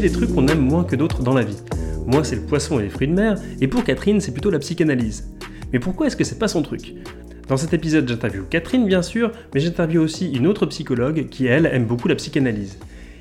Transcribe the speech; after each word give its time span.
des 0.00 0.10
trucs 0.10 0.34
qu'on 0.34 0.46
aime 0.48 0.60
moins 0.60 0.84
que 0.84 0.96
d'autres 0.96 1.22
dans 1.22 1.34
la 1.34 1.44
vie. 1.44 1.58
Moi, 2.06 2.24
c'est 2.24 2.36
le 2.36 2.42
poisson 2.42 2.80
et 2.80 2.84
les 2.84 2.88
fruits 2.90 3.08
de 3.08 3.14
mer, 3.14 3.40
et 3.60 3.68
pour 3.68 3.84
Catherine, 3.84 4.20
c'est 4.20 4.32
plutôt 4.32 4.50
la 4.50 4.58
psychanalyse. 4.58 5.30
Mais 5.72 5.78
pourquoi 5.78 6.06
est-ce 6.06 6.16
que 6.16 6.24
c'est 6.24 6.38
pas 6.38 6.48
son 6.48 6.62
truc? 6.62 6.94
Dans 7.48 7.56
cet 7.56 7.74
épisode, 7.74 8.08
j'interviewe 8.08 8.44
Catherine, 8.48 8.86
bien 8.86 9.02
sûr, 9.02 9.32
mais 9.52 9.60
j'interviewe 9.60 10.02
aussi 10.02 10.32
une 10.32 10.46
autre 10.46 10.66
psychologue 10.66 11.28
qui, 11.28 11.46
elle, 11.46 11.66
aime 11.66 11.84
beaucoup 11.84 12.08
la 12.08 12.14
psychanalyse. 12.14 12.78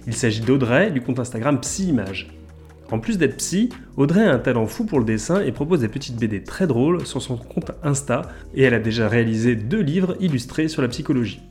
Il 0.07 0.13
s'agit 0.13 0.41
d'Audrey, 0.41 0.91
du 0.91 1.01
compte 1.01 1.19
Instagram 1.19 1.59
Psyimage. 1.59 2.29
En 2.91 2.99
plus 2.99 3.17
d'être 3.17 3.37
psy, 3.37 3.69
Audrey 3.97 4.23
a 4.23 4.33
un 4.33 4.39
talent 4.39 4.67
fou 4.67 4.85
pour 4.85 4.99
le 4.99 5.05
dessin 5.05 5.41
et 5.41 5.51
propose 5.51 5.79
des 5.79 5.87
petites 5.87 6.17
BD 6.17 6.43
très 6.43 6.67
drôles 6.67 7.05
sur 7.05 7.21
son 7.21 7.37
compte 7.37 7.71
Insta, 7.83 8.23
et 8.53 8.63
elle 8.63 8.73
a 8.73 8.79
déjà 8.79 9.07
réalisé 9.07 9.55
deux 9.55 9.81
livres 9.81 10.15
illustrés 10.19 10.67
sur 10.67 10.81
la 10.81 10.87
psychologie. 10.87 11.41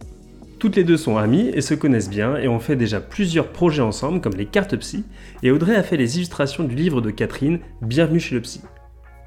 Toutes 0.62 0.76
les 0.76 0.84
deux 0.84 0.96
sont 0.96 1.16
amies 1.16 1.50
et 1.52 1.60
se 1.60 1.74
connaissent 1.74 2.08
bien 2.08 2.36
et 2.36 2.46
ont 2.46 2.60
fait 2.60 2.76
déjà 2.76 3.00
plusieurs 3.00 3.48
projets 3.48 3.82
ensemble 3.82 4.20
comme 4.20 4.36
les 4.36 4.46
cartes 4.46 4.76
psy, 4.76 5.02
et 5.42 5.50
Audrey 5.50 5.74
a 5.74 5.82
fait 5.82 5.96
les 5.96 6.18
illustrations 6.18 6.62
du 6.62 6.76
livre 6.76 7.00
de 7.00 7.10
Catherine, 7.10 7.58
Bienvenue 7.80 8.20
chez 8.20 8.36
le 8.36 8.42
psy. 8.42 8.60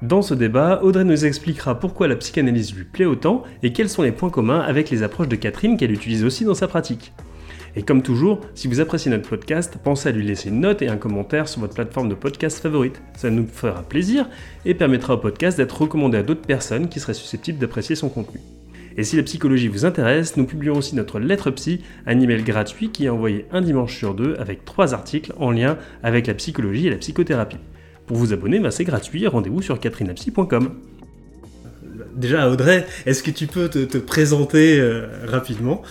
Dans 0.00 0.22
ce 0.22 0.32
débat, 0.32 0.80
Audrey 0.82 1.04
nous 1.04 1.26
expliquera 1.26 1.78
pourquoi 1.78 2.08
la 2.08 2.16
psychanalyse 2.16 2.74
lui 2.74 2.84
plaît 2.84 3.04
autant 3.04 3.42
et 3.62 3.74
quels 3.74 3.90
sont 3.90 4.00
les 4.00 4.12
points 4.12 4.30
communs 4.30 4.60
avec 4.60 4.88
les 4.88 5.02
approches 5.02 5.28
de 5.28 5.36
Catherine 5.36 5.76
qu'elle 5.76 5.92
utilise 5.92 6.24
aussi 6.24 6.46
dans 6.46 6.54
sa 6.54 6.68
pratique. 6.68 7.12
Et 7.76 7.82
comme 7.82 8.00
toujours, 8.00 8.40
si 8.54 8.66
vous 8.66 8.80
appréciez 8.80 9.10
notre 9.10 9.28
podcast, 9.28 9.76
pensez 9.84 10.08
à 10.08 10.12
lui 10.12 10.24
laisser 10.24 10.48
une 10.48 10.60
note 10.60 10.80
et 10.80 10.88
un 10.88 10.96
commentaire 10.96 11.48
sur 11.48 11.60
votre 11.60 11.74
plateforme 11.74 12.08
de 12.08 12.14
podcast 12.14 12.60
favorite. 12.60 13.02
Ça 13.14 13.28
nous 13.28 13.46
fera 13.46 13.82
plaisir 13.82 14.26
et 14.64 14.72
permettra 14.72 15.12
au 15.12 15.18
podcast 15.18 15.58
d'être 15.58 15.82
recommandé 15.82 16.16
à 16.16 16.22
d'autres 16.22 16.46
personnes 16.46 16.88
qui 16.88 16.98
seraient 16.98 17.12
susceptibles 17.12 17.58
d'apprécier 17.58 17.94
son 17.94 18.08
contenu. 18.08 18.40
Et 18.98 19.04
si 19.04 19.16
la 19.16 19.22
psychologie 19.22 19.68
vous 19.68 19.84
intéresse, 19.84 20.36
nous 20.36 20.46
publions 20.46 20.74
aussi 20.74 20.96
notre 20.96 21.20
lettre 21.20 21.50
psy, 21.50 21.82
un 22.06 22.18
email 22.18 22.42
gratuit 22.42 22.90
qui 22.90 23.04
est 23.04 23.08
envoyé 23.10 23.46
un 23.52 23.60
dimanche 23.60 23.96
sur 23.96 24.14
deux 24.14 24.36
avec 24.38 24.64
trois 24.64 24.94
articles 24.94 25.34
en 25.38 25.50
lien 25.50 25.76
avec 26.02 26.26
la 26.26 26.34
psychologie 26.34 26.86
et 26.86 26.90
la 26.90 26.96
psychothérapie. 26.96 27.58
Pour 28.06 28.16
vous 28.16 28.32
abonner, 28.32 28.58
ben, 28.58 28.70
c'est 28.70 28.84
gratuit, 28.84 29.26
rendez-vous 29.26 29.60
sur 29.60 29.78
catherinapsy.com. 29.78 30.74
Déjà 32.14 32.48
Audrey, 32.48 32.86
est-ce 33.04 33.22
que 33.22 33.30
tu 33.30 33.46
peux 33.46 33.68
te, 33.68 33.98
présenter 33.98 34.80
euh, 34.80 35.06
rapidement? 35.26 35.82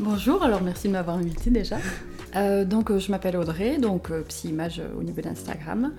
Bonjour, 0.00 0.42
alors 0.42 0.62
merci 0.62 0.88
de 0.88 0.92
m'avoir 0.92 1.16
invité 1.16 1.50
déjà. 1.50 1.76
Euh, 2.34 2.64
donc 2.64 2.90
euh, 2.90 2.98
je 2.98 3.10
m'appelle 3.10 3.36
Audrey, 3.36 3.76
donc 3.76 4.10
psy 4.28 4.48
image 4.48 4.80
au 4.98 5.02
niveau 5.02 5.20
d'Instagram. 5.20 5.92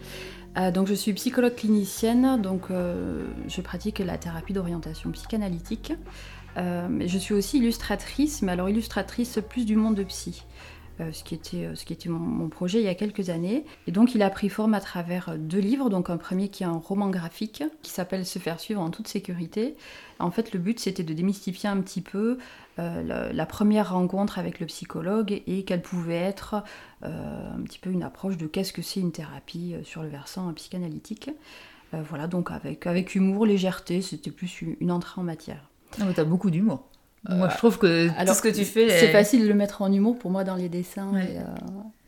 Donc 0.73 0.87
je 0.87 0.93
suis 0.93 1.13
psychologue 1.13 1.55
clinicienne, 1.55 2.41
donc 2.41 2.63
je 2.69 3.61
pratique 3.61 3.99
la 3.99 4.17
thérapie 4.17 4.53
d'orientation 4.53 5.11
psychanalytique. 5.11 5.93
je 6.55 7.17
suis 7.17 7.33
aussi 7.33 7.57
illustratrice, 7.57 8.41
mais 8.41 8.51
alors 8.51 8.69
illustratrice 8.69 9.39
plus 9.49 9.65
du 9.65 9.75
monde 9.75 9.95
de 9.95 10.03
psy. 10.03 10.43
Euh, 11.01 11.11
ce 11.11 11.23
qui 11.23 11.33
était, 11.33 11.65
euh, 11.65 11.75
ce 11.75 11.85
qui 11.85 11.93
était 11.93 12.07
mon, 12.07 12.49
projet 12.49 12.79
il 12.79 12.85
y 12.85 12.87
a 12.87 12.93
quelques 12.93 13.31
années. 13.31 13.65
Et 13.87 13.91
donc 13.91 14.13
il 14.13 14.21
a 14.21 14.29
pris 14.29 14.47
forme 14.47 14.75
à 14.75 14.79
travers 14.79 15.29
euh, 15.29 15.37
deux 15.37 15.57
livres, 15.57 15.89
donc 15.89 16.11
un 16.11 16.17
premier 16.17 16.49
qui 16.49 16.61
est 16.61 16.67
un 16.67 16.77
roman 16.77 17.09
graphique 17.09 17.63
qui 17.81 17.89
s'appelle 17.89 18.27
Se 18.27 18.37
faire 18.37 18.59
suivre 18.59 18.79
en 18.79 18.91
toute 18.91 19.07
sécurité. 19.07 19.75
En 20.19 20.29
fait 20.29 20.53
le 20.53 20.59
but 20.59 20.79
c'était 20.79 21.01
de 21.01 21.13
démystifier 21.13 21.67
un 21.67 21.81
petit 21.81 22.01
peu 22.01 22.37
la, 22.77 23.45
première 23.45 23.93
rencontre 23.93 24.39
avec 24.39 24.59
le 24.59 24.65
psychologue 24.65 25.43
et 25.45 25.63
quelle 25.63 25.81
pouvait 25.81 26.15
être 26.15 26.63
un 27.01 27.61
petit 27.65 27.77
peu 27.77 27.91
une 27.91 28.03
approche 28.03 28.37
de 28.37 28.47
qu'est-ce 28.47 28.73
que 28.73 28.81
c'est 28.81 28.99
une 28.99 29.11
thérapie 29.11 29.75
sur 29.83 30.01
le 30.01 30.09
versant 30.09 30.51
psychanalytique. 30.53 31.29
voilà, 31.91 32.27
donc 32.27 32.51
avec, 32.51 32.87
avec 32.87 33.15
humour, 33.15 33.45
légèreté, 33.45 34.01
c'était 34.01 34.31
plus 34.31 34.61
une, 34.61 34.91
entrée 34.91 35.19
en 35.19 35.23
matière. 35.23 35.69
Non, 35.99 36.05
mais 36.05 36.13
t'as 36.13 36.23
beaucoup 36.23 36.51
d'humour. 36.51 36.87
Moi, 37.29 37.49
je 37.49 37.57
trouve 37.57 37.77
que 37.77 38.07
tout 38.25 38.33
ce 38.33 38.41
que 38.41 38.49
tu 38.49 38.65
fais. 38.65 38.89
C'est 38.89 39.11
facile 39.11 39.43
de 39.43 39.47
le 39.47 39.53
mettre 39.53 39.81
en 39.81 39.91
humour 39.91 40.17
pour 40.19 40.29
moi 40.29 40.43
dans 40.43 40.55
les 40.55 40.67
dessins 40.67 41.13
euh, 41.15 41.43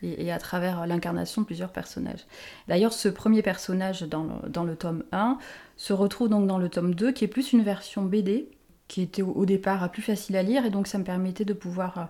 et, 0.01 0.31
à 0.31 0.37
travers 0.39 0.85
l'incarnation 0.87 1.41
de 1.41 1.45
plusieurs 1.45 1.71
personnages. 1.71 2.25
D'ailleurs, 2.67 2.91
ce 2.91 3.07
premier 3.07 3.41
personnage 3.41 4.01
dans 4.01 4.23
le, 4.23 4.49
dans 4.49 4.65
le, 4.65 4.75
tome 4.75 5.03
1 5.13 5.37
se 5.77 5.93
retrouve 5.93 6.27
donc 6.27 6.47
dans 6.47 6.57
le 6.57 6.67
tome 6.67 6.93
2, 6.93 7.13
qui 7.13 7.23
est 7.23 7.29
plus 7.29 7.53
une 7.53 7.63
version 7.63 8.03
BD, 8.03 8.49
qui 8.89 9.01
était 9.01 9.21
au, 9.21 9.45
départ 9.45 9.89
plus 9.89 10.01
facile 10.01 10.35
à 10.35 10.43
lire, 10.43 10.65
et 10.65 10.69
donc 10.69 10.87
ça 10.87 10.97
me 10.97 11.05
permettait 11.05 11.45
de 11.45 11.53
pouvoir 11.53 11.97
euh, 11.97 12.03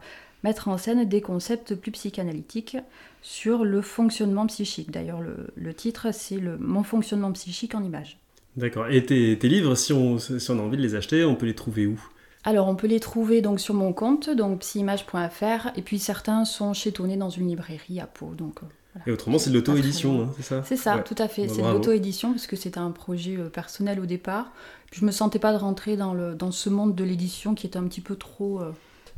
mettre 0.43 0.67
en 0.67 0.77
scène 0.79 1.07
des 1.07 1.21
concepts 1.21 1.75
plus 1.75 1.91
psychanalytiques 1.91 2.77
sur 3.21 3.65
le 3.65 3.81
fonctionnement 3.81 4.47
psychique. 4.47 4.89
D'ailleurs, 4.89 5.21
le, 5.21 5.53
le 5.55 5.73
titre, 5.75 6.07
c'est 6.11 6.39
Mon 6.59 6.83
fonctionnement 6.83 7.31
psychique 7.33 7.75
en 7.75 7.83
images. 7.83 8.17
D'accord. 8.57 8.87
Et 8.89 9.03
tes, 9.05 9.37
tes 9.37 9.47
livres, 9.47 9.75
si 9.75 9.93
on, 9.93 10.17
si 10.17 10.49
on 10.49 10.59
a 10.59 10.61
envie 10.61 10.77
de 10.77 10.81
les 10.81 10.95
acheter, 10.95 11.23
on 11.23 11.35
peut 11.35 11.45
les 11.45 11.55
trouver 11.55 11.85
où? 11.85 11.99
Alors, 12.45 12.67
on 12.67 12.75
peut 12.75 12.85
les 12.85 12.99
trouver 12.99 13.41
donc 13.41 13.59
sur 13.59 13.73
mon 13.73 13.91
compte, 13.91 14.29
donc 14.29 14.59
psyimage.fr, 14.59 15.69
et 15.75 15.81
puis 15.81 15.97
certains 15.97 16.45
sont 16.45 16.73
chétonnés 16.73 17.17
dans 17.17 17.31
une 17.31 17.47
librairie 17.47 17.99
à 17.99 18.05
Pau. 18.05 18.35
Donc, 18.35 18.61
euh, 18.61 18.99
Et 19.07 19.11
autrement, 19.11 19.39
c'est 19.39 19.49
de 19.49 19.55
l'auto-édition, 19.55 20.21
hein, 20.21 20.29
c'est 20.37 20.43
ça 20.43 20.63
C'est 20.63 20.77
ça, 20.77 20.99
tout 20.99 21.15
à 21.17 21.27
fait. 21.27 21.47
Bah, 21.47 21.53
c'est 21.55 21.63
de 21.63 21.67
l'auto-édition, 21.67 22.31
parce 22.31 22.45
que 22.45 22.55
c'était 22.55 22.77
un 22.77 22.91
projet 22.91 23.35
euh, 23.35 23.49
personnel 23.49 23.99
au 23.99 24.05
départ. 24.05 24.51
Je 24.91 24.99
je 24.99 25.05
me 25.05 25.11
sentais 25.11 25.39
pas 25.39 25.53
de 25.53 25.57
rentrer 25.57 25.97
dans, 25.97 26.13
le, 26.13 26.35
dans 26.35 26.51
ce 26.51 26.69
monde 26.69 26.93
de 26.95 27.03
l'édition 27.03 27.55
qui 27.55 27.65
était 27.65 27.77
un 27.77 27.83
petit 27.87 27.99
peu 27.99 28.15
trop 28.15 28.61
euh, 28.61 28.71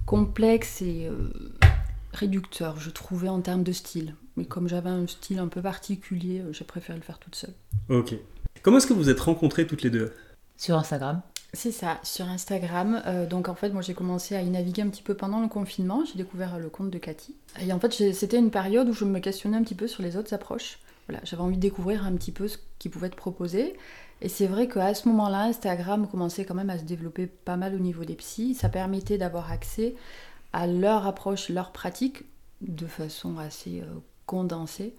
complexe 0.06 0.82
et 0.82 1.10
réducteur, 2.14 2.80
je 2.80 2.90
trouvais, 2.90 3.28
en 3.28 3.42
termes 3.42 3.64
de 3.64 3.74
style. 3.74 4.16
Mais 4.38 4.46
comme 4.46 4.70
j'avais 4.70 4.90
un 4.90 5.06
style 5.06 5.40
un 5.40 5.50
peu 5.50 5.62
particulier, 5.62 6.44
j'ai 6.52 6.64
préféré 6.64 6.98
le 6.98 7.04
faire 7.04 7.20
toute 7.20 7.36
seule. 7.36 7.54
Ok. 7.90 8.16
Comment 8.64 8.78
est-ce 8.78 8.88
que 8.88 8.94
vous 8.94 9.10
êtes 9.10 9.20
rencontrées 9.20 9.68
toutes 9.68 9.84
les 9.84 9.90
deux? 9.90 10.14
Sur 10.56 10.78
Instagram. 10.78 11.22
C'est 11.54 11.72
ça, 11.72 12.00
sur 12.04 12.28
Instagram. 12.28 13.02
Euh, 13.06 13.26
donc 13.26 13.48
en 13.48 13.56
fait, 13.56 13.70
moi 13.70 13.82
j'ai 13.82 13.94
commencé 13.94 14.36
à 14.36 14.42
y 14.42 14.50
naviguer 14.50 14.82
un 14.82 14.90
petit 14.90 15.02
peu 15.02 15.16
pendant 15.16 15.42
le 15.42 15.48
confinement. 15.48 16.04
J'ai 16.06 16.18
découvert 16.18 16.60
le 16.60 16.70
compte 16.70 16.90
de 16.90 16.98
Cathy. 16.98 17.36
Et 17.62 17.72
en 17.72 17.80
fait, 17.80 18.14
c'était 18.14 18.38
une 18.38 18.52
période 18.52 18.90
où 18.90 18.94
je 18.94 19.06
me 19.06 19.20
questionnais 19.20 19.58
un 19.58 19.64
petit 19.64 19.76
peu 19.76 19.88
sur 19.88 20.04
les 20.04 20.18
autres 20.18 20.34
approches. 20.34 20.80
Voilà, 21.08 21.24
j'avais 21.24 21.42
envie 21.42 21.56
de 21.56 21.62
découvrir 21.62 22.06
un 22.06 22.14
petit 22.16 22.34
peu 22.34 22.48
ce 22.48 22.58
qui 22.80 22.90
pouvait 22.90 23.08
être 23.08 23.16
proposé. 23.16 23.78
Et 24.22 24.30
c'est 24.30 24.48
vrai 24.48 24.68
qu'à 24.68 24.94
ce 24.94 25.08
moment-là, 25.10 25.44
Instagram 25.44 26.08
commençait 26.08 26.44
quand 26.44 26.56
même 26.56 26.70
à 26.70 26.78
se 26.78 26.84
développer 26.84 27.28
pas 27.28 27.56
mal 27.56 27.76
au 27.76 27.80
niveau 27.80 28.04
des 28.04 28.16
psys. 28.16 28.56
Ça 28.56 28.68
permettait 28.68 29.18
d'avoir 29.18 29.52
accès 29.52 29.96
à 30.54 30.68
leur 30.68 31.08
approche, 31.08 31.50
leur 31.50 31.72
pratique 31.72 32.24
de 32.62 32.88
façon 32.88 33.38
assez 33.38 33.82
euh, 33.82 34.00
condensée. 34.26 34.96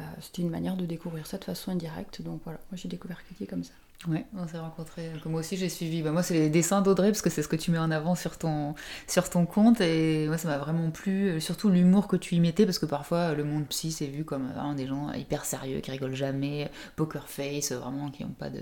Euh, 0.00 0.02
c'était 0.20 0.42
une 0.42 0.50
manière 0.50 0.76
de 0.76 0.86
découvrir 0.86 1.26
ça 1.26 1.38
de 1.38 1.44
façon 1.44 1.70
indirecte. 1.70 2.22
Donc 2.22 2.40
voilà, 2.44 2.58
moi 2.70 2.76
j'ai 2.76 2.88
découvert 2.88 3.22
Cathy 3.28 3.46
comme 3.46 3.64
ça. 3.64 3.74
Ouais, 4.06 4.26
on 4.36 4.46
s'est 4.46 4.58
rencontrés. 4.58 5.10
Moi 5.24 5.40
aussi, 5.40 5.56
j'ai 5.56 5.70
suivi. 5.70 6.02
Bah, 6.02 6.10
moi, 6.10 6.22
c'est 6.22 6.34
les 6.34 6.50
dessins 6.50 6.82
d'Audrey, 6.82 7.08
parce 7.08 7.22
que 7.22 7.30
c'est 7.30 7.42
ce 7.42 7.48
que 7.48 7.56
tu 7.56 7.70
mets 7.70 7.78
en 7.78 7.90
avant 7.90 8.14
sur 8.14 8.36
ton, 8.36 8.74
sur 9.06 9.30
ton 9.30 9.46
compte. 9.46 9.80
Et 9.80 10.26
moi, 10.26 10.36
ça 10.36 10.48
m'a 10.48 10.58
vraiment 10.58 10.90
plu. 10.90 11.30
Euh, 11.30 11.40
surtout 11.40 11.70
l'humour 11.70 12.06
que 12.06 12.16
tu 12.16 12.34
y 12.34 12.40
mettais, 12.40 12.66
parce 12.66 12.78
que 12.78 12.84
parfois, 12.84 13.32
le 13.32 13.44
monde 13.44 13.66
psy, 13.68 13.92
c'est 13.92 14.06
vu 14.06 14.24
comme 14.24 14.50
hein, 14.58 14.74
des 14.74 14.86
gens 14.86 15.10
hyper 15.12 15.46
sérieux, 15.46 15.80
qui 15.80 15.90
rigolent 15.90 16.14
jamais, 16.14 16.70
poker 16.96 17.30
face, 17.30 17.72
vraiment, 17.72 18.10
qui 18.10 18.24
n'ont 18.24 18.30
pas 18.30 18.50
de, 18.50 18.60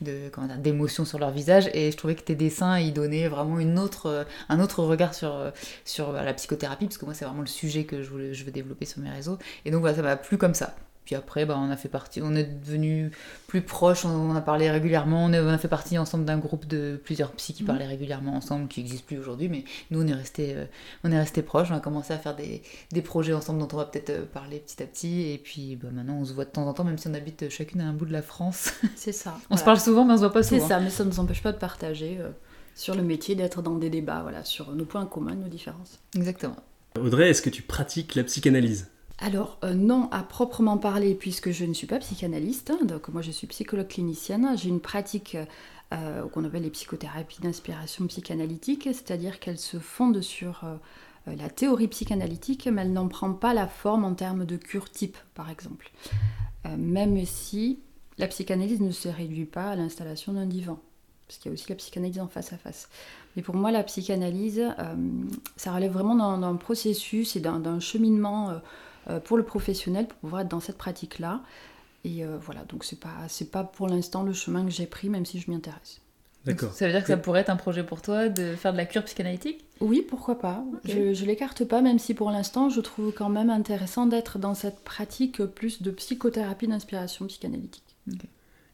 de 0.00 0.30
d'émotion 0.58 1.04
sur 1.04 1.20
leur 1.20 1.30
visage. 1.30 1.70
Et 1.72 1.92
je 1.92 1.96
trouvais 1.96 2.16
que 2.16 2.22
tes 2.22 2.34
dessins, 2.34 2.78
ils 2.80 2.92
donnaient 2.92 3.28
vraiment 3.28 3.60
une 3.60 3.78
autre, 3.78 4.26
un 4.48 4.60
autre 4.60 4.82
regard 4.82 5.14
sur, 5.14 5.52
sur 5.84 6.12
bah, 6.12 6.24
la 6.24 6.34
psychothérapie, 6.34 6.86
parce 6.86 6.98
que 6.98 7.04
moi, 7.04 7.14
c'est 7.14 7.24
vraiment 7.24 7.42
le 7.42 7.46
sujet 7.46 7.84
que 7.84 8.02
je, 8.02 8.32
je 8.32 8.44
veux 8.44 8.50
développer 8.50 8.86
sur 8.86 9.00
mes 9.00 9.10
réseaux. 9.10 9.38
Et 9.64 9.70
donc, 9.70 9.82
voilà, 9.82 9.96
ça 9.96 10.02
m'a 10.02 10.16
plu 10.16 10.36
comme 10.36 10.54
ça. 10.54 10.74
Puis 11.04 11.14
après, 11.14 11.44
bah, 11.44 11.56
on 11.58 11.70
a 11.70 11.76
fait 11.76 11.88
partie, 11.88 12.20
on 12.22 12.34
est 12.36 12.44
devenus 12.44 13.10
plus 13.46 13.62
proches, 13.62 14.04
on, 14.04 14.34
a 14.36 14.40
parlé 14.40 14.70
régulièrement, 14.70 15.24
on, 15.24 15.32
a 15.32 15.58
fait 15.58 15.68
partie 15.68 15.98
ensemble 15.98 16.24
d'un 16.24 16.38
groupe 16.38 16.66
de 16.66 17.00
plusieurs 17.02 17.32
psys 17.32 17.52
qui 17.54 17.62
mhm. 17.62 17.66
parlaient 17.68 17.86
régulièrement 17.86 18.34
ensemble, 18.34 18.68
qui 18.68 18.80
n'existe 18.80 19.06
plus 19.06 19.18
aujourd'hui, 19.18 19.48
mais 19.48 19.64
nous 19.90 20.02
on 20.02 20.06
est 20.06 20.14
restés 20.14 20.54
euh, 20.54 20.66
on 21.02 21.10
est 21.10 21.18
resté 21.18 21.42
proches, 21.42 21.68
on 21.70 21.74
a 21.74 21.80
commencé 21.80 22.12
à 22.12 22.18
faire 22.18 22.36
des, 22.36 22.62
des 22.92 23.02
projets 23.02 23.32
ensemble 23.32 23.58
dont 23.58 23.68
on 23.72 23.76
va 23.76 23.86
peut-être 23.86 24.10
euh, 24.10 24.24
parler 24.24 24.60
petit 24.60 24.82
à 24.82 24.86
petit, 24.86 25.32
et 25.32 25.38
puis 25.38 25.76
bah, 25.76 25.88
maintenant 25.92 26.18
on 26.18 26.24
se 26.24 26.32
voit 26.32 26.44
de 26.44 26.50
temps 26.50 26.66
en 26.66 26.74
temps, 26.74 26.84
même 26.84 26.98
si 26.98 27.08
on 27.08 27.14
habite 27.14 27.48
chacune 27.48 27.80
à 27.80 27.86
un 27.86 27.92
bout 27.92 28.06
de 28.06 28.12
la 28.12 28.22
France. 28.22 28.72
C'est 28.94 29.12
ça. 29.12 29.36
on 29.50 29.56
se 29.56 29.64
parle 29.64 29.80
souvent, 29.80 30.04
mais 30.04 30.12
on 30.12 30.16
se 30.16 30.20
voit 30.20 30.32
pas 30.32 30.42
souvent. 30.42 30.60
C'est 30.60 30.68
ça, 30.68 30.80
mais 30.80 30.90
ça 30.90 31.04
ne 31.04 31.10
nous 31.10 31.18
empêche 31.18 31.42
pas 31.42 31.52
de 31.52 31.58
partager 31.58 32.18
euh, 32.20 32.28
sur 32.74 32.94
le 32.94 33.02
métier, 33.02 33.34
d'être 33.34 33.62
dans 33.62 33.74
des 33.74 33.90
débats, 33.90 34.20
voilà, 34.22 34.44
sur 34.44 34.72
nos 34.72 34.84
points 34.84 35.06
communs, 35.06 35.34
nos 35.34 35.48
différences. 35.48 35.98
Exactement. 36.14 36.56
Audrey, 36.98 37.30
est-ce 37.30 37.42
que 37.42 37.50
tu 37.50 37.62
pratiques 37.62 38.14
la 38.14 38.24
psychanalyse? 38.24 38.88
Alors 39.20 39.58
euh, 39.64 39.74
non 39.74 40.08
à 40.12 40.22
proprement 40.22 40.78
parler 40.78 41.14
puisque 41.14 41.50
je 41.50 41.66
ne 41.66 41.74
suis 41.74 41.86
pas 41.86 41.98
psychanalyste, 41.98 42.72
donc 42.84 43.08
moi 43.08 43.20
je 43.20 43.30
suis 43.30 43.46
psychologue 43.46 43.88
clinicienne, 43.88 44.56
j'ai 44.56 44.70
une 44.70 44.80
pratique 44.80 45.36
euh, 45.92 46.26
qu'on 46.28 46.44
appelle 46.44 46.62
les 46.62 46.70
psychothérapies 46.70 47.42
d'inspiration 47.42 48.06
psychanalytique, 48.06 48.84
c'est-à-dire 48.84 49.38
qu'elles 49.38 49.58
se 49.58 49.78
fondent 49.78 50.22
sur 50.22 50.64
euh, 50.64 51.34
la 51.36 51.50
théorie 51.50 51.88
psychanalytique 51.88 52.66
mais 52.66 52.82
elle 52.82 52.94
n'en 52.94 53.08
prend 53.08 53.34
pas 53.34 53.52
la 53.52 53.68
forme 53.68 54.04
en 54.04 54.14
termes 54.14 54.46
de 54.46 54.56
cure 54.56 54.90
type 54.90 55.18
par 55.34 55.50
exemple. 55.50 55.90
même 56.78 57.24
si 57.26 57.80
la 58.16 58.26
psychanalyse 58.26 58.80
ne 58.80 58.90
se 58.90 59.08
réduit 59.08 59.44
pas 59.44 59.70
à 59.70 59.76
l'installation 59.76 60.32
d'un 60.32 60.46
divan, 60.46 60.78
parce 61.26 61.38
qu'il 61.38 61.50
y 61.50 61.52
a 61.52 61.54
aussi 61.54 61.66
la 61.68 61.74
psychanalyse 61.74 62.20
en 62.20 62.28
face 62.28 62.54
à 62.54 62.56
face. 62.56 62.88
Mais 63.36 63.42
pour 63.42 63.54
moi 63.54 63.70
la 63.70 63.82
psychanalyse, 63.82 64.66
ça 65.56 65.72
relève 65.72 65.92
vraiment 65.92 66.38
d'un 66.38 66.56
processus 66.56 67.36
et 67.36 67.40
d'un 67.40 67.80
cheminement 67.80 68.60
pour 69.24 69.36
le 69.36 69.42
professionnel 69.42 70.06
pour 70.06 70.18
pouvoir 70.18 70.42
être 70.42 70.48
dans 70.48 70.60
cette 70.60 70.78
pratique-là. 70.78 71.42
Et 72.04 72.24
euh, 72.24 72.38
voilà, 72.40 72.64
donc 72.64 72.84
c'est 72.84 72.98
pas, 72.98 73.14
c'est 73.28 73.50
pas 73.50 73.64
pour 73.64 73.86
l'instant 73.86 74.22
le 74.22 74.32
chemin 74.32 74.64
que 74.64 74.70
j'ai 74.70 74.86
pris, 74.86 75.08
même 75.08 75.26
si 75.26 75.38
je 75.38 75.50
m'y 75.50 75.56
intéresse. 75.56 76.00
D'accord. 76.46 76.72
Ça 76.72 76.86
veut 76.86 76.92
dire 76.92 77.02
que 77.02 77.08
ça 77.08 77.18
pourrait 77.18 77.40
être 77.40 77.50
un 77.50 77.56
projet 77.56 77.84
pour 77.84 78.00
toi 78.00 78.30
de 78.30 78.54
faire 78.54 78.72
de 78.72 78.78
la 78.78 78.86
cure 78.86 79.04
psychanalytique? 79.04 79.62
Oui, 79.80 80.00
pourquoi 80.08 80.38
pas. 80.38 80.64
Je, 80.84 81.12
je 81.12 81.24
l'écarte 81.26 81.66
pas, 81.66 81.82
même 81.82 81.98
si 81.98 82.14
pour 82.14 82.30
l'instant, 82.30 82.70
je 82.70 82.80
trouve 82.80 83.12
quand 83.12 83.28
même 83.28 83.50
intéressant 83.50 84.06
d'être 84.06 84.38
dans 84.38 84.54
cette 84.54 84.80
pratique 84.80 85.44
plus 85.44 85.82
de 85.82 85.90
psychothérapie 85.90 86.66
d'inspiration 86.66 87.26
psychanalytique. 87.26 87.96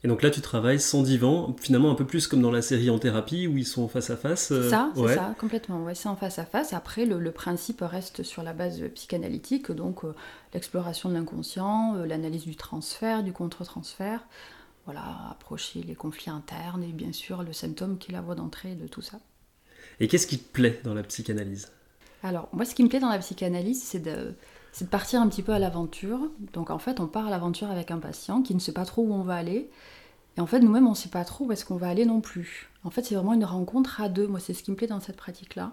Et 0.05 0.09
donc 0.09 0.23
là, 0.23 0.31
tu 0.31 0.41
travailles 0.41 0.79
sans 0.79 1.03
divan, 1.03 1.57
finalement 1.61 1.91
un 1.91 1.95
peu 1.95 2.07
plus 2.07 2.27
comme 2.29 2.43
dans 2.43 2.51
la 2.51 2.63
série 2.63 2.91
En 2.91 2.99
thérapie 2.99 3.47
où 3.47 3.57
ils 3.57 3.67
sont 3.67 3.89
face 3.89 4.11
à 4.11 4.17
face. 4.17 4.53
euh, 4.53 4.69
Ça, 4.71 4.93
c'est 4.95 5.01
ouais. 5.01 5.15
ça, 5.15 5.35
complètement. 5.39 5.83
Ouais, 5.85 5.95
c'est 5.95 6.09
en 6.09 6.17
face 6.17 6.39
à 6.39 6.45
face. 6.45 6.73
Après, 6.73 7.07
le, 7.07 7.19
le 7.19 7.33
principe 7.33 7.81
reste 7.81 8.23
sur 8.23 8.43
la 8.43 8.53
base 8.53 8.81
psychanalytique, 8.95 9.73
donc 9.73 10.05
euh, 10.05 10.15
l'exploration 10.55 11.09
de 11.09 11.15
l'inconscient, 11.15 11.97
euh, 11.97 12.07
l'analyse 12.07 12.45
du 12.45 12.57
transfert, 12.57 13.23
du 13.25 13.33
contre-transfert. 13.33 14.21
Voilà, 14.85 15.03
approcher 15.33 15.83
les 15.83 15.97
conflits 15.97 16.31
internes 16.31 16.85
et 16.85 16.93
bien 16.93 17.13
sûr 17.13 17.43
le 17.43 17.53
symptôme 17.53 17.99
qui 17.99 18.13
est 18.13 18.15
la 18.15 18.21
voie 18.21 18.37
d'entrée 18.37 18.75
de 18.77 18.87
tout 18.87 19.03
ça. 19.03 19.19
Et 19.99 20.07
qu'est-ce 20.09 20.27
qui 20.29 20.39
te 20.39 20.53
plaît 20.53 20.81
dans 20.85 20.95
la 20.95 21.03
psychanalyse? 21.03 21.73
Alors, 22.23 22.49
moi, 22.53 22.65
ce 22.65 22.75
qui 22.75 22.85
me 22.85 22.89
plaît 22.89 23.01
dans 23.01 23.09
la 23.09 23.19
psychanalyse, 23.19 23.83
c'est 23.83 23.99
de, 23.99 24.35
c'est 24.77 24.85
de 24.85 24.91
partir 24.91 25.23
un 25.23 25.29
petit 25.31 25.43
peu 25.43 25.53
à 25.53 25.59
l'aventure. 25.59 26.21
Donc, 26.53 26.69
en 26.69 26.79
fait, 26.79 27.01
on 27.01 27.07
part 27.07 27.29
à 27.29 27.31
l'aventure 27.31 27.71
avec 27.71 27.91
un 27.91 27.97
patient 27.97 28.43
qui 28.43 28.55
ne 28.55 28.61
sait 28.61 28.73
pas 28.73 28.85
trop 28.85 29.01
où 29.05 29.15
on 29.15 29.23
va 29.23 29.35
aller. 29.35 29.71
Et 30.37 30.41
en 30.43 30.45
fait, 30.45 30.61
nous-mêmes, 30.61 30.87
on 30.87 30.91
ne 30.91 30.95
sait 30.95 31.09
pas 31.09 31.25
trop 31.25 31.47
où 31.47 31.53
est-ce 31.53 31.65
qu'on 31.65 31.79
va 31.79 31.89
aller 31.89 32.05
non 32.05 32.21
plus. 32.21 32.69
En 32.85 32.91
fait, 32.91 33.03
c'est 33.03 33.15
vraiment 33.15 33.33
une 33.33 33.47
rencontre 33.47 34.03
à 34.03 34.11
deux. 34.11 34.27
Moi, 34.27 34.39
c'est 34.39 34.53
ce 34.53 34.63
qui 34.63 34.71
me 34.71 34.77
plaît 34.77 34.87
dans 34.87 35.01
cette 35.01 35.17
pratique-là. 35.17 35.73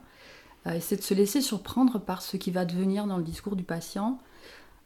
Euh, 0.67 0.77
c'est 0.79 0.95
de 0.95 1.01
se 1.01 1.13
laisser 1.13 1.41
surprendre 1.41 1.99
par 1.99 2.21
ce 2.21 2.37
qui 2.37 2.49
va 2.49 2.63
devenir 2.63 3.05
dans 3.05 3.17
le 3.17 3.25
discours 3.25 3.57
du 3.57 3.65
patient, 3.65 4.19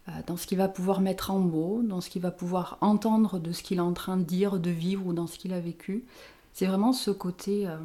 euh, 0.10 0.12
dans 0.26 0.36
ce 0.36 0.48
qu'il 0.48 0.58
va 0.58 0.68
pouvoir 0.68 1.00
mettre 1.00 1.30
en 1.30 1.38
mots, 1.38 1.84
dans 1.84 2.02
ce 2.02 2.10
qu'il 2.10 2.24
va 2.24 2.32
pouvoir 2.32 2.80
entendre 2.82 3.38
de 3.38 3.52
ce 3.52 3.62
qu'il 3.62 3.78
est 3.78 3.82
en 3.82 3.94
train 3.94 4.18
de 4.18 4.24
dire, 4.24 4.58
de 4.58 4.72
vivre 4.72 5.06
ou 5.06 5.14
dans 5.14 5.28
ce 5.28 5.38
qu'il 5.38 5.54
a 5.54 5.60
vécu. 5.60 6.06
C'est 6.54 6.66
vraiment 6.66 6.92
ce 6.92 7.12
côté 7.12 7.68
euh, 7.68 7.78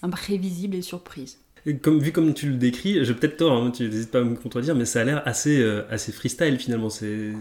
imprévisible 0.00 0.74
et 0.74 0.80
surprise. 0.80 1.38
Comme, 1.82 1.98
Vu 1.98 2.12
comme 2.12 2.32
tu 2.32 2.48
le 2.48 2.56
décris, 2.56 3.04
j'ai 3.04 3.12
peut-être 3.12 3.38
tort, 3.38 3.52
hein, 3.52 3.72
tu 3.72 3.88
n'hésites 3.88 4.12
pas 4.12 4.20
à 4.20 4.22
me 4.22 4.36
contredire, 4.36 4.76
mais 4.76 4.84
ça 4.84 5.00
a 5.00 5.04
l'air 5.04 5.22
assez, 5.26 5.60
euh, 5.60 5.82
assez 5.90 6.12
freestyle 6.12 6.58
finalement. 6.58 6.88
Il 7.02 7.36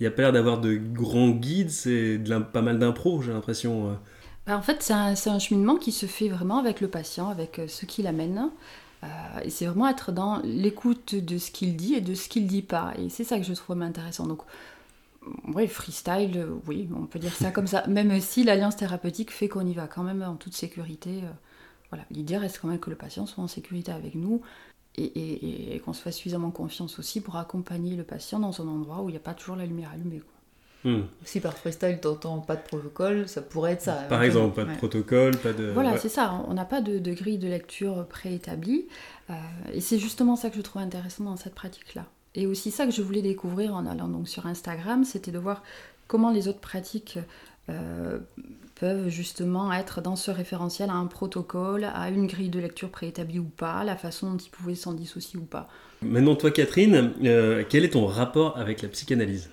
n'y 0.00 0.06
a 0.06 0.10
pas 0.10 0.22
l'air 0.22 0.32
d'avoir 0.32 0.60
de 0.60 0.74
grands 0.74 1.30
guides, 1.30 1.70
c'est 1.70 2.20
pas 2.52 2.60
mal 2.60 2.78
d'impro, 2.78 3.22
j'ai 3.22 3.32
l'impression. 3.32 3.88
euh. 3.88 3.94
Bah, 4.46 4.56
en 4.58 4.62
fait, 4.62 4.82
c'est 4.82 4.92
un, 4.92 5.38
cheminement 5.38 5.76
qui 5.76 5.92
se 5.92 6.06
fait 6.06 6.28
vraiment 6.28 6.58
avec 6.58 6.82
le 6.82 6.88
patient, 6.88 7.28
avec 7.30 7.58
euh, 7.58 7.68
ce 7.68 7.86
qu'il 7.86 8.06
amène. 8.06 8.50
Euh, 9.02 9.06
et 9.44 9.50
c'est 9.50 9.64
vraiment 9.64 9.88
être 9.88 10.12
dans 10.12 10.40
l'écoute 10.44 11.14
de 11.14 11.38
ce 11.38 11.50
qu'il 11.50 11.74
dit 11.76 11.94
et 11.94 12.02
de 12.02 12.14
ce 12.14 12.28
qu'il 12.28 12.46
dit 12.46 12.62
pas. 12.62 12.92
Et 12.98 13.08
c'est 13.08 13.24
ça 13.24 13.38
que 13.38 13.44
je 13.44 13.54
trouve 13.54 13.80
intéressant. 13.80 14.26
Donc, 14.26 14.42
oui, 15.54 15.66
freestyle, 15.68 16.46
oui, 16.66 16.88
on 16.94 17.06
peut 17.06 17.18
dire 17.18 17.32
ça 17.32 17.50
comme 17.50 17.66
ça. 17.66 17.86
Même 17.86 18.20
si 18.20 18.44
l'alliance 18.44 18.76
thérapeutique 18.76 19.30
fait 19.30 19.48
qu'on 19.48 19.66
y 19.66 19.72
va 19.72 19.86
quand 19.86 20.02
même 20.02 20.22
en 20.22 20.34
toute 20.34 20.54
sécurité. 20.54 21.22
Voilà, 21.90 22.04
l'idée 22.10 22.36
reste 22.36 22.58
quand 22.60 22.68
même 22.68 22.78
que 22.78 22.90
le 22.90 22.96
patient 22.96 23.26
soit 23.26 23.42
en 23.44 23.48
sécurité 23.48 23.92
avec 23.92 24.14
nous 24.14 24.40
et, 24.96 25.04
et- 25.04 25.74
et 25.76 25.80
qu'on 25.80 25.92
se 25.92 26.02
fasse 26.02 26.16
suffisamment 26.16 26.50
confiance 26.50 26.98
aussi 26.98 27.20
pour 27.20 27.36
accompagner 27.36 27.96
le 27.96 28.04
patient 28.04 28.38
dans 28.38 28.60
un 28.60 28.66
endroit 28.68 29.02
où 29.02 29.08
il 29.08 29.12
n'y 29.12 29.16
a 29.18 29.20
pas 29.20 29.34
toujours 29.34 29.56
la 29.56 29.66
lumière 29.66 29.90
allumée. 29.92 30.20
quoi. 30.20 30.90
Hmm. 30.90 31.02
Si 31.24 31.40
par 31.40 31.52
freestyle 31.58 32.00
t'entends 32.00 32.38
pas 32.40 32.56
de 32.56 32.62
protocole, 32.62 33.28
ça 33.28 33.42
pourrait 33.42 33.72
être 33.72 33.82
ça. 33.82 33.96
Par 34.08 34.22
exemple, 34.22 34.54
pas 34.56 34.64
de 34.64 34.70
Ouais. 34.70 34.76
protocole, 34.78 35.36
pas 35.36 35.52
de. 35.52 35.64
Voilà, 35.72 35.92
ouais. 35.92 35.98
c'est 35.98 36.08
ça. 36.08 36.42
On 36.48 36.54
n'a 36.54 36.64
pas 36.64 36.80
de, 36.80 36.98
de 36.98 37.12
grille 37.12 37.36
de 37.38 37.48
lecture 37.48 38.06
préétablie. 38.08 38.86
Euh, 39.28 39.34
et 39.74 39.80
c'est 39.82 39.98
justement 39.98 40.36
ça 40.36 40.48
que 40.48 40.56
je 40.56 40.62
trouve 40.62 40.80
intéressant 40.80 41.24
dans 41.24 41.36
cette 41.36 41.54
pratique-là. 41.54 42.06
Et 42.34 42.46
aussi 42.46 42.70
ça 42.70 42.86
que 42.86 42.92
je 42.92 43.02
voulais 43.02 43.20
découvrir 43.22 43.74
en 43.74 43.84
allant 43.84 44.08
donc 44.08 44.26
sur 44.28 44.46
Instagram, 44.46 45.04
c'était 45.04 45.32
de 45.32 45.38
voir 45.38 45.62
comment 46.06 46.30
les 46.30 46.48
autres 46.48 46.60
pratiques 46.60 47.18
euh, 47.68 48.18
peuvent 48.80 49.10
justement 49.10 49.70
être 49.74 50.00
dans 50.00 50.16
ce 50.16 50.30
référentiel 50.30 50.88
à 50.88 50.94
un 50.94 51.04
protocole, 51.04 51.84
à 51.84 52.08
une 52.08 52.26
grille 52.26 52.48
de 52.48 52.58
lecture 52.58 52.88
préétablie 52.88 53.38
ou 53.38 53.44
pas, 53.44 53.84
la 53.84 53.94
façon 53.94 54.32
dont 54.32 54.38
ils 54.38 54.48
pouvaient 54.48 54.74
s'en 54.74 54.94
dissocier 54.94 55.38
ou 55.38 55.44
pas. 55.44 55.68
Maintenant, 56.00 56.34
toi, 56.34 56.50
Catherine, 56.50 57.12
euh, 57.24 57.62
quel 57.68 57.84
est 57.84 57.90
ton 57.90 58.06
rapport 58.06 58.56
avec 58.56 58.80
la 58.80 58.88
psychanalyse? 58.88 59.50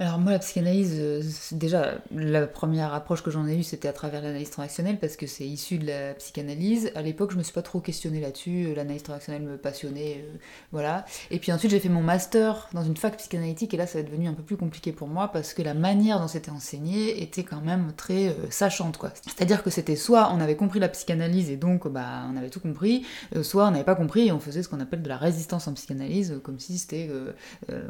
Alors 0.00 0.18
moi, 0.20 0.30
la 0.30 0.38
psychanalyse, 0.38 0.94
euh, 0.96 1.22
déjà, 1.50 1.94
la 2.14 2.46
première 2.46 2.94
approche 2.94 3.20
que 3.20 3.32
j'en 3.32 3.48
ai 3.48 3.56
eue, 3.56 3.64
c'était 3.64 3.88
à 3.88 3.92
travers 3.92 4.22
l'analyse 4.22 4.50
transactionnelle, 4.50 4.96
parce 5.00 5.16
que 5.16 5.26
c'est 5.26 5.44
issu 5.44 5.78
de 5.78 5.88
la 5.88 6.14
psychanalyse. 6.14 6.92
À 6.94 7.02
l'époque, 7.02 7.32
je 7.32 7.36
me 7.36 7.42
suis 7.42 7.52
pas 7.52 7.62
trop 7.62 7.80
questionnée 7.80 8.20
là-dessus, 8.20 8.66
euh, 8.66 8.76
l'analyse 8.76 9.02
transactionnelle 9.02 9.42
me 9.42 9.56
passionnait, 9.56 10.18
euh, 10.24 10.36
voilà. 10.70 11.04
Et 11.32 11.40
puis 11.40 11.50
ensuite, 11.50 11.72
j'ai 11.72 11.80
fait 11.80 11.88
mon 11.88 12.00
master 12.00 12.68
dans 12.74 12.84
une 12.84 12.96
fac 12.96 13.16
psychanalytique, 13.16 13.74
et 13.74 13.76
là, 13.76 13.88
ça 13.88 13.98
est 13.98 14.04
devenu 14.04 14.28
un 14.28 14.34
peu 14.34 14.44
plus 14.44 14.56
compliqué 14.56 14.92
pour 14.92 15.08
moi, 15.08 15.32
parce 15.32 15.52
que 15.52 15.62
la 15.62 15.74
manière 15.74 16.20
dont 16.20 16.28
c'était 16.28 16.52
enseigné 16.52 17.20
était 17.20 17.42
quand 17.42 17.60
même 17.60 17.92
très 17.96 18.28
euh, 18.28 18.34
sachante, 18.50 18.98
quoi. 18.98 19.10
C'est-à-dire 19.26 19.64
que 19.64 19.70
c'était 19.70 19.96
soit 19.96 20.30
on 20.32 20.40
avait 20.40 20.54
compris 20.54 20.78
la 20.78 20.88
psychanalyse, 20.88 21.50
et 21.50 21.56
donc, 21.56 21.88
bah, 21.88 22.22
on 22.32 22.36
avait 22.36 22.50
tout 22.50 22.60
compris, 22.60 23.04
euh, 23.34 23.42
soit 23.42 23.66
on 23.66 23.72
n'avait 23.72 23.82
pas 23.82 23.96
compris, 23.96 24.28
et 24.28 24.32
on 24.32 24.38
faisait 24.38 24.62
ce 24.62 24.68
qu'on 24.68 24.78
appelle 24.78 25.02
de 25.02 25.08
la 25.08 25.16
résistance 25.16 25.66
en 25.66 25.72
psychanalyse, 25.72 26.38
comme 26.44 26.60
si 26.60 26.78
c'était, 26.78 27.10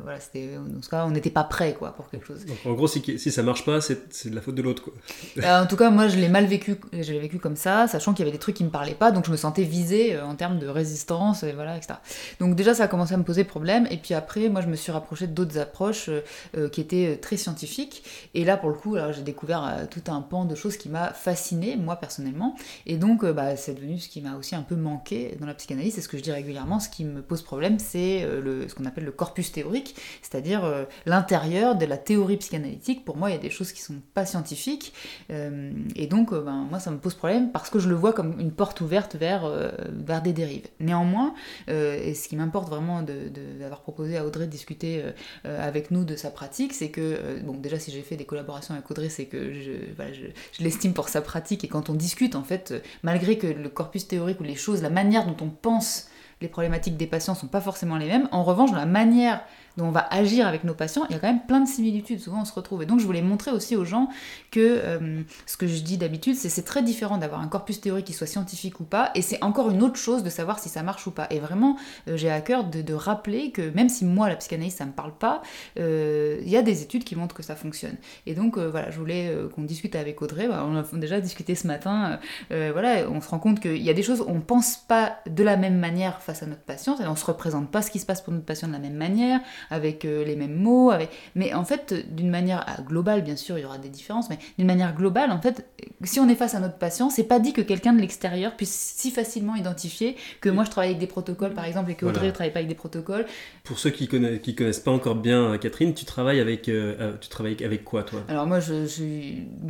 voilà, 0.02 0.20
c'était, 0.20 0.54
dans 0.56 0.80
ce 0.80 0.88
cas, 0.88 1.04
on 1.04 1.10
n'était 1.10 1.28
pas 1.28 1.44
prêt, 1.44 1.74
quoi, 1.74 1.94
pour 1.98 2.08
quelque 2.08 2.26
chose. 2.26 2.46
Donc, 2.46 2.56
En 2.64 2.72
gros, 2.72 2.86
si, 2.86 3.02
si 3.18 3.30
ça 3.30 3.42
marche 3.42 3.64
pas, 3.64 3.80
c'est 3.80 4.30
de 4.30 4.34
la 4.34 4.40
faute 4.40 4.54
de 4.54 4.62
l'autre. 4.62 4.90
Euh, 5.38 5.62
en 5.62 5.66
tout 5.66 5.76
cas, 5.76 5.90
moi, 5.90 6.08
je 6.08 6.16
l'ai 6.16 6.28
mal 6.28 6.46
vécu. 6.46 6.76
Je 6.92 7.12
l'ai 7.12 7.20
vécu 7.20 7.38
comme 7.38 7.54
ça, 7.54 7.86
sachant 7.86 8.12
qu'il 8.12 8.24
y 8.24 8.28
avait 8.28 8.36
des 8.36 8.40
trucs 8.40 8.56
qui 8.56 8.64
me 8.64 8.70
parlaient 8.70 8.94
pas, 8.94 9.12
donc 9.12 9.24
je 9.24 9.30
me 9.30 9.36
sentais 9.36 9.62
visée 9.62 10.16
euh, 10.16 10.24
en 10.24 10.34
termes 10.34 10.58
de 10.58 10.66
résistance, 10.66 11.42
et 11.44 11.52
voilà, 11.52 11.76
etc. 11.76 11.94
Donc 12.40 12.56
déjà, 12.56 12.74
ça 12.74 12.84
a 12.84 12.88
commencé 12.88 13.14
à 13.14 13.16
me 13.16 13.22
poser 13.22 13.44
problème. 13.44 13.86
Et 13.90 13.96
puis 13.96 14.14
après, 14.14 14.48
moi, 14.48 14.60
je 14.62 14.66
me 14.66 14.76
suis 14.76 14.90
rapprochée 14.90 15.26
d'autres 15.26 15.58
approches 15.58 16.08
euh, 16.56 16.68
qui 16.68 16.80
étaient 16.80 17.18
très 17.20 17.36
scientifiques. 17.36 18.02
Et 18.34 18.44
là, 18.44 18.56
pour 18.56 18.70
le 18.70 18.76
coup, 18.76 18.96
j'ai 19.12 19.22
découvert 19.22 19.64
euh, 19.64 19.86
tout 19.90 20.02
un 20.10 20.20
pan 20.20 20.44
de 20.44 20.54
choses 20.54 20.76
qui 20.76 20.88
m'a 20.88 21.12
fascinée, 21.12 21.76
moi 21.76 21.96
personnellement. 21.96 22.54
Et 22.86 22.96
donc, 22.96 23.24
euh, 23.24 23.32
bah, 23.32 23.56
c'est 23.56 23.74
devenu 23.74 23.98
ce 23.98 24.08
qui 24.08 24.20
m'a 24.20 24.36
aussi 24.36 24.54
un 24.54 24.62
peu 24.62 24.76
manqué 24.76 25.36
dans 25.40 25.46
la 25.46 25.54
psychanalyse. 25.54 25.94
C'est 25.94 26.00
ce 26.00 26.08
que 26.08 26.16
je 26.16 26.22
dis 26.22 26.32
régulièrement. 26.32 26.80
Ce 26.80 26.88
qui 26.88 27.04
me 27.04 27.22
pose 27.22 27.42
problème, 27.42 27.78
c'est 27.78 28.26
le, 28.26 28.68
ce 28.68 28.74
qu'on 28.74 28.84
appelle 28.84 29.04
le 29.04 29.12
corpus 29.12 29.52
théorique, 29.52 29.94
c'est-à-dire 30.22 30.62
l'intérieur 31.06 31.76
de 31.76 31.86
la 31.88 31.96
théorie 31.96 32.36
psychanalytique. 32.36 33.04
Pour 33.04 33.16
moi, 33.16 33.30
il 33.30 33.32
y 33.32 33.36
a 33.36 33.40
des 33.40 33.50
choses 33.50 33.72
qui 33.72 33.80
sont 33.80 34.00
pas 34.14 34.26
scientifiques. 34.26 34.92
Euh, 35.30 35.72
et 35.96 36.06
donc, 36.06 36.32
euh, 36.32 36.40
ben, 36.40 36.66
moi, 36.70 36.78
ça 36.78 36.90
me 36.90 36.98
pose 36.98 37.14
problème 37.14 37.50
parce 37.50 37.70
que 37.70 37.78
je 37.78 37.88
le 37.88 37.94
vois 37.94 38.12
comme 38.12 38.38
une 38.38 38.52
porte 38.52 38.80
ouverte 38.80 39.16
vers, 39.16 39.44
euh, 39.44 39.70
vers 39.90 40.22
des 40.22 40.32
dérives. 40.32 40.68
Néanmoins, 40.80 41.34
et 41.68 42.14
ce 42.14 42.28
qui 42.28 42.36
m'importe 42.36 42.68
vraiment 42.68 43.02
d'avoir 43.02 43.80
proposé 43.80 44.16
à 44.16 44.24
Audrey 44.24 44.46
de 44.46 44.50
discuter 44.50 45.02
avec 45.44 45.90
nous 45.90 46.04
de 46.04 46.16
sa 46.16 46.30
pratique, 46.30 46.72
c'est 46.72 46.90
que, 46.90 47.40
bon, 47.44 47.54
déjà, 47.54 47.78
si 47.78 47.90
j'ai 47.90 48.02
fait 48.02 48.16
des 48.16 48.24
collaborations 48.24 48.74
avec 48.74 48.90
Audrey, 48.90 49.08
c'est 49.08 49.26
que 49.26 49.52
je, 49.52 49.72
voilà, 49.96 50.12
je, 50.12 50.62
l'estime 50.62 50.92
pour 50.92 51.08
sa 51.08 51.20
pratique. 51.20 51.64
Et 51.64 51.68
quand 51.68 51.90
on 51.90 51.94
discute, 51.94 52.34
en 52.34 52.42
fait, 52.42 52.74
malgré 53.02 53.38
que 53.38 53.46
le 53.46 53.68
corpus 53.68 54.06
théorique 54.06 54.40
ou 54.40 54.44
les 54.44 54.56
choses, 54.56 54.82
la 54.82 54.90
manière 54.90 55.26
dont 55.26 55.44
on 55.44 55.48
pense 55.48 56.08
les 56.40 56.48
problématiques 56.48 56.96
des 56.96 57.06
patients 57.06 57.34
sont 57.34 57.48
pas 57.48 57.60
forcément 57.60 57.96
les 57.96 58.06
mêmes. 58.06 58.28
En 58.32 58.44
revanche, 58.44 58.70
la 58.72 58.86
manière 58.86 59.42
on 59.80 59.90
va 59.90 60.06
agir 60.10 60.46
avec 60.46 60.64
nos 60.64 60.74
patients, 60.74 61.04
il 61.08 61.12
y 61.12 61.16
a 61.16 61.18
quand 61.18 61.28
même 61.28 61.46
plein 61.46 61.60
de 61.60 61.68
similitudes. 61.68 62.20
Souvent, 62.20 62.42
on 62.42 62.44
se 62.44 62.52
retrouve. 62.52 62.82
Et 62.82 62.86
donc, 62.86 63.00
je 63.00 63.06
voulais 63.06 63.22
montrer 63.22 63.50
aussi 63.50 63.76
aux 63.76 63.84
gens 63.84 64.08
que 64.50 64.60
euh, 64.60 65.22
ce 65.46 65.56
que 65.56 65.66
je 65.66 65.80
dis 65.82 65.98
d'habitude, 65.98 66.34
c'est 66.34 66.48
c'est 66.48 66.62
très 66.62 66.82
différent 66.82 67.18
d'avoir 67.18 67.40
un 67.40 67.48
corpus 67.48 67.80
théorique 67.80 68.06
qui 68.06 68.12
soit 68.12 68.26
scientifique 68.26 68.80
ou 68.80 68.84
pas, 68.84 69.10
et 69.14 69.22
c'est 69.22 69.42
encore 69.42 69.70
une 69.70 69.82
autre 69.82 69.96
chose 69.96 70.22
de 70.22 70.30
savoir 70.30 70.58
si 70.58 70.68
ça 70.68 70.82
marche 70.82 71.06
ou 71.06 71.10
pas. 71.10 71.26
Et 71.30 71.38
vraiment, 71.38 71.76
euh, 72.08 72.16
j'ai 72.16 72.30
à 72.30 72.40
cœur 72.40 72.64
de, 72.64 72.92
rappeler 72.94 73.52
que 73.52 73.70
même 73.70 73.88
si 73.88 74.04
moi, 74.04 74.28
la 74.28 74.36
psychanalyse, 74.36 74.74
ça 74.74 74.86
me 74.86 74.92
parle 74.92 75.12
pas, 75.12 75.42
euh, 75.78 76.38
il 76.42 76.48
y 76.48 76.56
a 76.56 76.62
des 76.62 76.82
études 76.82 77.04
qui 77.04 77.14
montrent 77.16 77.34
que 77.34 77.42
ça 77.42 77.54
fonctionne. 77.54 77.96
Et 78.26 78.34
donc, 78.34 78.58
voilà, 78.58 78.90
je 78.90 78.98
voulais 78.98 79.32
qu'on 79.54 79.62
discute 79.62 79.94
avec 79.94 80.20
Audrey. 80.22 80.48
Bah, 80.48 80.66
on 80.68 80.76
a 80.76 80.82
déjà 80.98 81.20
discuté 81.20 81.54
ce 81.54 81.66
matin. 81.66 82.18
voilà, 82.50 83.08
on 83.08 83.20
se 83.20 83.28
rend 83.28 83.38
compte 83.38 83.60
qu'il 83.60 83.82
y 83.82 83.90
a 83.90 83.94
des 83.94 84.02
choses, 84.02 84.24
on 84.26 84.40
pense 84.40 84.76
pas 84.76 85.18
de 85.26 85.44
la 85.44 85.56
même 85.56 85.78
manière 85.78 86.20
face 86.22 86.42
à 86.42 86.46
notre 86.46 86.62
patient, 86.62 86.96
on 87.00 87.16
se 87.16 87.24
représente 87.24 87.70
pas 87.70 87.82
ce 87.82 87.90
qui 87.90 87.98
se 87.98 88.06
passe 88.06 88.22
pour 88.22 88.32
notre 88.32 88.46
patient 88.46 88.68
de 88.68 88.72
la 88.72 88.78
même 88.78 88.94
manière, 88.94 89.40
avec 89.70 90.04
euh, 90.04 90.24
les 90.24 90.36
mêmes 90.36 90.54
mots, 90.56 90.90
avec... 90.90 91.10
mais 91.34 91.52
en 91.54 91.64
fait, 91.64 91.94
d'une 92.14 92.30
manière 92.30 92.64
ah, 92.66 92.80
globale, 92.82 93.22
bien 93.22 93.36
sûr, 93.36 93.58
il 93.58 93.62
y 93.62 93.64
aura 93.64 93.78
des 93.78 93.88
différences, 93.88 94.30
mais 94.30 94.38
d'une 94.58 94.66
manière 94.66 94.94
globale, 94.94 95.30
en 95.30 95.40
fait, 95.40 95.66
si 96.04 96.20
on 96.20 96.28
est 96.28 96.34
face 96.34 96.54
à 96.54 96.60
notre 96.60 96.78
patient, 96.78 97.10
c'est 97.10 97.24
pas 97.24 97.38
dit 97.40 97.52
que 97.52 97.60
quelqu'un 97.60 97.92
de 97.92 98.00
l'extérieur 98.00 98.56
puisse 98.56 98.94
si 98.96 99.10
facilement 99.10 99.54
identifier 99.54 100.16
que 100.40 100.48
moi 100.48 100.64
je 100.64 100.70
travaille 100.70 100.90
avec 100.90 101.00
des 101.00 101.06
protocoles, 101.06 101.54
par 101.54 101.64
exemple, 101.64 101.90
et 101.90 101.94
que 101.94 102.04
Audrey 102.06 102.14
Voilà. 102.18 102.28
ne 102.28 102.32
travaille 102.34 102.52
pas 102.52 102.58
avec 102.60 102.68
des 102.68 102.74
protocoles. 102.74 103.26
Pour 103.64 103.78
ceux 103.78 103.90
qui 103.90 104.08
connaissent, 104.08 104.40
qui 104.40 104.54
connaissent 104.54 104.80
pas 104.80 104.90
encore 104.90 105.14
bien 105.16 105.52
euh, 105.52 105.58
Catherine, 105.58 105.94
tu 105.94 106.04
travailles 106.04 106.40
avec, 106.40 106.68
euh, 106.68 107.12
tu 107.20 107.28
travailles 107.28 107.56
avec 107.64 107.84
quoi, 107.84 108.02
toi? 108.02 108.22
Alors 108.28 108.46
moi, 108.46 108.60
je, 108.60 108.86
je, 108.86 109.02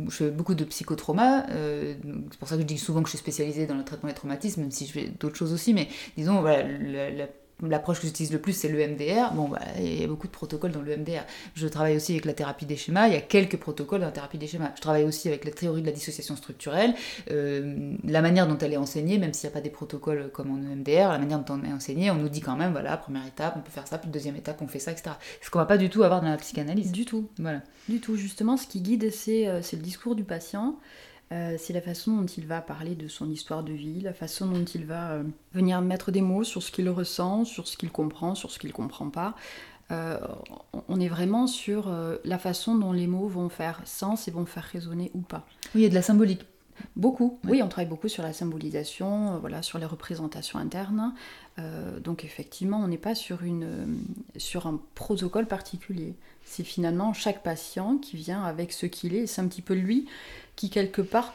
je 0.07 0.15
fais 0.15 0.29
beaucoup 0.29 0.55
de 0.55 0.63
psychotrauma, 0.63 1.45
euh, 1.49 1.93
c'est 2.31 2.39
pour 2.39 2.47
ça 2.47 2.55
que 2.55 2.61
je 2.61 2.67
dis 2.67 2.77
souvent 2.77 3.01
que 3.01 3.07
je 3.07 3.11
suis 3.11 3.19
spécialisée 3.19 3.65
dans 3.67 3.75
le 3.75 3.83
traitement 3.83 4.09
des 4.09 4.15
traumatismes, 4.15 4.61
même 4.61 4.71
si 4.71 4.85
je 4.85 4.91
fais 4.91 5.11
d'autres 5.19 5.35
choses 5.35 5.53
aussi, 5.53 5.73
mais 5.73 5.87
disons, 6.17 6.41
voilà, 6.41 6.63
la- 6.67 7.09
la- 7.11 7.27
L'approche 7.61 7.99
que 7.99 8.07
j'utilise 8.07 8.31
le 8.31 8.39
plus, 8.39 8.53
c'est 8.53 8.69
le 8.69 8.77
MDR. 8.77 9.33
Bon, 9.33 9.49
bah, 9.49 9.59
il 9.77 10.01
y 10.01 10.03
a 10.03 10.07
beaucoup 10.07 10.27
de 10.27 10.31
protocoles 10.31 10.71
dans 10.71 10.81
le 10.81 10.95
MDR. 10.95 11.23
Je 11.55 11.67
travaille 11.67 11.95
aussi 11.95 12.13
avec 12.13 12.25
la 12.25 12.33
thérapie 12.33 12.65
des 12.65 12.77
schémas. 12.77 13.07
Il 13.07 13.13
y 13.13 13.17
a 13.17 13.21
quelques 13.21 13.57
protocoles 13.57 13.99
dans 13.99 14.05
la 14.05 14.11
thérapie 14.11 14.37
des 14.37 14.47
schémas. 14.47 14.71
Je 14.75 14.81
travaille 14.81 15.03
aussi 15.03 15.27
avec 15.27 15.43
la 15.45 15.51
théorie 15.51 15.81
de 15.81 15.85
la 15.85 15.91
dissociation 15.91 16.35
structurelle. 16.35 16.93
Euh, 17.31 17.93
la 18.03 18.21
manière 18.21 18.47
dont 18.47 18.57
elle 18.57 18.73
est 18.73 18.77
enseignée, 18.77 19.17
même 19.17 19.33
s'il 19.33 19.49
n'y 19.49 19.53
a 19.53 19.55
pas 19.55 19.61
des 19.61 19.69
protocoles 19.69 20.29
comme 20.31 20.51
en 20.51 20.55
MDR, 20.55 21.09
la 21.09 21.19
manière 21.19 21.39
dont 21.39 21.55
on 21.55 21.63
est 21.63 21.73
enseigné, 21.73 22.11
on 22.11 22.15
nous 22.15 22.29
dit 22.29 22.41
quand 22.41 22.55
même, 22.55 22.71
voilà, 22.71 22.95
première 22.97 23.25
étape, 23.27 23.55
on 23.57 23.61
peut 23.61 23.71
faire 23.71 23.87
ça, 23.87 23.97
puis 23.97 24.09
deuxième 24.09 24.35
étape, 24.35 24.61
on 24.61 24.67
fait 24.67 24.79
ça, 24.79 24.91
etc. 24.91 25.11
Ce 25.41 25.49
qu'on 25.49 25.59
va 25.59 25.65
pas 25.65 25.77
du 25.77 25.89
tout 25.89 26.03
avoir 26.03 26.21
dans 26.21 26.29
la 26.29 26.37
psychanalyse. 26.37 26.91
Du 26.91 27.05
tout. 27.05 27.29
Voilà. 27.39 27.61
Du 27.87 27.99
tout, 27.99 28.15
justement, 28.15 28.57
ce 28.57 28.67
qui 28.67 28.81
guide, 28.81 29.11
c'est 29.11 29.47
euh, 29.47 29.61
c'est 29.61 29.75
le 29.75 29.83
discours 29.83 30.15
du 30.15 30.23
patient. 30.23 30.77
Euh, 31.31 31.55
c'est 31.59 31.73
la 31.73 31.81
façon 31.81 32.17
dont 32.17 32.25
il 32.25 32.47
va 32.47 32.59
parler 32.59 32.95
de 32.95 33.07
son 33.07 33.29
histoire 33.29 33.63
de 33.63 33.73
vie, 33.73 34.01
la 34.01 34.13
façon 34.13 34.47
dont 34.47 34.65
il 34.65 34.85
va 34.85 35.11
euh, 35.11 35.23
venir 35.53 35.79
mettre 35.81 36.11
des 36.11 36.21
mots 36.21 36.43
sur 36.43 36.63
ce 36.63 36.71
qu'il 36.71 36.89
ressent, 36.89 37.45
sur 37.45 37.67
ce 37.67 37.77
qu'il 37.77 37.91
comprend, 37.91 38.33
sur 38.33 38.49
ce 38.51 38.57
qu'il 38.57 38.73
comprend 38.73 39.09
pas. 39.09 39.35
Euh, 39.91 40.19
on 40.87 40.99
est 40.99 41.07
vraiment 41.07 41.47
sur 41.47 41.91
la 42.23 42.37
façon 42.37 42.75
dont 42.75 42.91
les 42.91 43.07
mots 43.07 43.27
vont 43.27 43.49
faire 43.49 43.81
sens 43.85 44.27
et 44.27 44.31
vont 44.31 44.45
faire 44.45 44.63
résonner 44.63 45.09
ou 45.15 45.21
pas. 45.21 45.47
Oui, 45.73 45.81
il 45.81 45.83
y 45.83 45.85
a 45.85 45.89
de 45.89 45.95
la 45.95 46.03
symbolique. 46.03 46.45
Beaucoup, 46.95 47.39
oui, 47.45 47.61
on 47.61 47.67
travaille 47.67 47.89
beaucoup 47.89 48.07
sur 48.07 48.23
la 48.23 48.31
symbolisation, 48.31 49.37
voilà, 49.39 49.61
sur 49.61 49.79
les 49.79 49.85
représentations 49.85 50.59
internes. 50.59 51.13
donc 52.01 52.23
effectivement, 52.23 52.79
on 52.79 52.87
n'est 52.87 52.97
pas 52.97 53.15
sur, 53.15 53.43
une, 53.43 53.97
sur 54.37 54.65
un 54.67 54.79
protocole 54.95 55.45
particulier. 55.45 56.13
C'est 56.45 56.63
finalement 56.63 57.11
chaque 57.13 57.43
patient 57.43 57.97
qui 57.97 58.15
vient 58.15 58.43
avec 58.43 58.71
ce 58.71 58.85
qu'il 58.85 59.13
est. 59.15 59.27
C'est 59.27 59.41
un 59.41 59.47
petit 59.47 59.61
peu 59.63 59.73
lui 59.73 60.07
qui 60.59 60.69
quelque 60.69 61.01
part 61.01 61.33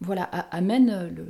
voilà, 0.00 0.24
amène 0.24 1.08
le, 1.14 1.24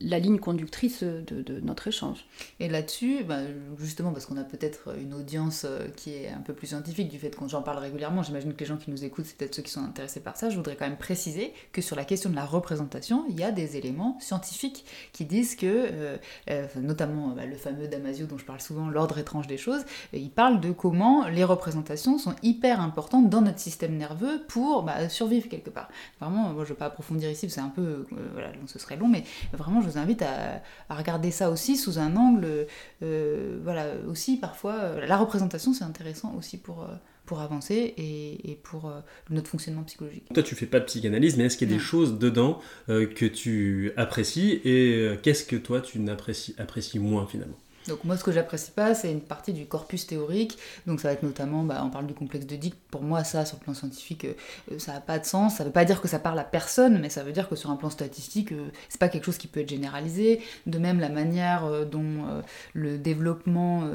la 0.00 0.18
ligne 0.18 0.38
conductrice 0.38 1.02
de, 1.02 1.60
notre 1.60 1.88
échange. 1.88 2.24
Et 2.60 2.68
là-dessus, 2.68 3.24
bah, 3.24 3.40
justement 3.78 4.12
parce 4.12 4.26
qu'on 4.26 4.36
a 4.36 4.44
peut-être 4.44 4.96
une 4.98 5.14
audience 5.14 5.64
euh, 5.64 5.88
qui 5.96 6.14
est 6.14 6.28
un 6.28 6.40
peu 6.40 6.52
plus 6.52 6.68
scientifique 6.68 7.08
du 7.08 7.18
fait 7.18 7.34
qu'on 7.34 7.48
j'en 7.48 7.62
parle 7.62 7.78
régulièrement, 7.78 8.22
j'imagine 8.22 8.54
que 8.54 8.60
les 8.60 8.66
gens 8.66 8.76
qui 8.76 8.90
nous 8.90 9.04
écoutent, 9.04 9.26
c'est 9.26 9.36
peut-être 9.36 9.54
ceux 9.54 9.62
qui 9.62 9.70
sont 9.70 9.82
intéressés 9.82 10.20
par 10.20 10.36
ça, 10.36 10.50
je 10.50 10.56
voudrais 10.56 10.76
quand 10.76 10.86
même 10.86 10.98
préciser 10.98 11.52
que 11.72 11.82
sur 11.82 11.96
la 11.96 12.04
question 12.04 12.30
de 12.30 12.36
la 12.36 12.44
représentation, 12.44 13.24
il 13.28 13.38
y 13.38 13.42
a 13.42 13.50
des 13.50 13.76
éléments 13.76 14.18
scientifiques 14.20 14.84
qui 15.12 15.24
disent 15.24 15.56
que, 15.56 15.66
euh, 15.66 16.16
euh, 16.50 16.66
notamment 16.76 17.28
bah, 17.28 17.46
le 17.46 17.56
fameux 17.56 17.88
Damasio 17.88 18.26
dont 18.26 18.38
je 18.38 18.44
parle 18.44 18.60
souvent, 18.60 18.88
l'ordre 18.88 19.18
étrange 19.18 19.46
des 19.46 19.58
choses, 19.58 19.84
il 20.12 20.30
parle 20.30 20.60
de 20.60 20.72
comment 20.72 21.28
les 21.28 21.44
représentations 21.44 22.18
sont 22.18 22.34
hyper 22.42 22.80
importantes 22.80 23.30
dans 23.30 23.40
notre 23.40 23.58
système 23.58 23.96
nerveux 23.96 24.42
pour 24.48 24.82
bah, 24.82 25.08
survivre 25.08 25.48
quelque 25.48 25.70
part. 25.70 25.88
Vraiment, 26.20 26.52
je 26.54 26.60
ne 26.60 26.64
vais 26.64 26.74
pas 26.74 26.86
approfondir 26.86 27.30
ici, 27.30 27.48
c'est 27.48 27.60
un 27.60 27.68
peu, 27.68 28.06
voilà, 28.32 28.52
ce 28.66 28.78
serait 28.78 28.96
long, 28.96 29.08
mais 29.08 29.24
vraiment 29.52 29.67
je 29.80 29.88
vous 29.88 29.98
invite 29.98 30.22
à, 30.22 30.62
regarder 30.94 31.30
ça 31.30 31.50
aussi 31.50 31.76
sous 31.76 31.98
un 31.98 32.16
angle, 32.16 32.66
euh, 33.02 33.58
voilà, 33.62 33.86
aussi 34.08 34.36
parfois, 34.36 34.74
euh, 34.74 35.06
la 35.06 35.16
représentation 35.16 35.72
c'est 35.72 35.84
intéressant 35.84 36.34
aussi 36.36 36.58
pour, 36.58 36.82
euh, 36.82 36.94
pour 37.26 37.40
avancer 37.40 37.94
et, 37.96 38.58
pour 38.62 38.90
notre 39.30 39.48
fonctionnement 39.48 39.82
psychologique. 39.82 40.24
Toi, 40.32 40.42
tu 40.42 40.54
fais 40.54 40.66
pas 40.66 40.80
de 40.80 40.86
psychanalyse, 40.86 41.36
mais 41.36 41.44
est-ce 41.44 41.58
qu'il 41.58 41.70
y 41.70 41.74
a 41.74 41.76
des 41.76 41.82
choses 41.82 42.18
dedans 42.18 42.60
que 42.86 43.26
tu 43.26 43.92
apprécies 43.98 44.62
et 44.64 45.18
qu'est-ce 45.22 45.44
que 45.44 45.56
toi 45.56 45.82
tu 45.82 45.98
n'apprécies 45.98 46.54
apprécies 46.58 46.98
moins 46.98 47.26
finalement? 47.26 47.58
Donc 47.88 48.04
moi, 48.04 48.16
ce 48.16 48.22
que 48.22 48.30
j'apprécie 48.30 48.70
pas, 48.70 48.94
c'est 48.94 49.10
une 49.10 49.20
partie 49.20 49.52
du 49.52 49.66
corpus 49.66 50.06
théorique. 50.06 50.58
Donc 50.86 51.00
ça 51.00 51.08
va 51.08 51.14
être 51.14 51.22
notamment, 51.22 51.64
bah, 51.64 51.82
on 51.84 51.90
parle 51.90 52.06
du 52.06 52.14
complexe 52.14 52.46
de 52.46 52.54
Dick. 52.54 52.74
Pour 52.90 53.02
moi, 53.02 53.24
ça, 53.24 53.44
sur 53.44 53.56
le 53.58 53.64
plan 53.64 53.74
scientifique, 53.74 54.26
euh, 54.26 54.78
ça 54.78 54.92
n'a 54.92 55.00
pas 55.00 55.18
de 55.18 55.24
sens. 55.24 55.56
Ça 55.56 55.64
veut 55.64 55.72
pas 55.72 55.84
dire 55.84 56.00
que 56.00 56.08
ça 56.08 56.18
parle 56.18 56.38
à 56.38 56.44
personne, 56.44 57.00
mais 57.00 57.08
ça 57.08 57.24
veut 57.24 57.32
dire 57.32 57.48
que 57.48 57.56
sur 57.56 57.70
un 57.70 57.76
plan 57.76 57.90
statistique, 57.90 58.52
euh, 58.52 58.68
c'est 58.88 59.00
pas 59.00 59.08
quelque 59.08 59.24
chose 59.24 59.38
qui 59.38 59.48
peut 59.48 59.60
être 59.60 59.68
généralisé. 59.68 60.40
De 60.66 60.78
même, 60.78 61.00
la 61.00 61.08
manière 61.08 61.64
euh, 61.64 61.84
dont 61.84 62.42
le 62.74 62.98
développement 62.98 63.88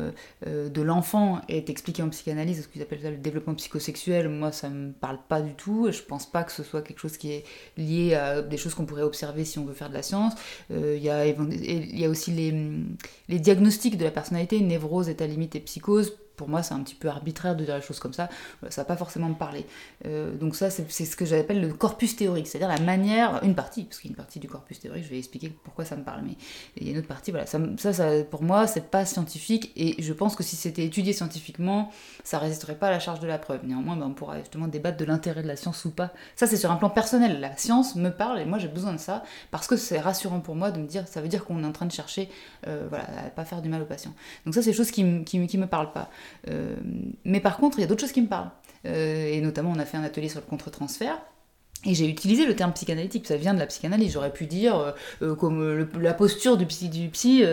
de 0.46 0.82
l'enfant 0.82 1.42
est 1.48 1.70
expliqué 1.70 2.02
en 2.02 2.10
psychanalyse, 2.10 2.64
ce 2.64 2.68
qu'ils 2.68 2.82
appellent 2.82 3.02
ça 3.02 3.12
le 3.12 3.18
développement 3.18 3.54
psychosexuel, 3.54 4.28
moi, 4.30 4.52
ça 4.52 4.70
me 4.70 4.92
parle 4.92 5.20
pas 5.28 5.42
du 5.42 5.54
tout. 5.54 5.92
Je 5.92 6.02
pense 6.02 6.26
pas 6.26 6.44
que 6.44 6.52
ce 6.52 6.64
soit 6.64 6.82
quelque 6.82 7.00
chose 7.00 7.18
qui 7.18 7.32
est 7.32 7.44
lié 7.78 8.16
à 8.16 8.42
des 8.42 8.58
choses 8.58 8.74
qu'on 8.74 8.86
pourrait 8.86 9.04
observer 9.04 9.46
si 9.46 9.60
on 9.60 9.66
veut 9.66 9.74
faire 9.74 9.90
de 9.90 9.94
la 9.94 10.02
science. 10.02 10.34
Il 10.72 10.98
y, 10.98 11.10
a, 11.10 11.26
y 11.28 12.06
a 12.06 12.10
aussi 12.10 12.32
les, 12.32 12.52
les 13.30 13.40
diagnostics 13.40 13.83
de 13.92 14.04
la 14.04 14.12
personnalité, 14.12 14.60
névrose, 14.62 15.10
état 15.10 15.28
limite 15.28 15.56
et 15.56 15.60
psychose, 15.60 16.18
pour 16.36 16.50
moi, 16.50 16.64
c'est 16.64 16.74
un 16.74 16.82
petit 16.82 16.96
peu 16.96 17.08
arbitraire 17.08 17.56
de 17.56 17.64
dire 17.64 17.76
les 17.76 17.82
choses 17.82 18.00
comme 18.00 18.14
ça. 18.14 18.30
Ça 18.70 18.82
va 18.82 18.86
pas 18.86 18.96
forcément 18.98 19.30
me 19.30 19.36
parler. 19.36 19.66
Euh, 20.06 20.36
donc 20.36 20.56
ça, 20.56 20.70
c'est 20.70 20.88
ce 20.90 21.16
que 21.16 21.26
j'appelle 21.26 21.62
le 21.62 21.74
corpus 21.74 22.16
théorique, 22.16 22.48
c'est-à-dire 22.48 22.68
la 22.70 22.80
manière, 22.80 23.44
une 23.44 23.56
partie, 23.56 23.84
parce 23.84 24.00
qu'il 24.00 24.10
y 24.10 24.12
a 24.12 24.14
une 24.14 24.18
partie 24.18 24.40
du 24.40 24.48
corpus 24.48 24.80
théorique, 24.80 25.04
je 25.04 25.10
vais 25.10 25.18
expliquer 25.18 25.50
pourquoi 25.64 25.86
ça 25.86 25.96
me 25.96 26.04
parle, 26.04 26.22
mais 26.24 26.36
il 26.78 26.86
y 26.86 26.90
a 26.90 26.92
une 26.94 26.98
autre 26.98 27.08
partie, 27.08 27.32
voilà. 27.32 27.46
Ça, 27.46 27.60
ça, 27.94 28.24
pour 28.24 28.44
moi, 28.44 28.68
c'est 28.68 28.90
pas 28.90 29.06
scientifique, 29.06 29.72
et 29.76 30.02
je 30.02 30.14
pense 30.14 30.36
que 30.36 30.44
si 30.44 30.56
c'était 30.56 30.84
étudié 30.84 31.14
scientifiquement, 31.14 31.92
ça 32.24 32.40
résisterait 32.40 32.76
pas 32.76 32.88
à 32.88 32.92
la 32.92 33.00
charge 33.00 33.20
de 33.20 33.28
la 33.28 33.38
preuve. 33.38 33.62
Néanmoins, 33.66 33.96
ben, 33.96 34.08
on 34.08 34.14
pourra 34.14 34.40
justement 34.40 34.68
débattre 34.68 34.98
de 34.98 35.06
l'intérêt 35.06 35.44
de 35.44 35.48
la 35.48 35.56
science 35.56 35.86
ou 35.86 35.92
pas. 35.92 36.12
Ça, 36.36 36.48
c'est 36.48 36.58
sur 36.58 36.72
un 36.72 36.76
plan 36.78 36.90
personnel. 36.90 37.40
La 37.40 37.56
science 37.58 37.96
me 37.96 38.10
parle, 38.10 38.40
et 38.40 38.46
moi, 38.46 38.58
j'ai 38.58 38.68
besoin 38.68 38.94
de 38.94 38.98
ça, 38.98 39.24
parce 39.52 39.68
que 39.68 39.78
c'est 39.78 40.00
rassurant 40.00 40.40
pour 40.40 40.56
moi 40.56 40.72
de 40.72 40.80
me 40.80 40.88
dire, 40.88 41.08
ça 41.08 41.22
veut 41.22 41.28
dire 41.28 41.46
qu'on 41.46 41.64
est 41.64 41.68
en 41.68 41.72
train 41.72 41.86
de 41.86 41.92
chercher, 41.92 42.30
euh, 42.68 42.88
voilà, 42.90 43.06
pas 43.36 43.46
faire 43.46 43.62
du 43.62 43.70
mal 43.70 43.82
aux 43.82 43.86
patients. 43.86 44.14
Donc 44.46 44.56
ça, 44.56 44.62
c'est 44.62 44.72
des 44.72 44.78
choses 44.78 44.92
qui, 44.92 45.24
qui, 45.24 45.46
qui 45.48 45.58
me 45.58 45.68
parlent 45.68 45.92
pas. 45.92 46.10
Euh, 46.50 46.76
mais 47.26 47.40
par 47.40 47.58
contre, 47.58 47.78
il 47.80 47.82
y 47.82 47.84
a 47.84 47.88
d'autres 47.88 48.02
choses 48.02 48.12
qui 48.12 48.22
me 48.22 48.28
parlent. 48.28 48.52
Euh, 48.86 49.28
et 49.28 49.42
notamment, 49.42 49.72
on 49.72 49.80
a 49.80 49.86
fait 49.86 49.98
un 49.98 50.04
atelier 50.04 50.30
sur 50.30 50.40
le 50.40 50.46
contre-transfert. 50.46 51.20
Et 51.86 51.96
j'ai 51.96 52.08
utilisé 52.08 52.46
le 52.46 52.56
terme 52.56 52.72
psychanalytique, 52.74 53.28
ça 53.28 53.36
vient 53.36 53.54
de 53.54 53.60
la 53.60 53.66
psychanalyse. 53.66 54.14
J'aurais 54.14 54.32
pu 54.32 54.46
dire 54.46 54.78
euh, 54.78 54.92
euh, 55.22 55.36
comme 55.36 55.62
euh, 55.62 55.86
la 56.00 56.14
posture 56.14 56.56
du 56.58 56.66
psy, 56.66 56.90
du 56.90 57.10
psy 57.10 57.44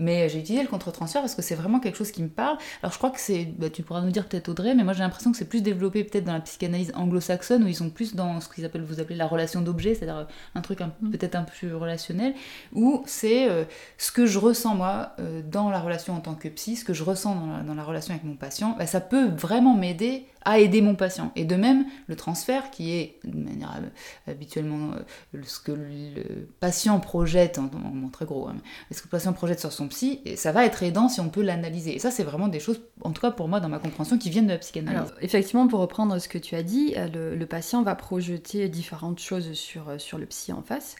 mais 0.00 0.28
j'ai 0.28 0.40
utilisé 0.40 0.62
le 0.62 0.68
contre-transfert 0.68 1.22
parce 1.22 1.34
que 1.34 1.42
c'est 1.42 1.54
vraiment 1.54 1.80
quelque 1.80 1.96
chose 1.96 2.10
qui 2.10 2.22
me 2.22 2.28
parle. 2.28 2.58
Alors 2.82 2.92
je 2.92 2.98
crois 2.98 3.10
que 3.10 3.20
c'est, 3.20 3.44
bah, 3.44 3.70
tu 3.70 3.82
pourras 3.82 4.00
nous 4.00 4.10
dire 4.10 4.26
peut-être 4.26 4.48
Audrey, 4.48 4.74
mais 4.74 4.84
moi 4.84 4.92
j'ai 4.92 5.00
l'impression 5.00 5.30
que 5.30 5.36
c'est 5.36 5.48
plus 5.48 5.62
développé 5.62 6.04
peut-être 6.04 6.24
dans 6.24 6.32
la 6.32 6.40
psychanalyse 6.40 6.92
anglo-saxonne 6.94 7.62
où 7.64 7.68
ils 7.68 7.74
sont 7.74 7.90
plus 7.90 8.14
dans 8.14 8.40
ce 8.40 8.48
qu'ils 8.48 8.64
appellent, 8.64 8.82
vous 8.82 9.00
appelez 9.00 9.16
la 9.16 9.26
relation 9.26 9.60
d'objet, 9.60 9.94
c'est-à-dire 9.94 10.26
un 10.54 10.60
truc 10.60 10.80
mm. 10.80 11.10
peut-être 11.10 11.36
un 11.36 11.42
peu 11.42 11.52
plus 11.52 11.74
relationnel, 11.74 12.34
où 12.72 13.02
c'est 13.06 13.48
ce 13.96 14.12
que 14.12 14.26
je 14.26 14.38
ressens 14.38 14.74
moi 14.74 15.14
dans 15.50 15.70
la 15.70 15.80
relation 15.80 16.14
en 16.14 16.20
tant 16.20 16.34
que 16.34 16.48
psy, 16.48 16.76
ce 16.76 16.84
que 16.84 16.94
je 16.94 17.04
ressens 17.04 17.36
dans 17.66 17.74
la, 17.74 17.84
relation 17.84 18.12
avec 18.12 18.24
mon 18.24 18.34
patient, 18.34 18.74
bah, 18.78 18.86
ça 18.86 19.00
peut 19.00 19.28
vraiment 19.28 19.74
m'aider 19.74 20.26
à 20.48 20.58
aider 20.60 20.80
mon 20.80 20.94
patient. 20.94 21.30
Et 21.36 21.44
de 21.44 21.56
même, 21.56 21.84
le 22.06 22.16
transfert, 22.16 22.70
qui 22.70 22.92
est 22.92 23.20
de 23.22 23.36
manière 23.36 23.82
euh, 23.82 24.32
habituellement 24.32 24.92
euh, 24.94 25.42
ce 25.42 25.60
que 25.60 25.72
le 25.72 26.48
patient 26.58 26.98
projette, 27.00 27.58
en, 27.58 27.66
en, 27.66 28.08
très 28.08 28.24
gros, 28.24 28.48
hein, 28.48 28.56
ce 28.90 29.02
que 29.02 29.08
le 29.08 29.10
patient 29.10 29.34
projette 29.34 29.60
sur 29.60 29.72
son 29.72 29.88
psy, 29.88 30.22
et 30.24 30.36
ça 30.36 30.50
va 30.50 30.64
être 30.64 30.82
aidant 30.82 31.10
si 31.10 31.20
on 31.20 31.28
peut 31.28 31.42
l'analyser. 31.42 31.94
Et 31.94 31.98
ça, 31.98 32.10
c'est 32.10 32.22
vraiment 32.22 32.48
des 32.48 32.60
choses, 32.60 32.80
en 33.02 33.10
tout 33.10 33.20
cas 33.20 33.30
pour 33.30 33.46
moi, 33.46 33.60
dans 33.60 33.68
ma 33.68 33.78
compréhension, 33.78 34.16
qui 34.16 34.30
viennent 34.30 34.46
de 34.46 34.52
la 34.52 34.58
psychanalyse. 34.58 34.98
Alors, 34.98 35.12
effectivement, 35.20 35.68
pour 35.68 35.80
reprendre 35.80 36.18
ce 36.18 36.28
que 36.28 36.38
tu 36.38 36.54
as 36.54 36.62
dit, 36.62 36.94
euh, 36.96 37.36
le, 37.36 37.46
patient 37.46 37.82
va 37.82 37.94
projeter 37.94 38.70
différentes 38.70 39.20
choses 39.20 39.52
sur, 39.52 40.00
sur 40.00 40.16
le 40.16 40.24
psy 40.24 40.54
en 40.54 40.62
face. 40.62 40.96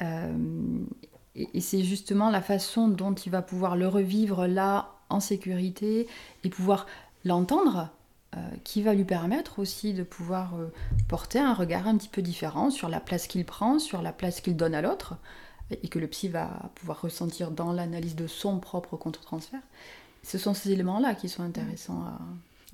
et, 0.00 1.48
et 1.54 1.60
c'est 1.60 1.84
justement 1.84 2.30
la 2.30 2.42
façon 2.42 2.88
dont 2.88 3.14
il 3.14 3.30
va 3.30 3.42
pouvoir 3.42 3.76
le 3.76 3.86
revivre 3.86 4.48
là, 4.48 4.96
en 5.08 5.20
sécurité, 5.20 6.08
et 6.42 6.48
pouvoir 6.48 6.86
l'entendre 7.24 7.92
euh, 8.36 8.40
qui 8.64 8.82
va 8.82 8.92
lui 8.92 9.04
permettre 9.04 9.58
aussi 9.58 9.94
de 9.94 10.02
pouvoir 10.02 10.54
euh, 10.56 10.70
porter 11.08 11.38
un 11.38 11.54
regard 11.54 11.88
un 11.88 11.96
petit 11.96 12.08
peu 12.08 12.20
différent 12.20 12.70
sur 12.70 12.88
la 12.88 13.00
place 13.00 13.26
qu'il 13.26 13.44
prend, 13.44 13.78
sur 13.78 14.02
la 14.02 14.12
place 14.12 14.40
qu'il 14.40 14.56
donne 14.56 14.74
à 14.74 14.82
l'autre, 14.82 15.16
et 15.70 15.88
que 15.88 15.98
le 15.98 16.06
psy 16.06 16.28
va 16.28 16.70
pouvoir 16.74 17.00
ressentir 17.00 17.50
dans 17.50 17.72
l'analyse 17.72 18.16
de 18.16 18.26
son 18.26 18.58
propre 18.58 18.96
contre-transfert. 18.96 19.60
Ce 20.22 20.36
sont 20.36 20.52
ces 20.52 20.72
éléments-là 20.72 21.14
qui 21.14 21.28
sont 21.28 21.42
intéressants 21.42 22.02
à. 22.02 22.18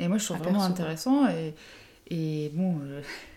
Et 0.03 0.09
moi, 0.09 0.19
je 0.19 0.25
trouve 0.25 0.39
vraiment 0.39 0.63
intéressant. 0.63 1.29
Et, 1.29 1.55
et 2.09 2.51
bon, 2.55 2.81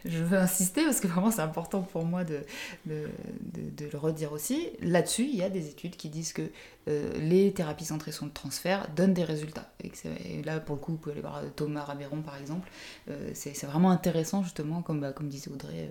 je, 0.07 0.23
veux 0.23 0.37
insister 0.37 0.83
parce 0.83 0.99
que 0.99 1.07
vraiment 1.07 1.31
c'est 1.31 1.41
important 1.41 1.81
pour 1.81 2.05
moi 2.05 2.23
de, 2.23 2.41
de, 2.85 3.09
de, 3.53 3.85
le 3.91 3.97
redire 3.97 4.31
aussi. 4.31 4.69
Là-dessus, 4.81 5.23
il 5.23 5.35
y 5.35 5.43
a 5.43 5.49
des 5.49 5.67
études 5.69 5.95
qui 5.95 6.09
disent 6.09 6.33
que 6.33 6.49
euh, 6.87 7.11
les 7.19 7.51
thérapies 7.51 7.85
centrées 7.85 8.11
sur 8.11 8.25
le 8.25 8.31
transfert 8.31 8.87
donnent 8.95 9.13
des 9.13 9.23
résultats. 9.23 9.69
Et, 9.83 10.41
là, 10.43 10.59
pour 10.59 10.75
le 10.75 10.81
coup, 10.81 10.93
vous 10.93 10.97
pouvez 10.97 11.13
aller 11.13 11.21
voir 11.21 11.37
euh, 11.37 11.49
Thomas 11.55 11.83
Raméron 11.83 12.21
par 12.21 12.37
exemple. 12.37 12.69
Euh, 13.09 13.31
c'est 13.33 13.65
vraiment 13.65 13.91
intéressant 13.91 14.43
justement, 14.43 14.81
comme, 14.81 15.01
bah, 15.01 15.11
comme 15.11 15.27
disait 15.27 15.51
Audrey, 15.51 15.89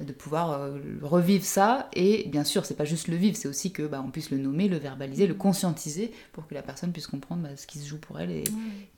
de 0.00 0.12
pouvoir 0.12 0.70
revivre 1.02 1.44
ça. 1.44 1.88
Et 1.94 2.28
bien 2.28 2.44
sûr, 2.44 2.64
c'est 2.64 2.76
pas 2.76 2.84
juste 2.84 3.08
le 3.08 3.16
vivre, 3.16 3.36
c'est 3.36 3.48
aussi 3.48 3.72
que 3.72 3.82
bah, 3.82 4.02
on 4.06 4.10
puisse 4.10 4.30
le 4.30 4.38
nommer, 4.38 4.68
le 4.68 4.76
verbaliser, 4.76 5.26
le 5.26 5.34
conscientiser 5.34 6.12
pour 6.32 6.46
que 6.46 6.54
la 6.54 6.62
personne 6.62 6.92
puisse 6.92 7.06
comprendre 7.06 7.42
bah, 7.42 7.56
ce 7.56 7.66
qui 7.66 7.78
se 7.78 7.88
joue 7.88 7.98
pour 7.98 8.20
elle. 8.20 8.30
Et, 8.30 8.44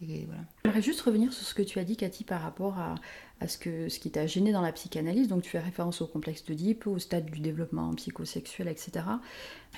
et 0.02 0.26
voilà. 0.26 0.42
J'aimerais 0.64 0.82
juste 0.82 1.00
revenir 1.00 1.32
sur 1.32 1.46
ce 1.46 1.54
que 1.54 1.62
tu 1.62 1.78
as 1.78 1.84
dit, 1.84 1.96
Cathy, 1.96 2.24
par 2.24 2.42
rapport 2.42 2.78
à 2.78 2.94
à 3.40 3.48
ce, 3.48 3.58
que, 3.58 3.88
ce 3.88 3.98
qui 3.98 4.10
t'a 4.10 4.26
gêné 4.26 4.52
dans 4.52 4.60
la 4.60 4.72
psychanalyse. 4.72 5.28
Donc 5.28 5.42
tu 5.42 5.50
fais 5.50 5.58
référence 5.58 6.00
au 6.00 6.06
complexe 6.06 6.44
d'Oedipe, 6.44 6.86
au 6.86 6.98
stade 6.98 7.26
du 7.26 7.40
développement 7.40 7.92
psychosexuel, 7.94 8.68
etc. 8.68 9.04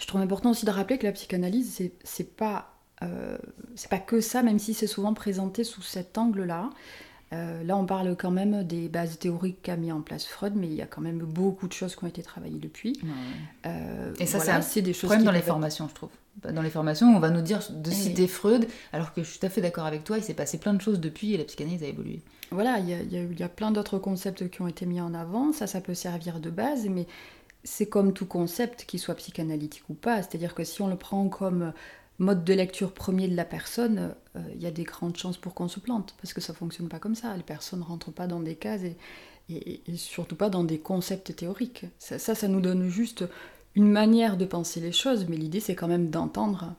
Je 0.00 0.07
trouve 0.07 0.21
important 0.21 0.50
aussi 0.50 0.64
de 0.64 0.71
rappeler 0.71 0.99
que 0.99 1.07
la 1.07 1.12
psychanalyse, 1.12 1.75
c'est, 1.75 1.93
c'est 2.02 2.37
pas, 2.37 2.75
euh, 3.02 3.38
c'est 3.75 3.90
pas 3.90 3.99
que 3.99 4.21
ça, 4.21 4.43
même 4.43 4.59
si 4.59 4.75
c'est 4.75 4.87
souvent 4.87 5.14
présenté 5.14 5.64
sous 5.64 5.83
cet 5.83 6.17
angle-là. 6.19 6.71
Euh, 7.33 7.62
là, 7.62 7.76
on 7.76 7.87
parle 7.87 8.17
quand 8.17 8.33
même 8.33 8.64
des 8.64 8.88
bases 8.88 9.19
théoriques 9.19 9.62
qu'a 9.62 9.76
mis 9.76 9.93
en 9.93 10.00
place 10.00 10.26
Freud, 10.26 10.55
mais 10.57 10.67
il 10.67 10.75
y 10.75 10.83
a 10.83 10.87
quand 10.87 11.00
même 11.00 11.19
beaucoup 11.19 11.69
de 11.69 11.73
choses 11.73 11.95
qui 11.95 12.02
ont 12.02 12.09
été 12.09 12.23
travaillées 12.23 12.59
depuis. 12.59 13.00
Euh, 13.67 14.12
et 14.19 14.26
ça, 14.26 14.40
c'est 14.40 14.50
assez 14.50 14.83
des 14.83 14.93
choses 14.93 15.09
problème 15.09 15.25
dans 15.25 15.33
les 15.33 15.43
formations, 15.43 15.88
je 15.88 15.95
trouve. 15.95 16.11
Dans 16.42 16.62
les 16.62 16.70
formations, 16.70 17.14
on 17.14 17.20
va 17.20 17.30
nous 17.30 17.42
dire 17.42 17.60
de 17.70 17.90
citer 17.90 18.26
Freud, 18.26 18.66
alors 18.92 19.12
que 19.12 19.22
je 19.22 19.30
suis 19.30 19.40
tout 19.40 19.46
à 19.46 19.50
fait 19.50 19.60
d'accord 19.60 19.84
avec 19.84 20.04
toi, 20.04 20.16
il 20.16 20.25
s'est 20.25 20.34
passé 20.34 20.58
plein 20.58 20.72
de 20.72 20.80
choses 20.80 21.00
depuis 21.00 21.34
et 21.34 21.37
la 21.37 21.44
psychanalyse 21.44 21.82
a 21.82 21.87
évolué 21.87 22.22
voilà, 22.50 22.78
il 22.80 23.38
y 23.38 23.42
a, 23.42 23.49
plein 23.49 23.70
d'autres 23.70 23.99
concepts 23.99 24.49
qui 24.50 24.60
ont 24.60 24.66
été 24.66 24.84
mis 24.84 25.00
en 25.00 25.14
avant, 25.14 25.52
ça, 25.52 25.66
ça 25.66 25.80
peut 25.80 25.94
servir 25.94 26.40
de 26.40 26.50
base, 26.50 26.88
mais 26.88 27.06
c'est 27.62 27.87
comme 27.87 28.12
tout 28.12 28.26
concept, 28.26 28.87
qu'il 28.87 28.99
soit 28.99 29.14
psychanalytique 29.14 29.84
ou 29.88 29.94
pas, 29.94 30.16
c'est-à-dire 30.16 30.54
que 30.54 30.64
si 30.64 30.82
on 30.82 30.88
le 30.88 30.96
prend 30.96 31.28
comme 31.28 31.72
mode 32.18 32.44
de 32.44 32.52
lecture 32.52 32.92
premier 32.92 33.28
de 33.28 33.37
la 33.37 33.44
personne, 33.44 34.14
euh, 34.37 34.40
il 34.54 34.60
y 34.60 34.66
a 34.66 34.70
des 34.70 34.82
grandes 34.82 35.16
chances 35.16 35.37
pour 35.37 35.54
qu'on 35.54 35.68
se 35.68 35.78
plante, 35.78 36.14
parce 36.20 36.34
que 36.34 36.40
ça 36.40 36.52
fonctionne 36.52 36.88
pas 36.88 36.99
comme 36.99 37.14
ça, 37.14 37.37
les 37.37 37.42
personnes 37.44 37.82
rentrent 37.82 38.10
pas 38.10 38.26
dans 38.26 38.40
des 38.40 38.56
cases 38.56 38.82
et, 38.82 38.96
et, 39.49 39.96
surtout 39.96 40.37
pas 40.37 40.50
dans 40.50 40.64
des 40.64 40.78
concepts 40.78 41.34
théoriques. 41.34 41.87
Ça, 41.99 42.18
ça, 42.18 42.49
nous 42.49 42.60
donne 42.60 42.88
juste 42.88 43.25
une 43.75 43.91
manière 43.91 44.37
de 44.37 44.45
penser 44.45 44.81
les 44.81 44.93
choses, 44.93 45.27
mais 45.29 45.37
l'idée 45.37 45.61
c'est 45.61 45.75
quand 45.75 45.89
même 45.89 46.11
d'entendre 46.11 46.75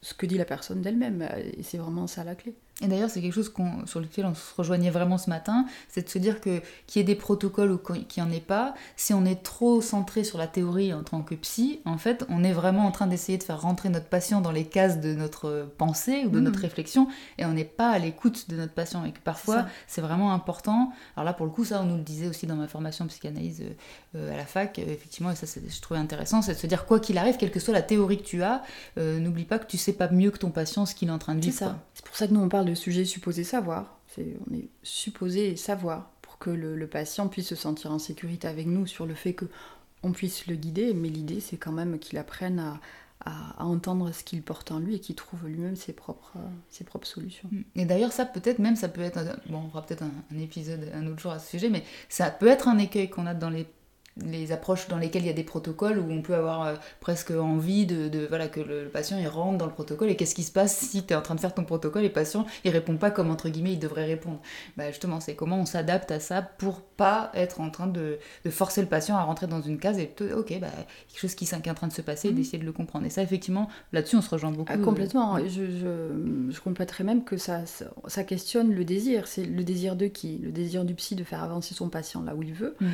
ce 0.00 0.14
que 0.14 0.26
dit 0.26 0.36
la 0.36 0.44
personne 0.44 0.82
d'elle-même, 0.82 1.22
et 1.56 1.62
c'est 1.62 1.78
vraiment 1.78 2.06
ça 2.06 2.24
la 2.24 2.34
clé. 2.34 2.54
Et 2.82 2.88
d'ailleurs, 2.88 3.10
c'est 3.10 3.22
quelque 3.22 3.34
chose 3.34 3.52
sur 3.86 4.00
lequel 4.00 4.26
on 4.26 4.34
se 4.34 4.54
rejoignait 4.56 4.90
vraiment 4.90 5.18
ce 5.18 5.30
matin, 5.30 5.66
c'est 5.88 6.04
de 6.04 6.08
se 6.08 6.18
dire 6.18 6.40
que 6.40 6.60
qu'il 6.86 7.00
y 7.00 7.02
ait 7.02 7.06
des 7.06 7.14
protocoles 7.14 7.70
ou 7.70 7.78
qu'il 7.78 8.22
n'y 8.22 8.28
en 8.28 8.32
ait 8.32 8.40
pas, 8.40 8.74
si 8.96 9.14
on 9.14 9.24
est 9.24 9.42
trop 9.42 9.80
centré 9.80 10.24
sur 10.24 10.38
la 10.38 10.46
théorie 10.46 10.92
en 10.92 11.02
tant 11.02 11.22
que 11.22 11.34
psy, 11.36 11.80
en 11.84 11.98
fait, 11.98 12.24
on 12.28 12.44
est 12.44 12.52
vraiment 12.52 12.86
en 12.86 12.90
train 12.90 13.06
d'essayer 13.06 13.38
de 13.38 13.42
faire 13.42 13.60
rentrer 13.60 13.88
notre 13.88 14.06
patient 14.06 14.40
dans 14.40 14.50
les 14.50 14.64
cases 14.64 15.00
de 15.00 15.14
notre 15.14 15.68
pensée 15.78 16.24
ou 16.26 16.28
de 16.28 16.40
notre 16.40 16.58
mmh. 16.58 16.62
réflexion, 16.62 17.08
et 17.38 17.44
on 17.44 17.52
n'est 17.52 17.64
pas 17.64 17.90
à 17.90 17.98
l'écoute 17.98 18.50
de 18.50 18.56
notre 18.56 18.72
patient. 18.72 19.04
Et 19.04 19.12
que 19.12 19.20
parfois, 19.20 19.66
c'est 19.86 20.00
vraiment 20.00 20.32
important. 20.32 20.92
Alors 21.16 21.24
là, 21.24 21.32
pour 21.32 21.46
le 21.46 21.52
coup, 21.52 21.64
ça, 21.64 21.80
on 21.82 21.86
nous 21.86 21.96
le 21.96 22.02
disait 22.02 22.28
aussi 22.28 22.46
dans 22.46 22.56
ma 22.56 22.68
formation 22.68 23.06
psychanalyse 23.06 23.62
euh, 24.16 24.32
à 24.32 24.36
la 24.36 24.44
fac, 24.44 24.78
euh, 24.78 24.82
effectivement, 24.88 25.30
et 25.30 25.36
ça, 25.36 25.46
je 25.46 25.80
trouvais 25.80 26.00
intéressant, 26.00 26.42
c'est 26.42 26.54
de 26.54 26.58
se 26.58 26.66
dire, 26.66 26.86
quoi 26.86 27.00
qu'il 27.00 27.18
arrive, 27.18 27.36
quelle 27.36 27.50
que 27.50 27.60
soit 27.60 27.74
la 27.74 27.82
théorie 27.82 28.18
que 28.18 28.24
tu 28.24 28.42
as, 28.42 28.62
euh, 28.98 29.18
n'oublie 29.20 29.44
pas 29.44 29.58
que 29.58 29.66
tu 29.66 29.78
sais 29.78 29.92
pas 29.92 30.08
mieux 30.08 30.30
que 30.30 30.38
ton 30.38 30.50
patient 30.50 30.86
ce 30.86 30.94
qu'il 30.94 31.08
est 31.08 31.12
en 31.12 31.18
train 31.18 31.34
de 31.34 31.40
vivre. 31.40 31.52
C'est 31.52 31.64
ça. 31.64 31.78
C'est 31.94 32.04
pour 32.04 32.16
ça 32.16 32.26
que 32.26 32.32
nous, 32.32 32.40
on 32.40 32.48
parle 32.48 32.66
de 32.66 32.71
sujet 32.74 33.04
supposé 33.04 33.44
savoir. 33.44 33.98
on 34.18 34.54
est 34.54 34.68
supposé 34.82 35.56
savoir 35.56 36.10
pour 36.22 36.38
que 36.38 36.50
le, 36.50 36.86
patient 36.86 37.28
puisse 37.28 37.48
se 37.48 37.54
sentir 37.54 37.92
en 37.92 37.98
sécurité 37.98 38.48
avec 38.48 38.66
nous 38.66 38.86
sur 38.86 39.06
le 39.06 39.14
fait 39.14 39.34
que 39.34 39.46
on 40.02 40.12
puisse 40.12 40.46
le 40.46 40.56
guider, 40.56 40.94
mais 40.94 41.08
l'idée 41.08 41.40
c'est 41.40 41.56
quand 41.56 41.72
même 41.72 41.98
qu'il 41.98 42.18
apprenne 42.18 42.58
à, 42.58 42.80
entendre 43.58 44.10
ce 44.10 44.24
qu'il 44.24 44.42
porte 44.42 44.72
en 44.72 44.80
lui 44.80 44.96
et 44.96 44.98
qu'il 44.98 45.14
trouve 45.14 45.46
lui-même 45.46 45.76
ses 45.76 45.92
propres, 45.92 46.32
propres 46.86 47.06
solutions. 47.06 47.48
Mm. 47.52 47.62
Et 47.76 47.84
d'ailleurs, 47.84 48.10
ça 48.10 48.26
peut-être 48.26 48.58
même, 48.58 48.74
ça 48.74 48.88
peut 48.88 49.00
être, 49.00 49.20
bon, 49.48 49.58
on 49.58 49.68
fera 49.68 49.86
peut-être 49.86 50.02
un, 50.02 50.38
épisode 50.40 50.90
un 50.92 51.06
autre 51.06 51.20
jour 51.20 51.30
à 51.30 51.38
ce 51.38 51.48
sujet, 51.48 51.68
mais 51.68 51.84
ça 52.08 52.32
peut 52.32 52.48
être 52.48 52.66
un 52.66 52.78
écueil 52.78 53.08
qu'on 53.08 53.26
a 53.26 53.34
dans 53.34 53.50
les 53.50 53.68
les 54.18 54.52
approches 54.52 54.88
dans 54.88 54.98
lesquelles 54.98 55.22
il 55.22 55.26
y 55.26 55.30
a 55.30 55.34
des 55.34 55.42
protocoles 55.42 55.98
où 55.98 56.10
on 56.10 56.20
peut 56.20 56.34
avoir 56.34 56.66
euh, 56.66 56.74
presque 57.00 57.30
envie 57.30 57.86
de, 57.86 58.26
voilà 58.28 58.46
que 58.46 58.60
le, 58.60 58.88
patient 58.88 59.18
il 59.18 59.26
rentre 59.26 59.56
dans 59.56 59.66
le 59.66 59.72
protocole 59.72 60.10
et 60.10 60.16
qu'est-ce 60.16 60.34
qui 60.34 60.42
se 60.42 60.52
passe 60.52 60.76
si 60.76 61.04
tu 61.04 61.14
es 61.14 61.16
en 61.16 61.22
train 61.22 61.34
de 61.34 61.40
faire 61.40 61.54
ton 61.54 61.64
protocole 61.64 62.02
et 62.02 62.08
le 62.08 62.12
patient 62.12 62.44
il 62.64 62.70
répond 62.70 62.96
pas 62.98 63.10
comme 63.10 63.30
entre 63.30 63.48
guillemets 63.48 63.72
il 63.72 63.78
devrait 63.78 64.04
répondre. 64.04 64.40
Bah 64.76 64.88
justement 64.88 65.18
c'est 65.20 65.34
comment 65.34 65.58
on 65.58 65.64
s'adapte 65.64 66.10
à 66.10 66.20
ça 66.20 66.42
pour 66.42 66.82
pas 66.82 67.30
être 67.34 67.60
en 67.60 67.70
train 67.70 67.86
de, 67.86 68.18
forcer 68.50 68.82
le 68.82 68.86
patient 68.86 69.16
à 69.16 69.22
rentrer 69.22 69.46
dans 69.46 69.62
une 69.62 69.78
case 69.78 69.98
et 69.98 70.12
ok 70.20 70.58
bah 70.60 70.68
quelque 71.08 71.20
chose 71.20 71.34
qui, 71.34 71.44
est 71.44 71.70
en 71.70 71.74
train 71.74 71.88
de 71.88 71.92
se 71.92 72.02
passer 72.02 72.30
mmh. 72.30 72.34
d'essayer 72.34 72.58
de 72.58 72.64
le 72.64 72.72
comprendre. 72.72 73.06
Et 73.06 73.10
ça 73.10 73.22
effectivement 73.22 73.68
là-dessus 73.92 74.16
on 74.16 74.22
se 74.22 74.30
rejoint 74.30 74.50
beaucoup 74.50 74.72
ah, 74.74 74.78
complètement. 74.78 75.38
je, 75.38 75.48
je, 75.48 76.50
je, 76.50 76.60
compléterais 76.60 77.04
même 77.04 77.24
que 77.24 77.38
ça, 77.38 77.62
ça, 77.66 78.24
questionne 78.24 78.74
le 78.74 78.84
désir. 78.84 79.26
C'est 79.26 79.44
le 79.44 79.64
désir 79.64 79.96
de 79.96 80.06
qui? 80.06 80.38
Le 80.38 80.52
désir 80.52 80.84
du 80.84 80.94
psy 80.94 81.14
de 81.14 81.24
faire 81.24 81.42
avancer 81.42 81.74
son 81.74 81.88
patient 81.88 82.22
là 82.22 82.34
où 82.34 82.42
il 82.42 82.52
veut. 82.52 82.76
Mmh 82.80 82.86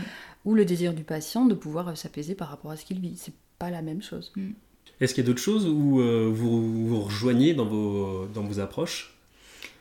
ou 0.49 0.55
le 0.55 0.65
désir 0.65 0.95
du 0.95 1.05
patient 1.05 1.45
de 1.45 1.53
pouvoir 1.53 1.95
s'apaiser 1.95 2.35
par 2.35 2.49
rapport 2.49 2.71
à 2.71 2.77
ce 2.79 2.87
qu'il 2.87 3.01
vit. 3.01 3.17
C'est 3.19 3.35
pas 3.59 3.71
la 3.71 3.83
même 3.83 4.01
chose. 4.01 4.33
Mm. 4.35 4.53
Est-ce 4.99 5.13
qu'il 5.13 5.23
y 5.23 5.27
a 5.27 5.29
d'autres 5.29 5.43
choses 5.43 5.67
où 5.67 6.01
euh, 6.01 6.31
vous 6.33 6.87
vous 6.87 7.03
rejoignez 7.03 7.53
dans 7.53 7.67
vos, 7.67 8.25
dans 8.33 8.43
vos 8.43 8.59
approches? 8.59 9.15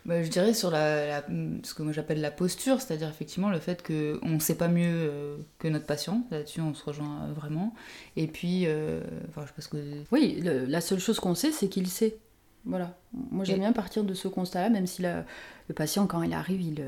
Bah, 0.05 0.21
je 0.21 0.29
dirais 0.29 0.53
sur 0.53 0.69
la, 0.69 1.25
ce 1.63 1.73
que 1.73 1.83
moi 1.83 1.93
j'appelle 1.93 2.19
la 2.19 2.31
posture, 2.31 2.81
c'est-à-dire 2.81 3.07
effectivement 3.07 3.49
le 3.49 3.59
fait 3.59 3.81
qu'on 3.81 4.27
ne 4.29 4.39
sait 4.39 4.55
pas 4.55 4.67
mieux 4.67 4.91
euh, 4.91 5.37
que 5.57 5.69
notre 5.69 5.85
patient, 5.85 6.27
là-dessus 6.31 6.59
on 6.59 6.73
se 6.73 6.83
rejoint 6.83 7.23
euh, 7.23 7.33
vraiment. 7.33 7.73
Et 8.17 8.27
puis, 8.27 8.67
enfin, 9.29 9.45
je 9.47 9.53
pense 9.53 9.67
que... 9.67 9.77
Oui, 10.11 10.41
la 10.43 10.81
seule 10.81 10.99
chose 10.99 11.21
qu'on 11.21 11.33
sait, 11.33 11.53
c'est 11.53 11.69
qu'il 11.69 11.87
sait. 11.87 12.17
Voilà. 12.65 12.97
Moi 13.31 13.45
j'aime 13.45 13.59
bien 13.59 13.71
partir 13.71 14.03
de 14.03 14.13
ce 14.13 14.27
constat-là, 14.27 14.69
même 14.69 14.85
si 14.85 15.01
le 15.01 15.73
patient, 15.73 16.07
quand 16.07 16.21
il 16.23 16.33
arrive, 16.33 16.61
il 16.61 16.83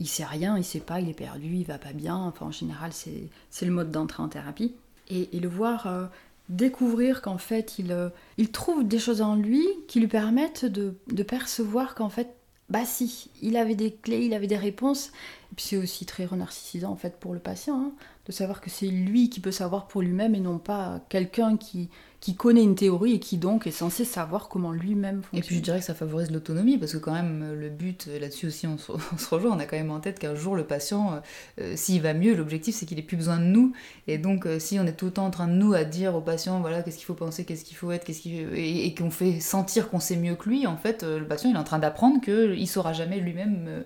il 0.00 0.08
sait 0.08 0.24
rien, 0.24 0.56
il 0.56 0.64
sait 0.64 0.80
pas, 0.80 1.00
il 1.00 1.08
est 1.08 1.14
perdu, 1.14 1.48
il 1.56 1.64
va 1.64 1.78
pas 1.78 1.92
bien. 1.92 2.16
Enfin, 2.16 2.46
en 2.46 2.52
général, 2.52 2.92
c'est 2.92 3.66
le 3.66 3.72
mode 3.72 3.90
d'entrée 3.90 4.22
en 4.22 4.28
thérapie. 4.28 4.74
Et, 5.10 5.28
le 5.40 5.48
voir 5.48 5.86
euh, 5.86 6.06
découvrir 6.48 7.22
qu'en 7.22 7.38
fait, 7.38 7.78
il, 7.78 7.92
euh, 7.92 8.10
il 8.36 8.50
trouve 8.50 8.86
des 8.86 8.98
choses 8.98 9.22
en 9.22 9.34
lui 9.34 9.66
qui 9.88 10.00
lui 10.00 10.06
permettent 10.06 10.64
de, 10.64 10.94
de 11.08 11.22
percevoir 11.22 11.94
qu'en 11.94 12.10
fait, 12.10 12.34
bah 12.68 12.84
si, 12.84 13.30
il 13.40 13.56
avait 13.56 13.74
des 13.74 13.92
clés, 13.92 14.26
il 14.26 14.34
avait 14.34 14.46
des 14.46 14.56
réponses. 14.56 15.08
Et 15.50 15.54
puis 15.56 15.64
c'est 15.64 15.76
aussi 15.78 16.04
très 16.04 16.26
renarcissisant 16.26 16.90
en 16.90 16.96
fait 16.96 17.18
pour 17.18 17.32
le 17.32 17.40
patient, 17.40 17.80
hein, 17.80 17.92
de 18.26 18.32
savoir 18.32 18.60
que 18.60 18.68
c'est 18.68 18.88
lui 18.88 19.30
qui 19.30 19.40
peut 19.40 19.50
savoir 19.50 19.88
pour 19.88 20.02
lui-même 20.02 20.34
et 20.34 20.40
non 20.40 20.58
pas 20.58 21.00
quelqu'un 21.08 21.56
qui, 21.56 21.88
qui 22.20 22.34
connaît 22.34 22.64
une 22.64 22.74
théorie 22.74 23.14
et 23.14 23.20
qui 23.20 23.38
donc 23.38 23.66
est 23.66 23.72
censé 23.72 24.04
savoir 24.04 24.48
comment 24.48 24.72
lui-même 24.72 25.22
fonctionne. 25.22 25.38
Et 25.38 25.42
puis 25.42 25.56
je 25.56 25.60
dirais 25.60 25.78
que 25.78 25.84
ça 25.84 25.94
favorise 25.94 26.30
l'autonomie, 26.32 26.76
parce 26.76 26.92
que 26.92 26.98
quand 26.98 27.12
même 27.12 27.54
le 27.54 27.68
but, 27.68 28.06
euh, 28.08 28.18
là-dessus 28.18 28.46
aussi 28.46 28.66
on 28.66 28.76
se, 28.76 28.90
rejoint, 29.30 29.52
on 29.52 29.58
a 29.60 29.66
quand 29.66 29.76
même 29.76 29.90
en 29.90 30.00
tête 30.00 30.18
qu'un 30.18 30.34
jour 30.34 30.56
le 30.56 30.64
patient, 30.64 31.12
euh, 31.12 31.20
euh, 31.60 31.76
s'il 31.76 32.02
va 32.02 32.14
mieux, 32.14 32.34
l'objectif 32.34 32.74
c'est 32.74 32.86
qu'il 32.86 32.98
ait 32.98 33.02
plus 33.02 33.16
besoin 33.16 33.38
de 33.38 33.44
nous. 33.44 33.72
Et 34.08 34.18
donc 34.18 34.48
si 34.58 34.80
on 34.80 34.86
est 34.86 34.94
tout 34.94 35.06
le 35.06 35.12
temps 35.12 35.26
en 35.26 35.30
train 35.30 35.46
de 35.46 35.52
nous 35.52 35.74
à 35.74 35.84
dire 35.84 36.16
au 36.16 36.20
patient, 36.20 36.60
voilà, 36.60 36.82
qu'est-ce 36.82 36.96
qu'il 36.96 37.06
faut 37.06 37.14
penser, 37.14 37.44
qu'est-ce 37.44 37.64
qu'il 37.64 37.76
faut 37.76 37.92
être, 37.92 38.04
qu'est-ce 38.04 38.20
qu'il... 38.20 38.34
Et, 38.54 38.86
et 38.86 38.94
qu'on 38.94 39.10
fait 39.10 39.38
sentir 39.38 39.88
qu'on 39.88 40.00
sait 40.00 40.16
mieux 40.16 40.34
que 40.34 40.48
lui, 40.48 40.66
en 40.66 40.76
fait, 40.76 41.04
le 41.04 41.26
patient 41.26 41.50
il 41.50 41.56
est 41.56 41.58
en 41.58 41.64
train 41.64 41.78
d'apprendre 41.78 42.20
qu'il 42.20 42.68
saura 42.68 42.92
jamais 42.92 43.20
lui-même 43.20 43.84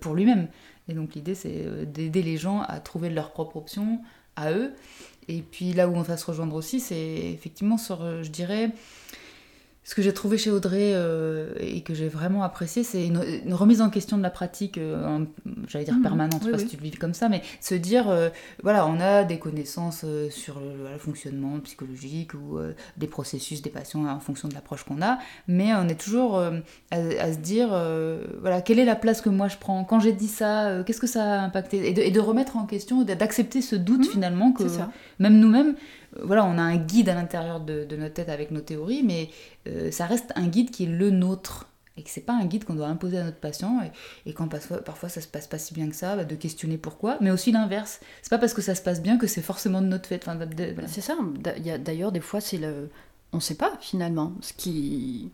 pour 0.00 0.14
lui-même. 0.14 0.48
Et 0.88 0.94
donc 0.94 1.14
l'idée 1.14 1.36
c'est 1.36 1.64
d'aider 1.86 2.22
les 2.22 2.36
gens 2.36 2.62
à 2.62 2.80
trouver 2.80 3.08
leur 3.08 3.30
propre 3.30 3.56
option 3.56 4.00
à 4.34 4.52
eux 4.52 4.72
et 5.28 5.42
puis 5.42 5.72
là 5.72 5.88
où 5.88 5.94
on 5.94 6.02
va 6.02 6.16
se 6.16 6.26
rejoindre 6.26 6.54
aussi, 6.56 6.80
c'est 6.80 7.32
effectivement 7.32 7.78
sur, 7.78 8.02
euh, 8.02 8.22
je 8.22 8.30
dirais, 8.30 8.70
ce 9.84 9.96
que 9.96 10.02
j'ai 10.02 10.14
trouvé 10.14 10.38
chez 10.38 10.50
Audrey 10.50 10.92
euh, 10.94 11.54
et 11.58 11.80
que 11.80 11.92
j'ai 11.92 12.08
vraiment 12.08 12.44
apprécié, 12.44 12.84
c'est 12.84 13.04
une, 13.04 13.18
remise 13.52 13.80
en 13.80 13.90
question 13.90 14.16
de 14.16 14.22
la 14.22 14.30
pratique, 14.30 14.78
euh, 14.78 15.24
j'allais 15.66 15.84
dire 15.84 15.94
mmh. 15.94 16.02
permanente, 16.02 16.40
je 16.40 16.46
sais 16.46 16.52
pas 16.52 16.58
si 16.58 16.66
tu 16.66 16.76
le 16.76 16.82
vis 16.82 16.92
comme 16.92 17.14
ça, 17.14 17.28
mais 17.28 17.42
se 17.60 17.74
dire, 17.74 18.08
euh, 18.08 18.28
voilà, 18.62 18.86
on 18.86 19.00
a 19.00 19.24
des 19.24 19.40
connaissances 19.40 20.04
sur 20.30 20.60
le, 20.60 20.98
fonctionnement 20.98 21.58
psychologique 21.60 22.34
ou 22.34 22.58
des 22.96 23.06
processus 23.08 23.60
des 23.60 23.70
patients 23.70 24.06
en 24.06 24.20
fonction 24.20 24.46
de 24.46 24.54
l'approche 24.54 24.84
qu'on 24.84 25.02
a, 25.02 25.18
mais 25.48 25.74
on 25.74 25.88
est 25.88 26.00
toujours 26.00 26.38
à, 26.38 27.32
se 27.32 27.38
dire, 27.38 27.68
voilà, 28.40 28.60
quelle 28.60 28.78
est 28.78 28.84
la 28.84 28.94
place 28.94 29.20
que 29.20 29.30
moi 29.30 29.48
je 29.48 29.56
prends? 29.56 29.82
Quand 29.84 29.98
j'ai 29.98 30.12
dit 30.12 30.28
ça, 30.28 30.82
qu'est-ce 30.86 31.00
que 31.00 31.06
ça 31.06 31.40
a 31.40 31.44
impacté? 31.44 31.88
Et 31.88 32.10
de, 32.10 32.20
remettre 32.20 32.56
en 32.56 32.66
question, 32.66 33.02
d'accepter 33.02 33.62
ce 33.62 33.74
doute 33.74 34.06
mmh. 34.06 34.12
finalement 34.12 34.52
que 34.52 34.64
même 35.18 35.38
nous-mêmes, 35.38 35.74
voilà, 36.20 36.44
on 36.44 36.58
a 36.58 36.62
un 36.62 36.76
guide 36.76 37.08
à 37.08 37.14
l'intérieur 37.14 37.60
de, 37.60 37.86
notre 37.96 38.14
tête 38.14 38.28
avec 38.28 38.50
nos 38.50 38.60
théories, 38.60 39.02
mais 39.02 39.30
euh, 39.66 39.90
ça 39.90 40.06
reste 40.06 40.32
un 40.36 40.46
guide 40.48 40.70
qui 40.70 40.84
est 40.84 40.88
le 40.88 41.10
nôtre. 41.10 41.68
Et 41.98 42.02
que 42.02 42.08
c'est 42.08 42.22
pas 42.22 42.32
un 42.32 42.46
guide 42.46 42.64
qu'on 42.64 42.74
doit 42.74 42.86
imposer 42.86 43.18
à 43.18 43.24
notre 43.24 43.38
patient, 43.38 43.80
et, 44.24 44.32
quand 44.32 44.48
parfois, 44.48 45.10
ça 45.10 45.20
se 45.20 45.28
passe 45.28 45.46
pas 45.46 45.58
si 45.58 45.74
bien 45.74 45.90
que 45.90 45.94
ça, 45.94 46.16
bah, 46.16 46.24
de 46.24 46.34
questionner 46.34 46.78
pourquoi, 46.78 47.18
mais 47.20 47.30
aussi 47.30 47.52
l'inverse. 47.52 48.00
C'est 48.22 48.30
pas 48.30 48.38
parce 48.38 48.54
que 48.54 48.62
ça 48.62 48.74
se 48.74 48.80
passe 48.80 49.02
bien 49.02 49.18
que 49.18 49.26
c'est 49.26 49.42
forcément 49.42 49.82
de 49.82 49.88
notre 49.88 50.08
fait. 50.08 50.24
C'est 50.86 51.02
ça. 51.02 51.18
D'ailleurs, 51.38 52.10
des 52.10 52.20
fois, 52.20 52.40
c'est 52.40 52.56
le. 52.56 52.88
On 53.34 53.40
sait 53.40 53.56
pas 53.56 53.72
finalement 53.80 54.32
ce 54.40 54.54
qui, 54.54 55.30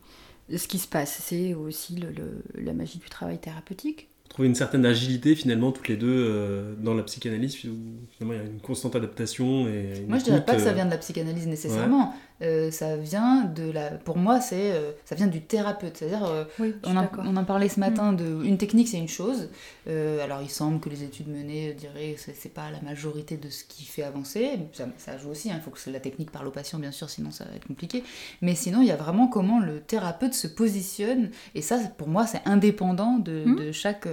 ce 0.55 0.67
qui 0.67 0.79
se 0.81 0.89
passe. 0.89 1.21
C'est 1.23 1.55
aussi 1.55 1.95
le, 1.97 2.43
la 2.55 2.73
magie 2.73 2.99
du 2.99 3.09
travail 3.09 3.39
thérapeutique 3.39 4.09
trouver 4.29 4.49
une 4.49 4.55
certaine 4.55 4.85
agilité 4.85 5.35
finalement 5.35 5.73
toutes 5.73 5.89
les 5.89 5.97
deux 5.97 6.07
euh, 6.09 6.75
dans 6.79 6.95
la 6.95 7.03
psychanalyse 7.03 7.57
où 7.65 7.77
finalement 8.11 8.35
il 8.35 8.45
y 8.45 8.49
a 8.49 8.51
une 8.51 8.61
constante 8.61 8.95
adaptation 8.95 9.67
et 9.69 10.05
moi 10.07 10.19
je 10.19 10.25
dirais 10.25 10.45
pas 10.45 10.55
que 10.55 10.61
ça 10.61 10.71
euh, 10.71 10.75
vient 10.75 10.87
de 10.87 10.91
la 10.91 10.99
psychanalyse 10.99 11.47
nécessairement 11.47 12.15
euh, 12.43 12.71
ça 12.71 12.97
vient 12.97 13.45
de 13.45 13.71
la 13.71 13.91
pour 13.91 14.17
moi 14.17 14.41
c'est 14.41 14.73
ça 15.05 15.15
vient 15.15 15.27
du 15.27 15.41
thérapeute 15.41 15.97
c'est 15.97 16.07
à 16.07 16.09
dire 16.09 16.47
on, 16.85 16.97
on, 17.25 17.37
en 17.37 17.45
parlait 17.45 17.69
ce 17.69 17.81
matin 17.81 18.13
mm. 18.13 18.17
de 18.17 18.45
une 18.45 18.59
technique 18.59 18.89
c'est 18.89 18.99
une 18.99 19.09
chose 19.09 19.49
alors 19.87 20.43
il 20.43 20.51
semble 20.51 20.81
que 20.81 20.89
les 20.89 21.03
études 21.03 21.29
menées 21.29 21.73
diraient 21.73 22.13
que 22.13 22.21
c'est 22.35 22.53
pas 22.53 22.71
la 22.71 22.81
majorité 22.81 23.37
de 23.37 23.49
ce 23.49 23.65
qui 23.65 23.85
fait 23.85 24.03
avancer 24.03 24.51
ça, 24.73 24.87
ça 24.99 25.19
joue 25.19 25.31
aussi 25.31 25.51
hein. 25.51 25.55
il 25.57 25.63
faut 25.63 25.71
que 25.71 25.91
la 25.91 26.01
technique 26.01 26.31
parle 26.31 26.47
au 26.47 26.51
patient 26.51 26.79
bien 26.79 26.93
sûr 26.93 27.09
sinon 27.11 27.31
ça 27.31 27.45
va 27.45 27.57
être 27.57 27.67
compliqué 27.67 28.05
mais 28.43 28.55
sinon 28.55 28.83
il 28.83 28.89
y 28.89 28.93
a 28.93 28.97
vraiment 28.97 29.29
comment 29.29 29.61
le 29.61 29.81
thérapeute 29.81 30.35
se 30.35 30.47
positionne 30.47 31.31
et 31.55 31.63
ça 31.63 31.79
pour 31.97 32.09
moi 32.09 32.27
c'est 32.27 32.43
indépendant 32.45 33.19
de, 33.19 33.45
mm. 33.47 33.57
de 33.57 33.73
chaque 33.73 34.09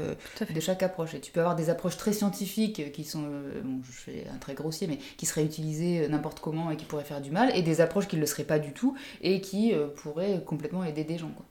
de 0.54 0.60
chaque 0.60 0.84
approche. 0.84 1.14
Et 1.14 1.20
tu 1.20 1.32
peux 1.32 1.40
avoir 1.40 1.56
des 1.56 1.70
approches 1.70 1.98
très 1.98 2.14
scientifiques 2.14 2.92
qui 2.92 3.04
sont, 3.04 3.24
euh, 3.24 3.62
bon, 3.64 3.82
je 3.84 3.92
fais 3.92 4.26
un 4.34 4.38
très 4.38 4.54
grossier, 4.54 4.88
mais 4.88 4.98
qui 5.18 5.26
seraient 5.26 5.44
utilisées 5.44 6.06
euh, 6.06 6.08
n'importe 6.08 6.40
comment 6.40 6.72
et 6.72 6.78
qui 6.78 6.86
pourraient 6.86 7.04
faire 7.04 7.22
du 7.22 7.32
mal, 7.32 7.52
et 7.56 7.62
des 7.62 7.82
approches 7.82 8.08
qui 8.08 8.15
ne 8.16 8.22
le 8.22 8.26
seraient 8.26 8.44
pas 8.44 8.60
du 8.60 8.74
tout 8.74 8.96
et 9.22 9.42
qui 9.42 9.74
euh, 9.74 9.88
pourraient 9.88 10.42
complètement 10.46 10.84
aider 10.84 11.04
des 11.04 11.18
gens. 11.18 11.32
Quoi. 11.36 11.46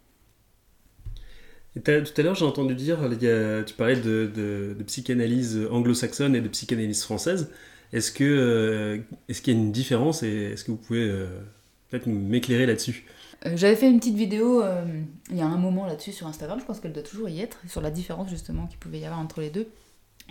tout 1.74 1.90
à 1.90 2.22
l'heure, 2.22 2.34
j'ai 2.34 2.44
entendu 2.44 2.74
dire, 2.74 2.98
tu 3.66 3.74
parlais 3.74 3.96
de, 3.96 4.76
psychanalyse 4.86 5.66
anglo-saxonne 5.70 6.34
et 6.36 6.40
de 6.40 6.48
psychanalyse 6.48 7.02
française. 7.02 7.50
Est-ce 7.92 8.10
que 8.10 9.02
est-ce 9.28 9.40
qu'il 9.40 9.54
y 9.54 9.56
a 9.56 9.60
une 9.60 9.70
différence 9.70 10.22
et 10.22 10.52
est-ce 10.52 10.64
que 10.64 10.72
vous 10.72 10.76
pouvez 10.76 11.08
peut-être 11.90 12.06
m'éclairer 12.06 12.66
là-dessus? 12.66 13.04
Euh, 13.46 13.56
j'avais 13.56 13.76
fait 13.76 13.90
une 13.90 13.98
petite 13.98 14.16
vidéo 14.16 14.62
euh, 14.62 14.84
il 15.30 15.36
y 15.36 15.42
a 15.42 15.46
un 15.46 15.58
moment 15.58 15.86
là-dessus 15.86 16.12
sur 16.12 16.26
Instagram, 16.26 16.58
je 16.60 16.64
pense 16.64 16.80
qu'elle 16.80 16.92
doit 16.92 17.02
toujours 17.02 17.28
y 17.28 17.40
être, 17.40 17.58
sur 17.68 17.80
la 17.80 17.90
différence 17.90 18.30
justement 18.30 18.66
qu'il 18.66 18.78
pouvait 18.78 19.00
y 19.00 19.04
avoir 19.04 19.20
entre 19.20 19.40
les 19.40 19.50
deux. 19.50 19.68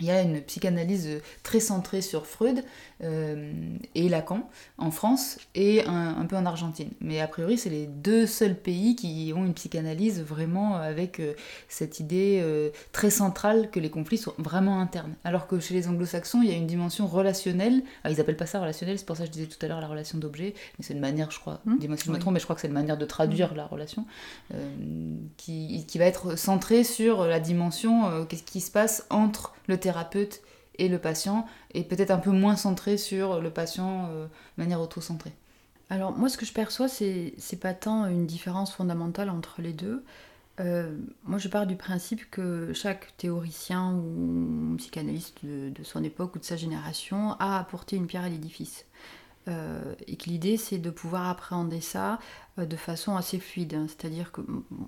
Il 0.00 0.06
y 0.06 0.10
a 0.10 0.22
une 0.22 0.40
psychanalyse 0.42 1.20
très 1.42 1.60
centrée 1.60 2.02
sur 2.02 2.26
Freud 2.26 2.64
euh, 3.02 3.52
et 3.94 4.08
Lacan 4.08 4.48
en 4.78 4.90
France 4.90 5.38
et 5.54 5.84
un, 5.84 6.26
peu 6.26 6.36
en 6.36 6.46
Argentine. 6.46 6.90
Mais 7.00 7.20
a 7.20 7.28
priori, 7.28 7.58
c'est 7.58 7.70
les 7.70 7.86
deux 7.86 8.26
seuls 8.26 8.56
pays 8.56 8.96
qui 8.96 9.32
ont 9.36 9.44
une 9.44 9.54
psychanalyse 9.54 10.20
vraiment 10.22 10.76
avec 10.76 11.20
euh, 11.20 11.34
cette 11.68 12.00
idée 12.00 12.40
euh, 12.42 12.70
très 12.92 13.10
centrale 13.10 13.70
que 13.70 13.78
les 13.78 13.90
conflits 13.90 14.18
sont 14.18 14.34
vraiment 14.38 14.80
internes. 14.80 15.14
Alors 15.22 15.46
que 15.46 15.60
chez 15.60 15.74
les 15.74 15.86
anglo-saxons, 15.86 16.42
il 16.42 16.50
y 16.50 16.52
a 16.52 16.56
une 16.56 16.66
dimension 16.66 17.06
relationnelle. 17.06 17.82
Alors, 18.02 18.16
ils 18.16 18.20
appellent 18.20 18.36
pas 18.36 18.46
ça 18.46 18.60
relationnel, 18.60 18.98
c'est 18.98 19.06
pour 19.06 19.16
ça 19.16 19.22
que 19.22 19.28
je 19.28 19.32
disais 19.32 19.46
tout 19.46 19.64
à 19.64 19.68
l'heure 19.68 19.80
la 19.80 19.88
relation 19.88 20.18
d'objet, 20.18 20.54
mais 20.78 20.84
c'est 20.84 20.94
une 20.94 21.00
manière, 21.00 21.30
je 21.30 21.38
crois, 21.38 21.60
mmh, 21.66 21.78
dis-moi 21.78 21.96
si 21.96 22.06
je 22.06 22.10
me 22.10 22.18
trompe, 22.18 22.34
mais 22.34 22.40
je 22.40 22.44
crois 22.44 22.56
que 22.56 22.62
c'est 22.62 22.68
une 22.68 22.74
manière 22.74 22.98
de 22.98 23.04
traduire 23.04 23.52
mmh. 23.52 23.56
la 23.56 23.66
relation, 23.66 24.06
qui, 25.36 25.84
qui, 25.86 25.98
va 25.98 26.06
être 26.06 26.36
centrée 26.36 26.84
sur 26.84 27.24
la 27.24 27.38
dimension, 27.38 28.26
qu'est-ce 28.26 28.42
qui 28.42 28.60
se 28.60 28.70
passe 28.70 29.06
entre 29.10 29.52
le 29.66 29.78
thérapeute 29.84 30.40
et 30.78 30.88
le 30.88 30.98
patient, 30.98 31.46
et 31.72 31.84
peut-être 31.84 32.10
un 32.10 32.18
peu 32.18 32.30
moins 32.30 32.56
centré 32.56 32.96
sur 32.96 33.40
le 33.40 33.50
patient 33.50 34.08
euh, 34.10 34.24
de 34.24 34.62
manière 34.62 34.80
auto-centrée. 34.80 35.32
Alors 35.90 36.16
moi 36.16 36.28
ce 36.28 36.38
que 36.38 36.46
je 36.46 36.52
perçois 36.52 36.88
c'est 36.88 37.60
pas 37.60 37.74
tant 37.74 38.06
une 38.06 38.26
différence 38.26 38.72
fondamentale 38.72 39.30
entre 39.30 39.60
les 39.60 39.72
deux. 39.72 40.02
Euh, 40.60 40.96
moi 41.24 41.38
je 41.38 41.48
pars 41.48 41.66
du 41.66 41.76
principe 41.76 42.30
que 42.30 42.72
chaque 42.72 43.14
théoricien 43.18 43.92
ou 43.92 44.74
psychanalyste 44.78 45.44
de, 45.44 45.82
son 45.82 46.02
époque 46.02 46.34
ou 46.36 46.38
de 46.38 46.44
sa 46.44 46.56
génération 46.56 47.32
a 47.38 47.58
apporté 47.58 47.96
une 47.96 48.06
pierre 48.06 48.24
à 48.24 48.28
l'édifice. 48.28 48.86
Euh, 49.46 49.94
et 50.06 50.16
que 50.16 50.30
l'idée 50.30 50.56
c'est 50.56 50.78
de 50.78 50.90
pouvoir 50.90 51.28
appréhender 51.28 51.82
ça 51.82 52.18
de 52.56 52.76
façon 52.76 53.14
assez 53.14 53.38
fluide. 53.38 53.76
C'est-à-dire 53.88 54.32
que 54.32 54.40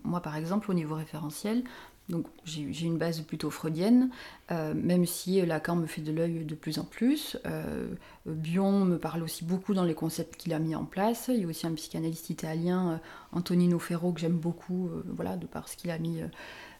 moi 0.02 0.22
par 0.22 0.35
exemple 0.35 0.70
au 0.70 0.74
niveau 0.74 0.94
référentiel, 0.94 1.62
donc 2.08 2.26
j'ai 2.44 2.86
une 2.86 2.98
base 2.98 3.20
plutôt 3.20 3.50
freudienne, 3.50 4.10
euh, 4.52 4.74
même 4.74 5.06
si 5.06 5.44
Lacan 5.44 5.74
me 5.74 5.86
fait 5.86 6.02
de 6.02 6.12
l'œil 6.12 6.44
de 6.44 6.54
plus 6.54 6.78
en 6.78 6.84
plus. 6.84 7.36
Euh, 7.46 7.88
Bion 8.26 8.84
me 8.84 8.96
parle 8.96 9.24
aussi 9.24 9.44
beaucoup 9.44 9.74
dans 9.74 9.82
les 9.82 9.94
concepts 9.94 10.36
qu'il 10.36 10.54
a 10.54 10.60
mis 10.60 10.76
en 10.76 10.84
place. 10.84 11.28
Il 11.28 11.40
y 11.40 11.44
a 11.44 11.48
aussi 11.48 11.66
un 11.66 11.74
psychanalyste 11.74 12.30
italien, 12.30 12.92
euh, 12.92 12.96
Antonino 13.32 13.80
Ferro, 13.80 14.12
que 14.12 14.20
j'aime 14.20 14.38
beaucoup, 14.38 14.88
voilà, 15.08 15.36
de 15.36 15.46
par 15.46 15.68
ce 15.68 15.76
qu'il 15.76 15.90
a 15.90 15.98
mis 15.98 16.20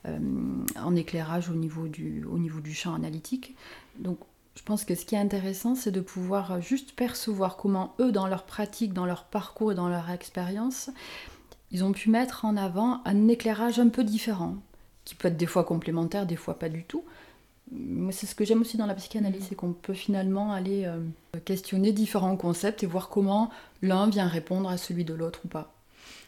en 0.05 0.95
éclairage 0.95 1.51
au 1.51 1.55
niveau, 1.55 1.89
du, 1.89 2.25
au 2.25 2.39
niveau 2.39 2.61
du 2.61 2.73
champ 2.73 2.95
analytique. 2.95 3.57
Donc 3.99 4.19
je 4.55 4.63
pense 4.63 4.85
que 4.85 4.95
ce 4.95 5.05
qui 5.05 5.17
est 5.17 5.19
intéressant, 5.19 5.75
c'est 5.75 5.91
de 5.91 6.01
pouvoir 6.01 6.61
juste 6.61 6.93
percevoir 6.93 7.57
comment 7.57 7.95
eux, 7.99 8.13
dans 8.13 8.29
leur 8.29 8.45
pratique, 8.45 8.93
dans 8.93 9.07
leur 9.07 9.25
parcours 9.25 9.73
et 9.73 9.75
dans 9.75 9.89
leur 9.89 10.09
expérience, 10.11 10.91
ils 11.73 11.83
ont 11.83 11.93
pu 11.93 12.11
mettre 12.11 12.45
en 12.45 12.57
avant 12.57 13.03
un 13.05 13.27
éclairage 13.27 13.81
un 13.81 13.89
peu 13.89 14.05
différent 14.05 14.57
qui 15.07 15.15
peut 15.15 15.29
être 15.29 15.39
des 15.39 15.47
fois 15.47 15.65
complémentaire, 15.65 16.27
des 16.27 16.37
fois 16.37 16.59
pas 16.59 16.69
du 16.69 16.85
tout. 16.85 17.05
C'est 18.11 18.27
ce 18.27 18.35
que 18.35 18.45
j'aime 18.45 18.61
aussi 18.61 18.77
dans 18.77 18.87
la 18.87 18.95
psychanalyse, 18.95 19.47
c'est 19.49 19.55
qu'on 19.55 19.73
peut 19.73 19.95
finalement 19.95 20.53
aller 20.53 20.85
euh, 20.85 21.01
questionner 21.45 21.93
différents 21.93 22.37
concepts 22.37 22.83
et 22.83 22.87
voir 22.87 23.09
comment 23.09 23.51
l'un 23.83 24.09
vient 24.09 24.29
répondre 24.29 24.69
à 24.69 24.77
celui 24.77 25.05
de 25.05 25.15
l'autre 25.15 25.41
ou 25.45 25.49
pas. 25.49 25.76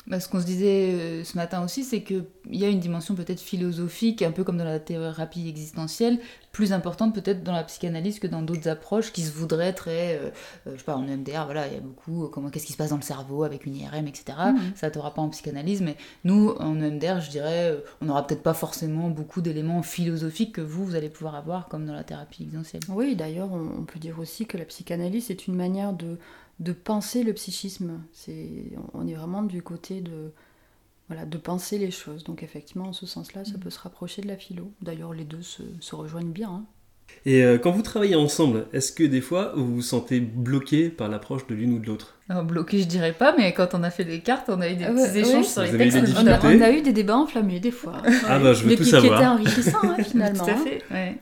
Bah, 0.08 0.20
ce 0.20 0.28
qu'on 0.28 0.40
se 0.40 0.46
disait 0.46 0.90
euh, 0.94 1.22
ce 1.22 1.36
matin 1.36 1.62
aussi, 1.62 1.84
c'est 1.84 2.02
qu'il 2.02 2.24
y 2.50 2.64
a 2.64 2.68
une 2.68 2.80
dimension 2.80 3.14
peut-être 3.14 3.40
philosophique, 3.40 4.22
un 4.22 4.30
peu 4.30 4.42
comme 4.42 4.56
dans 4.56 4.64
la 4.64 4.80
thérapie 4.80 5.46
existentielle, 5.46 6.18
plus 6.50 6.72
importante 6.72 7.14
peut-être 7.14 7.44
dans 7.44 7.52
la 7.52 7.62
psychanalyse 7.64 8.18
que 8.18 8.26
dans 8.26 8.40
d'autres 8.40 8.68
approches 8.68 9.12
qui 9.12 9.20
se 9.20 9.30
voudraient 9.30 9.74
très, 9.74 10.16
euh, 10.16 10.30
euh, 10.66 10.72
je 10.72 10.78
sais 10.78 10.84
pas, 10.84 10.96
en 10.96 11.06
EMDR, 11.06 11.44
voilà, 11.44 11.66
il 11.66 11.74
y 11.74 11.76
a 11.76 11.80
beaucoup, 11.80 12.26
comment, 12.28 12.48
qu'est-ce 12.48 12.64
qui 12.64 12.72
se 12.72 12.78
passe 12.78 12.88
dans 12.88 12.96
le 12.96 13.02
cerveau 13.02 13.44
avec 13.44 13.66
une 13.66 13.76
IRM, 13.76 14.06
etc. 14.06 14.38
Mmh. 14.38 14.58
Ça 14.76 14.90
t'aura 14.90 15.12
pas 15.12 15.20
en 15.20 15.28
psychanalyse, 15.28 15.82
mais 15.82 15.96
nous, 16.24 16.54
en 16.58 16.80
EMDR, 16.80 17.20
je 17.20 17.28
dirais, 17.28 17.76
on 18.00 18.06
n'aura 18.06 18.26
peut-être 18.26 18.42
pas 18.42 18.54
forcément 18.54 19.10
beaucoup 19.10 19.42
d'éléments 19.42 19.82
philosophiques 19.82 20.54
que 20.54 20.62
vous, 20.62 20.86
vous 20.86 20.94
allez 20.94 21.10
pouvoir 21.10 21.34
avoir 21.34 21.68
comme 21.68 21.84
dans 21.84 21.92
la 21.92 22.04
thérapie 22.04 22.44
existentielle. 22.44 22.82
Oui, 22.88 23.14
d'ailleurs, 23.14 23.50
on 23.52 23.84
peut 23.84 23.98
dire 23.98 24.18
aussi 24.18 24.46
que 24.46 24.56
la 24.56 24.64
psychanalyse 24.64 25.30
est 25.30 25.46
une 25.48 25.54
manière 25.54 25.92
de 25.92 26.16
de 26.60 26.72
penser 26.72 27.22
le 27.22 27.32
psychisme. 27.32 28.00
C'est, 28.12 28.48
on 28.94 29.06
est 29.06 29.14
vraiment 29.14 29.42
du 29.42 29.62
côté 29.62 30.00
de, 30.00 30.32
voilà, 31.08 31.24
de 31.24 31.38
penser 31.38 31.78
les 31.78 31.90
choses. 31.90 32.24
Donc 32.24 32.42
effectivement, 32.42 32.88
en 32.88 32.92
ce 32.92 33.06
sens-là, 33.06 33.44
ça 33.44 33.56
mm. 33.56 33.60
peut 33.60 33.70
se 33.70 33.80
rapprocher 33.80 34.22
de 34.22 34.28
la 34.28 34.36
philo. 34.36 34.72
D'ailleurs, 34.82 35.12
les 35.12 35.24
deux 35.24 35.42
se, 35.42 35.62
rejoignent 35.94 36.32
bien. 36.32 36.50
Hein. 36.50 36.64
Et 37.24 37.42
euh, 37.42 37.56
quand 37.56 37.70
vous 37.70 37.80
travaillez 37.82 38.16
ensemble, 38.16 38.66
est-ce 38.74 38.92
que 38.92 39.02
des 39.02 39.22
fois 39.22 39.54
vous 39.56 39.76
vous 39.76 39.82
sentez 39.82 40.20
bloqué 40.20 40.90
par 40.90 41.08
l'approche 41.08 41.46
de 41.46 41.54
l'une 41.54 41.72
ou 41.72 41.78
de 41.78 41.86
l'autre? 41.86 42.18
Bloqué, 42.44 42.80
je 42.80 42.86
dirais 42.86 43.14
pas, 43.14 43.34
mais 43.34 43.54
quand 43.54 43.72
on 43.72 43.82
a 43.82 43.90
fait 43.90 44.04
les 44.04 44.20
cartes, 44.20 44.50
on 44.50 44.60
a 44.60 44.68
eu 44.68 44.76
des 44.76 44.84
petits 44.84 45.18
échanges 45.20 45.46
sur 45.46 45.62
les 45.62 45.76
textes. 45.76 45.96
On 46.18 46.26
a, 46.26 46.38
on 46.38 46.60
a, 46.60 46.70
eu 46.70 46.82
des 46.82 46.92
débats 46.92 47.16
enflammés 47.16 47.60
des 47.60 47.70
fois. 47.70 48.02
Ah 48.26 48.38
bah 48.38 48.52
je 48.52 48.64
veux 48.64 48.76
tout 48.76 48.84
savoir. 48.84 49.18
Qui 49.18 49.24
étaient 49.24 49.26
enrichissants 49.26 49.78
hein, 49.84 50.02
finalement. 50.02 50.44
tout 50.44 50.50
à 50.50 50.54
hein. 50.54 50.64
fait. 50.64 50.82
Ouais. 50.90 51.18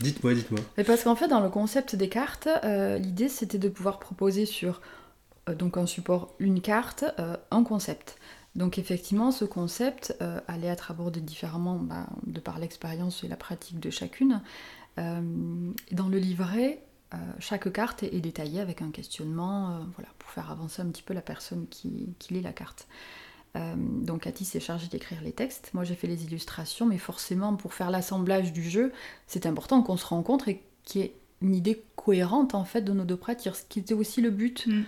Dites-moi, 0.00 0.34
dites-moi. 0.34 0.60
parce 0.84 1.04
qu'en 1.04 1.16
fait, 1.16 1.28
dans 1.28 1.40
le 1.40 1.48
concept 1.48 1.96
des 1.96 2.08
cartes, 2.08 2.48
euh, 2.64 2.98
l'idée 2.98 3.28
c'était 3.28 3.58
de 3.58 3.68
pouvoir 3.68 3.98
proposer 3.98 4.44
sur 4.44 4.80
euh, 5.48 5.54
donc 5.54 5.76
un 5.78 5.86
support 5.86 6.34
une 6.38 6.60
carte, 6.60 7.04
euh, 7.18 7.36
un 7.50 7.62
concept. 7.62 8.18
Donc 8.54 8.78
effectivement, 8.78 9.32
ce 9.32 9.44
concept 9.44 10.16
allait 10.48 10.68
être 10.68 10.90
abordé 10.90 11.20
différemment 11.20 11.74
bah, 11.74 12.06
de 12.26 12.40
par 12.40 12.58
l'expérience 12.58 13.22
et 13.22 13.28
la 13.28 13.36
pratique 13.36 13.78
de 13.80 13.90
chacune. 13.90 14.40
dans 14.96 16.08
le 16.08 16.16
livret, 16.16 16.82
chaque 17.38 17.70
carte 17.70 18.02
est, 18.02 18.18
détaillée 18.18 18.60
avec 18.60 18.80
un 18.80 18.90
questionnement, 18.90 19.80
voilà, 19.94 20.08
pour 20.18 20.30
faire 20.30 20.50
avancer 20.50 20.80
un 20.80 20.86
petit 20.86 21.02
peu 21.02 21.12
la 21.12 21.20
personne 21.20 21.66
qui 21.68 22.08
lit 22.30 22.40
la 22.40 22.54
carte. 22.54 22.88
Euh, 23.56 23.74
donc 23.76 24.22
Cathy 24.22 24.44
s'est 24.44 24.60
chargée 24.60 24.88
d'écrire 24.88 25.18
les 25.22 25.32
textes, 25.32 25.70
moi 25.72 25.84
j'ai 25.84 25.94
fait 25.94 26.06
les 26.06 26.24
illustrations, 26.24 26.86
mais 26.86 26.98
forcément 26.98 27.54
pour 27.56 27.74
faire 27.74 27.90
l'assemblage 27.90 28.52
du 28.52 28.62
jeu, 28.62 28.92
c'est 29.26 29.46
important 29.46 29.82
qu'on 29.82 29.96
se 29.96 30.06
rencontre 30.06 30.48
et 30.48 30.62
qu'il 30.84 31.00
y 31.00 31.04
ait 31.04 31.14
une 31.42 31.54
idée 31.54 31.82
cohérente 31.96 32.54
en 32.54 32.64
fait 32.64 32.82
de 32.82 32.92
nos 32.92 33.04
deux 33.04 33.16
pratiques, 33.16 33.54
ce 33.54 33.62
qui 33.68 33.78
était 33.78 33.94
aussi 33.94 34.20
le 34.20 34.30
but. 34.30 34.66
Mm. 34.66 34.82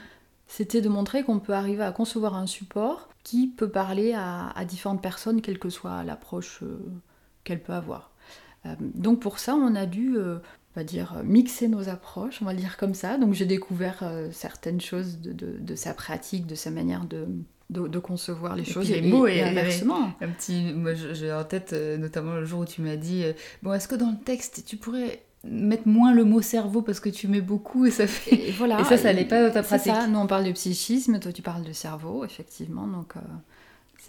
C'était 0.46 0.80
de 0.80 0.88
montrer 0.88 1.24
qu'on 1.24 1.40
peut 1.40 1.52
arriver 1.52 1.82
à 1.82 1.92
concevoir 1.92 2.34
un 2.34 2.46
support 2.46 3.08
qui 3.22 3.48
peut 3.48 3.68
parler 3.68 4.14
à, 4.14 4.64
différentes 4.66 5.02
personnes, 5.02 5.42
quelle 5.42 5.58
que 5.58 5.68
soit 5.68 6.02
l'approche 6.04 6.60
euh, 6.62 6.78
qu'elle 7.44 7.62
peut 7.62 7.74
avoir. 7.74 8.10
Euh, 8.64 8.74
donc 8.80 9.20
pour 9.20 9.38
ça, 9.38 9.54
on 9.54 9.74
a 9.74 9.84
dû, 9.84 10.16
on 10.18 10.40
va 10.74 10.84
dire, 10.84 11.20
mixer 11.22 11.68
nos 11.68 11.90
approches, 11.90 12.40
on 12.40 12.46
va 12.46 12.54
le 12.54 12.60
dire 12.60 12.78
comme 12.78 12.94
ça. 12.94 13.18
Donc 13.18 13.34
j'ai 13.34 13.44
découvert 13.44 14.02
certaines 14.32 14.80
choses 14.80 15.18
de, 15.20 15.74
sa 15.74 15.92
pratique, 15.92 16.46
de 16.46 16.54
sa 16.54 16.70
manière 16.70 17.04
de, 17.04 17.26
de, 17.70 17.98
concevoir 17.98 18.56
les 18.56 18.64
choses 18.64 18.90
les 18.90 19.02
mots 19.02 19.26
et, 19.26 19.42
inversement. 19.42 20.12
Un 20.20 20.28
petit, 20.28 20.72
moi 20.74 20.94
j'ai 20.94 21.32
en 21.32 21.44
tête 21.44 21.72
euh, 21.72 21.96
notamment 21.98 22.34
le 22.34 22.44
jour 22.44 22.60
où 22.60 22.64
tu 22.64 22.80
m'as 22.80 22.96
dit 22.96 23.24
euh, 23.24 23.32
bon 23.62 23.72
est-ce 23.72 23.88
que 23.88 23.94
dans 23.94 24.10
le 24.10 24.24
texte 24.24 24.64
tu 24.66 24.76
pourrais 24.76 25.22
mettre 25.44 25.86
moins 25.86 26.12
le 26.12 26.24
mot 26.24 26.40
cerveau 26.40 26.82
parce 26.82 26.98
que 26.98 27.08
tu 27.08 27.28
mets 27.28 27.40
beaucoup 27.40 27.86
et 27.86 27.90
ça 27.90 28.06
fait 28.06 28.48
et, 28.48 28.50
voilà 28.52 28.80
et 28.80 28.84
ça 28.84 28.96
ça 28.96 29.12
n'est 29.12 29.26
pas 29.26 29.46
dans 29.46 29.52
ta 29.52 29.62
pratique. 29.62 29.92
Ça, 29.92 30.06
nous 30.06 30.18
on 30.18 30.26
parle 30.26 30.44
de 30.44 30.52
psychisme, 30.52 31.20
toi 31.20 31.32
tu 31.32 31.42
parles 31.42 31.64
de 31.64 31.72
cerveau 31.72 32.24
effectivement 32.24 32.86
donc. 32.86 33.16
Euh, 33.16 33.20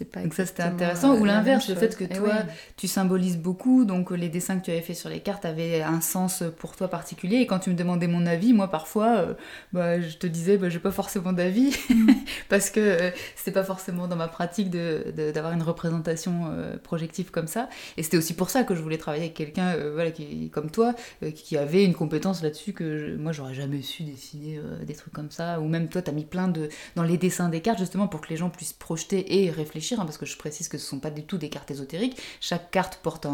donc 0.04 0.34
ça 0.34 0.46
c'était 0.46 0.62
intéressant. 0.62 1.16
Ou 1.16 1.24
l'inverse, 1.24 1.68
le 1.68 1.74
fait 1.74 1.96
que 1.96 2.04
eh 2.04 2.14
toi 2.14 2.34
tu 2.76 2.88
symbolises 2.88 3.38
beaucoup, 3.38 3.84
donc 3.84 4.10
les 4.10 4.28
dessins 4.28 4.58
que 4.58 4.64
tu 4.64 4.70
avais 4.70 4.80
fait 4.80 4.94
sur 4.94 5.08
les 5.08 5.20
cartes 5.20 5.44
avaient 5.44 5.82
un 5.82 6.00
sens 6.00 6.42
pour 6.58 6.76
toi 6.76 6.88
particulier. 6.88 7.36
Et 7.36 7.46
quand 7.46 7.58
tu 7.58 7.70
me 7.70 7.74
demandais 7.74 8.06
mon 8.06 8.26
avis, 8.26 8.52
moi 8.52 8.68
parfois, 8.68 9.16
euh, 9.18 9.34
bah, 9.72 10.00
je 10.00 10.16
te 10.16 10.26
disais 10.26 10.56
bah, 10.56 10.68
j'ai 10.68 10.78
pas 10.78 10.90
forcément 10.90 11.32
d'avis 11.32 11.76
mm. 11.88 12.10
parce 12.48 12.70
que 12.70 12.80
euh, 12.80 13.10
c'était 13.36 13.52
pas 13.52 13.64
forcément 13.64 14.08
dans 14.08 14.16
ma 14.16 14.28
pratique 14.28 14.70
d'avoir 14.70 15.52
de, 15.52 15.56
une 15.56 15.62
représentation 15.62 16.50
euh, 16.50 16.76
projective 16.76 17.30
comme 17.30 17.46
ça. 17.46 17.68
Et 17.96 18.02
c'était 18.02 18.16
aussi 18.16 18.34
pour 18.34 18.50
ça 18.50 18.64
que 18.64 18.74
je 18.74 18.82
voulais 18.82 18.98
travailler 18.98 19.24
avec 19.24 19.34
quelqu'un 19.34 19.76
voilà, 19.92 20.10
qui, 20.10 20.50
comme 20.50 20.70
toi 20.70 20.94
qui 21.34 21.56
avait 21.56 21.84
une 21.84 21.94
compétence 21.94 22.42
là-dessus 22.42 22.72
que 22.72 23.16
moi 23.16 23.32
j'aurais 23.32 23.54
jamais 23.54 23.82
su 23.82 24.02
dessiner 24.02 24.60
des 24.86 24.94
trucs 24.94 25.12
comme 25.12 25.30
ça. 25.30 25.60
Ou 25.60 25.68
même 25.68 25.88
toi 25.88 26.02
tu 26.02 26.10
as 26.10 26.12
mis 26.12 26.24
plein 26.24 26.48
de 26.48 26.68
dans 26.96 27.02
les 27.02 27.16
dessins 27.16 27.48
des 27.48 27.60
cartes 27.60 27.78
justement 27.78 28.08
pour 28.08 28.20
que 28.20 28.28
les 28.28 28.36
gens 28.36 28.50
puissent 28.50 28.72
projeter 28.72 29.42
et 29.42 29.50
réfléchir 29.50 29.89
Hein, 29.98 30.04
parce 30.04 30.18
que 30.18 30.26
je 30.26 30.36
précise 30.36 30.68
que 30.68 30.78
ce 30.78 30.84
ne 30.84 30.88
sont 30.88 30.98
pas 31.00 31.10
du 31.10 31.24
tout 31.24 31.38
des 31.38 31.48
cartes 31.48 31.70
ésotériques. 31.70 32.20
Chaque 32.40 32.70
carte 32.70 33.00
porte 33.02 33.26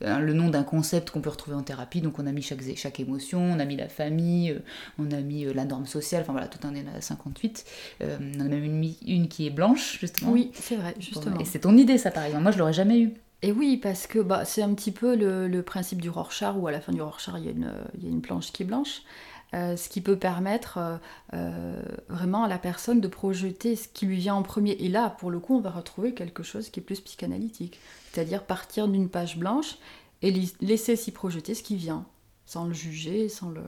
le 0.00 0.32
nom 0.32 0.48
d'un 0.48 0.64
concept 0.64 1.10
qu'on 1.10 1.20
peut 1.20 1.30
retrouver 1.30 1.56
en 1.56 1.62
thérapie. 1.62 2.00
Donc 2.00 2.18
on 2.18 2.26
a 2.26 2.32
mis 2.32 2.42
chaque, 2.42 2.62
chaque 2.76 3.00
émotion, 3.00 3.40
on 3.40 3.58
a 3.58 3.64
mis 3.64 3.76
la 3.76 3.88
famille, 3.88 4.50
euh, 4.50 4.58
on 4.98 5.10
a 5.10 5.20
mis 5.20 5.44
euh, 5.44 5.52
la 5.52 5.64
norme 5.64 5.86
sociale, 5.86 6.22
enfin 6.22 6.32
voilà, 6.32 6.48
tout 6.48 6.66
un 6.66 6.74
est 6.74 6.84
à 6.96 7.00
58. 7.00 7.64
Euh, 8.02 8.18
on 8.20 8.40
en 8.40 8.46
a 8.46 8.48
même 8.48 8.64
une, 8.64 8.94
une, 9.06 9.28
qui 9.28 9.46
est 9.46 9.50
blanche, 9.50 9.98
justement. 10.00 10.32
Oui, 10.32 10.50
c'est 10.54 10.76
vrai, 10.76 10.94
justement. 10.98 11.38
Et 11.38 11.44
c'est 11.44 11.60
ton 11.60 11.76
idée, 11.76 11.98
ça, 11.98 12.10
par 12.10 12.24
exemple. 12.24 12.42
Moi, 12.42 12.52
je 12.52 12.58
l'aurais 12.58 12.72
jamais 12.72 13.00
eu. 13.00 13.14
Et 13.44 13.50
oui, 13.50 13.76
parce 13.76 14.06
que 14.06 14.20
bah, 14.20 14.44
c'est 14.44 14.62
un 14.62 14.72
petit 14.74 14.92
peu 14.92 15.16
le, 15.16 15.62
principe 15.62 16.00
du 16.00 16.10
Rorschach, 16.10 16.54
où 16.56 16.66
à 16.68 16.72
la 16.72 16.80
fin 16.80 16.92
du 16.92 17.02
Rorschach, 17.02 17.34
il 17.38 17.44
y 17.44 17.48
a 17.48 17.50
une, 17.50 17.72
il 17.98 18.04
y 18.04 18.06
a 18.06 18.10
une 18.10 18.22
planche 18.22 18.52
qui 18.52 18.62
est 18.62 18.66
blanche. 18.66 19.02
Euh, 19.54 19.76
ce 19.76 19.90
qui 19.90 20.00
peut 20.00 20.16
permettre 20.16 20.78
euh, 20.78 20.96
euh, 21.34 21.82
vraiment 22.08 22.44
à 22.44 22.48
la 22.48 22.58
personne 22.58 23.02
de 23.02 23.08
projeter 23.08 23.76
ce 23.76 23.86
qui 23.86 24.06
lui 24.06 24.16
vient 24.16 24.34
en 24.34 24.42
premier. 24.42 24.72
Et 24.72 24.88
là, 24.88 25.10
pour 25.10 25.30
le 25.30 25.40
coup, 25.40 25.56
on 25.56 25.60
va 25.60 25.70
retrouver 25.70 26.14
quelque 26.14 26.42
chose 26.42 26.70
qui 26.70 26.80
est 26.80 26.82
plus 26.82 27.00
psychanalytique, 27.00 27.78
c'est-à-dire 28.10 28.44
partir 28.44 28.88
d'une 28.88 29.10
page 29.10 29.36
blanche 29.36 29.76
et 30.22 30.32
laisser 30.62 30.96
s'y 30.96 31.10
projeter 31.10 31.54
ce 31.54 31.62
qui 31.62 31.76
vient, 31.76 32.06
sans 32.46 32.64
le 32.64 32.72
juger, 32.72 33.28
sans 33.28 33.50
le, 33.50 33.62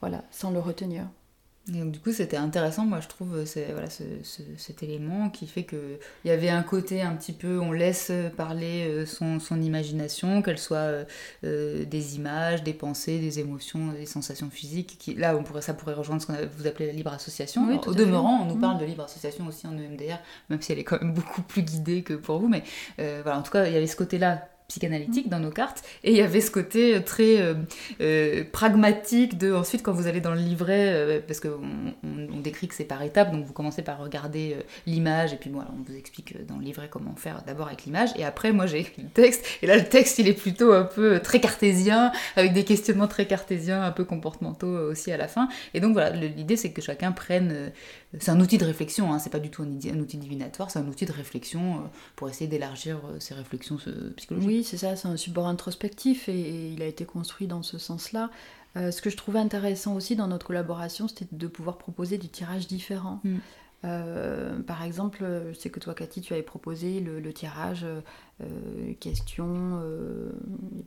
voilà, 0.00 0.22
sans 0.30 0.52
le 0.52 0.60
retenir. 0.60 1.06
Donc, 1.68 1.92
du 1.92 2.00
coup, 2.00 2.10
c'était 2.10 2.36
intéressant, 2.38 2.84
moi 2.84 3.00
je 3.00 3.06
trouve, 3.06 3.44
c'est, 3.44 3.70
voilà, 3.72 3.88
ce, 3.90 4.02
ce- 4.24 4.42
cet 4.56 4.82
élément 4.82 5.30
qui 5.30 5.46
fait 5.46 5.64
qu'il 5.64 5.98
y 6.24 6.30
avait 6.30 6.48
un 6.48 6.62
côté 6.64 7.00
un 7.02 7.14
petit 7.14 7.32
peu, 7.32 7.60
on 7.60 7.70
laisse 7.70 8.10
parler 8.36 8.86
euh, 8.88 9.06
son, 9.06 9.38
son 9.38 9.60
imagination, 9.62 10.42
qu'elle 10.42 10.58
soit 10.58 10.78
euh, 10.78 11.04
euh, 11.44 11.84
des 11.84 12.16
images, 12.16 12.64
des 12.64 12.72
pensées, 12.74 13.20
des 13.20 13.38
émotions, 13.38 13.92
des 13.92 14.06
sensations 14.06 14.50
physiques. 14.50 14.96
Qui, 14.98 15.14
là, 15.14 15.36
on 15.36 15.44
pourrait, 15.44 15.62
ça 15.62 15.74
pourrait 15.74 15.94
rejoindre 15.94 16.22
ce 16.22 16.26
qu'on 16.26 16.34
vous 16.56 16.66
appelez 16.66 16.86
la 16.86 16.92
libre 16.92 17.12
association. 17.12 17.62
Oui, 17.68 17.78
Alors, 17.78 17.82
tout 17.82 17.90
au 17.90 17.92
fait. 17.92 18.00
demeurant, 18.00 18.40
on 18.42 18.46
nous 18.46 18.54
Mhm. 18.54 18.60
parle 18.60 18.78
de 18.78 18.84
libre 18.86 19.04
association 19.04 19.46
aussi 19.46 19.66
en 19.68 19.76
EMDR, 19.78 20.18
même 20.48 20.60
si 20.62 20.72
elle 20.72 20.78
est 20.80 20.84
quand 20.84 21.00
même 21.00 21.12
beaucoup 21.14 21.42
plus 21.42 21.62
guidée 21.62 22.02
que 22.02 22.14
pour 22.14 22.38
vous. 22.40 22.48
Mais 22.48 22.64
euh, 22.98 23.20
voilà, 23.22 23.38
en 23.38 23.42
tout 23.42 23.52
cas, 23.52 23.66
il 23.66 23.72
y 23.72 23.76
avait 23.76 23.86
ce 23.86 23.96
côté-là 23.96 24.48
psychanalytique 24.70 25.28
dans 25.28 25.40
nos 25.40 25.50
cartes. 25.50 25.82
Et 26.04 26.12
il 26.12 26.16
y 26.16 26.22
avait 26.22 26.40
ce 26.40 26.50
côté 26.50 27.02
très 27.04 27.40
euh, 27.40 27.54
euh, 28.00 28.44
pragmatique 28.50 29.36
de 29.36 29.52
ensuite 29.52 29.82
quand 29.82 29.92
vous 29.92 30.06
allez 30.06 30.20
dans 30.20 30.32
le 30.32 30.40
livret 30.40 30.92
euh, 30.92 31.20
parce 31.26 31.40
qu'on 31.40 31.60
on, 32.04 32.40
décrit 32.40 32.68
que 32.68 32.74
c'est 32.74 32.84
par 32.84 33.02
étapes 33.02 33.32
donc 33.32 33.44
vous 33.44 33.52
commencez 33.52 33.82
par 33.82 33.98
regarder 33.98 34.54
euh, 34.56 34.62
l'image 34.86 35.34
et 35.34 35.36
puis 35.36 35.50
bon 35.50 35.60
alors, 35.60 35.74
on 35.78 35.82
vous 35.82 35.98
explique 35.98 36.36
euh, 36.36 36.44
dans 36.48 36.56
le 36.56 36.62
livret 36.62 36.88
comment 36.90 37.14
faire 37.16 37.42
d'abord 37.46 37.66
avec 37.66 37.84
l'image. 37.84 38.10
Et 38.16 38.24
après 38.24 38.52
moi 38.52 38.66
j'ai 38.66 38.78
écrit 38.78 39.02
le 39.02 39.08
texte. 39.08 39.44
Et 39.62 39.66
là 39.66 39.76
le 39.76 39.84
texte 39.84 40.18
il 40.18 40.28
est 40.28 40.34
plutôt 40.34 40.72
un 40.72 40.84
peu 40.84 41.14
euh, 41.14 41.18
très 41.18 41.40
cartésien 41.40 42.12
avec 42.36 42.52
des 42.52 42.64
questionnements 42.64 43.08
très 43.08 43.26
cartésiens 43.26 43.82
un 43.82 43.90
peu 43.90 44.04
comportementaux 44.04 44.74
euh, 44.74 44.92
aussi 44.92 45.12
à 45.12 45.16
la 45.16 45.28
fin. 45.28 45.48
Et 45.74 45.80
donc 45.80 45.92
voilà 45.92 46.10
l'idée 46.10 46.56
c'est 46.56 46.70
que 46.70 46.80
chacun 46.80 47.12
prenne 47.12 47.50
euh, 47.52 47.68
c'est 48.18 48.30
un 48.30 48.40
outil 48.40 48.58
de 48.58 48.64
réflexion 48.64 49.12
hein, 49.12 49.18
c'est 49.18 49.30
pas 49.30 49.38
du 49.38 49.50
tout 49.50 49.62
un, 49.62 49.98
outil 49.98 50.16
divinatoire 50.16 50.70
c'est 50.70 50.80
un 50.80 50.88
outil 50.88 51.06
de 51.06 51.12
réflexion 51.12 51.76
euh, 51.76 51.80
pour 52.16 52.28
essayer 52.28 52.48
d'élargir 52.48 52.98
euh, 53.06 53.20
ses 53.20 53.34
réflexions 53.34 53.76
psychologiques 54.16 54.48
Oui, 54.48 54.64
c'est 54.64 54.76
ça, 54.76 54.96
c'est 54.96 55.08
un 55.08 55.16
support 55.16 55.46
introspectif 55.46 56.28
et, 56.28 56.32
et 56.32 56.68
il 56.72 56.82
a 56.82 56.86
été 56.86 57.04
construit 57.04 57.46
dans 57.46 57.62
ce 57.62 57.78
sens-là. 57.78 58.30
Euh, 58.76 58.90
ce 58.90 59.02
que 59.02 59.10
je 59.10 59.16
trouvais 59.16 59.40
intéressant 59.40 59.94
aussi 59.94 60.16
dans 60.16 60.28
notre 60.28 60.46
collaboration, 60.46 61.08
c'était 61.08 61.26
de 61.32 61.46
pouvoir 61.46 61.76
proposer 61.78 62.18
des 62.18 62.28
tirages 62.28 62.66
différents. 62.66 63.20
Mm. 63.24 63.36
Euh, 63.84 64.60
par 64.60 64.82
exemple, 64.84 65.24
je 65.52 65.58
sais 65.58 65.70
que 65.70 65.80
toi, 65.80 65.94
Cathy, 65.94 66.20
tu 66.20 66.34
avais 66.34 66.42
proposé 66.42 67.00
le, 67.00 67.18
le 67.18 67.32
tirage 67.32 67.86
euh, 68.40 68.92
questions, 69.00 69.80
euh, 69.82 70.30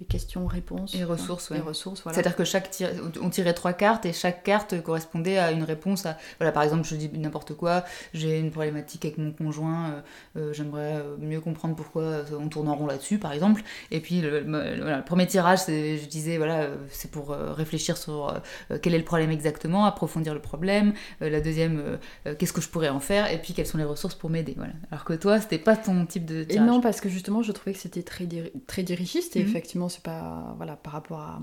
questions, 0.10 0.48
réponses. 0.48 0.96
Et 0.96 1.04
ressources, 1.04 1.52
Et 1.52 1.56
ouais. 1.56 1.60
ressources, 1.60 2.02
voilà. 2.04 2.16
C'est-à-dire 2.16 2.36
que 2.36 2.44
chaque 2.44 2.70
tir- 2.72 2.90
on 3.22 3.30
tirait 3.30 3.54
trois 3.54 3.74
cartes 3.74 4.06
et 4.06 4.14
chaque 4.14 4.44
carte 4.44 4.82
correspondait 4.82 5.38
à 5.38 5.52
une 5.52 5.64
réponse 5.64 6.06
à... 6.06 6.18
Voilà, 6.40 6.52
par 6.52 6.64
exemple, 6.64 6.84
je 6.88 6.96
dis 6.96 7.10
n'importe 7.18 7.54
quoi, 7.54 7.84
j'ai 8.14 8.40
une 8.40 8.52
problématique 8.52 9.06
avec 9.06 9.18
mon 9.18 9.32
conjoint, 9.32 9.92
euh, 9.92 10.02
euh, 10.38 10.54
j'aimerais 10.54 11.04
mieux 11.20 11.42
comprendre 11.42 11.76
pourquoi 11.76 12.22
on 12.40 12.48
tourne 12.50 12.68
en 12.68 12.76
rond 12.76 12.88
là-dessus, 12.88 13.20
par 13.20 13.32
exemple. 13.34 13.62
Et 13.92 14.00
puis, 14.00 14.22
le, 14.22 14.40
le- 14.42 14.82
voilà, 14.82 14.98
le 14.98 15.04
premier 15.06 15.28
tirage, 15.28 15.60
c'est- 15.60 15.98
je 15.98 16.08
disais, 16.08 16.38
voilà, 16.38 16.70
c'est 16.90 17.12
pour 17.12 17.32
euh, 17.32 17.54
réfléchir 17.54 17.98
sur 17.98 18.30
euh, 18.72 18.78
quel 18.82 18.94
est 18.96 18.98
le 19.00 19.04
problème 19.06 19.30
exactement, 19.32 19.86
approfondir 19.86 20.34
le 20.34 20.42
problème. 20.42 20.94
Euh, 21.22 21.30
la 21.30 21.42
deuxième, 21.42 21.80
euh, 21.80 21.98
euh, 22.28 22.36
qu'est-ce 22.38 22.54
que 22.54 22.62
je 22.62 22.70
pourrais 22.70 22.90
en 22.90 23.00
faire, 23.00 23.32
et 23.32 23.38
puis 23.40 23.54
quelles 23.54 23.68
sont 23.68 23.78
les 23.78 23.84
ressources 23.84 24.16
pour 24.16 24.30
m'aider, 24.30 24.54
voilà. 24.58 24.74
Alors 24.92 25.04
que 25.06 25.14
toi, 25.14 25.40
c'était 25.40 25.60
pas 25.60 25.76
ton 25.76 26.06
type 26.06 26.26
de 26.26 26.42
Et 26.42 26.48
tirage. 26.48 26.68
non, 26.68 26.82
parce 26.82 27.00
que 27.02 27.10
justement, 27.10 27.43
je 27.44 27.52
trouvais 27.52 27.74
que 27.74 27.80
c'était 27.80 28.04
très, 28.04 28.26
diri- 28.26 28.52
très 28.68 28.84
dirigiste 28.84 29.36
et 29.36 29.42
Mhm. 29.42 29.48
effectivement, 29.50 29.90
c'est 29.90 30.04
pas. 30.04 30.54
Voilà, 30.58 30.76
par 30.76 30.94
rapport 30.94 31.20
à, 31.20 31.40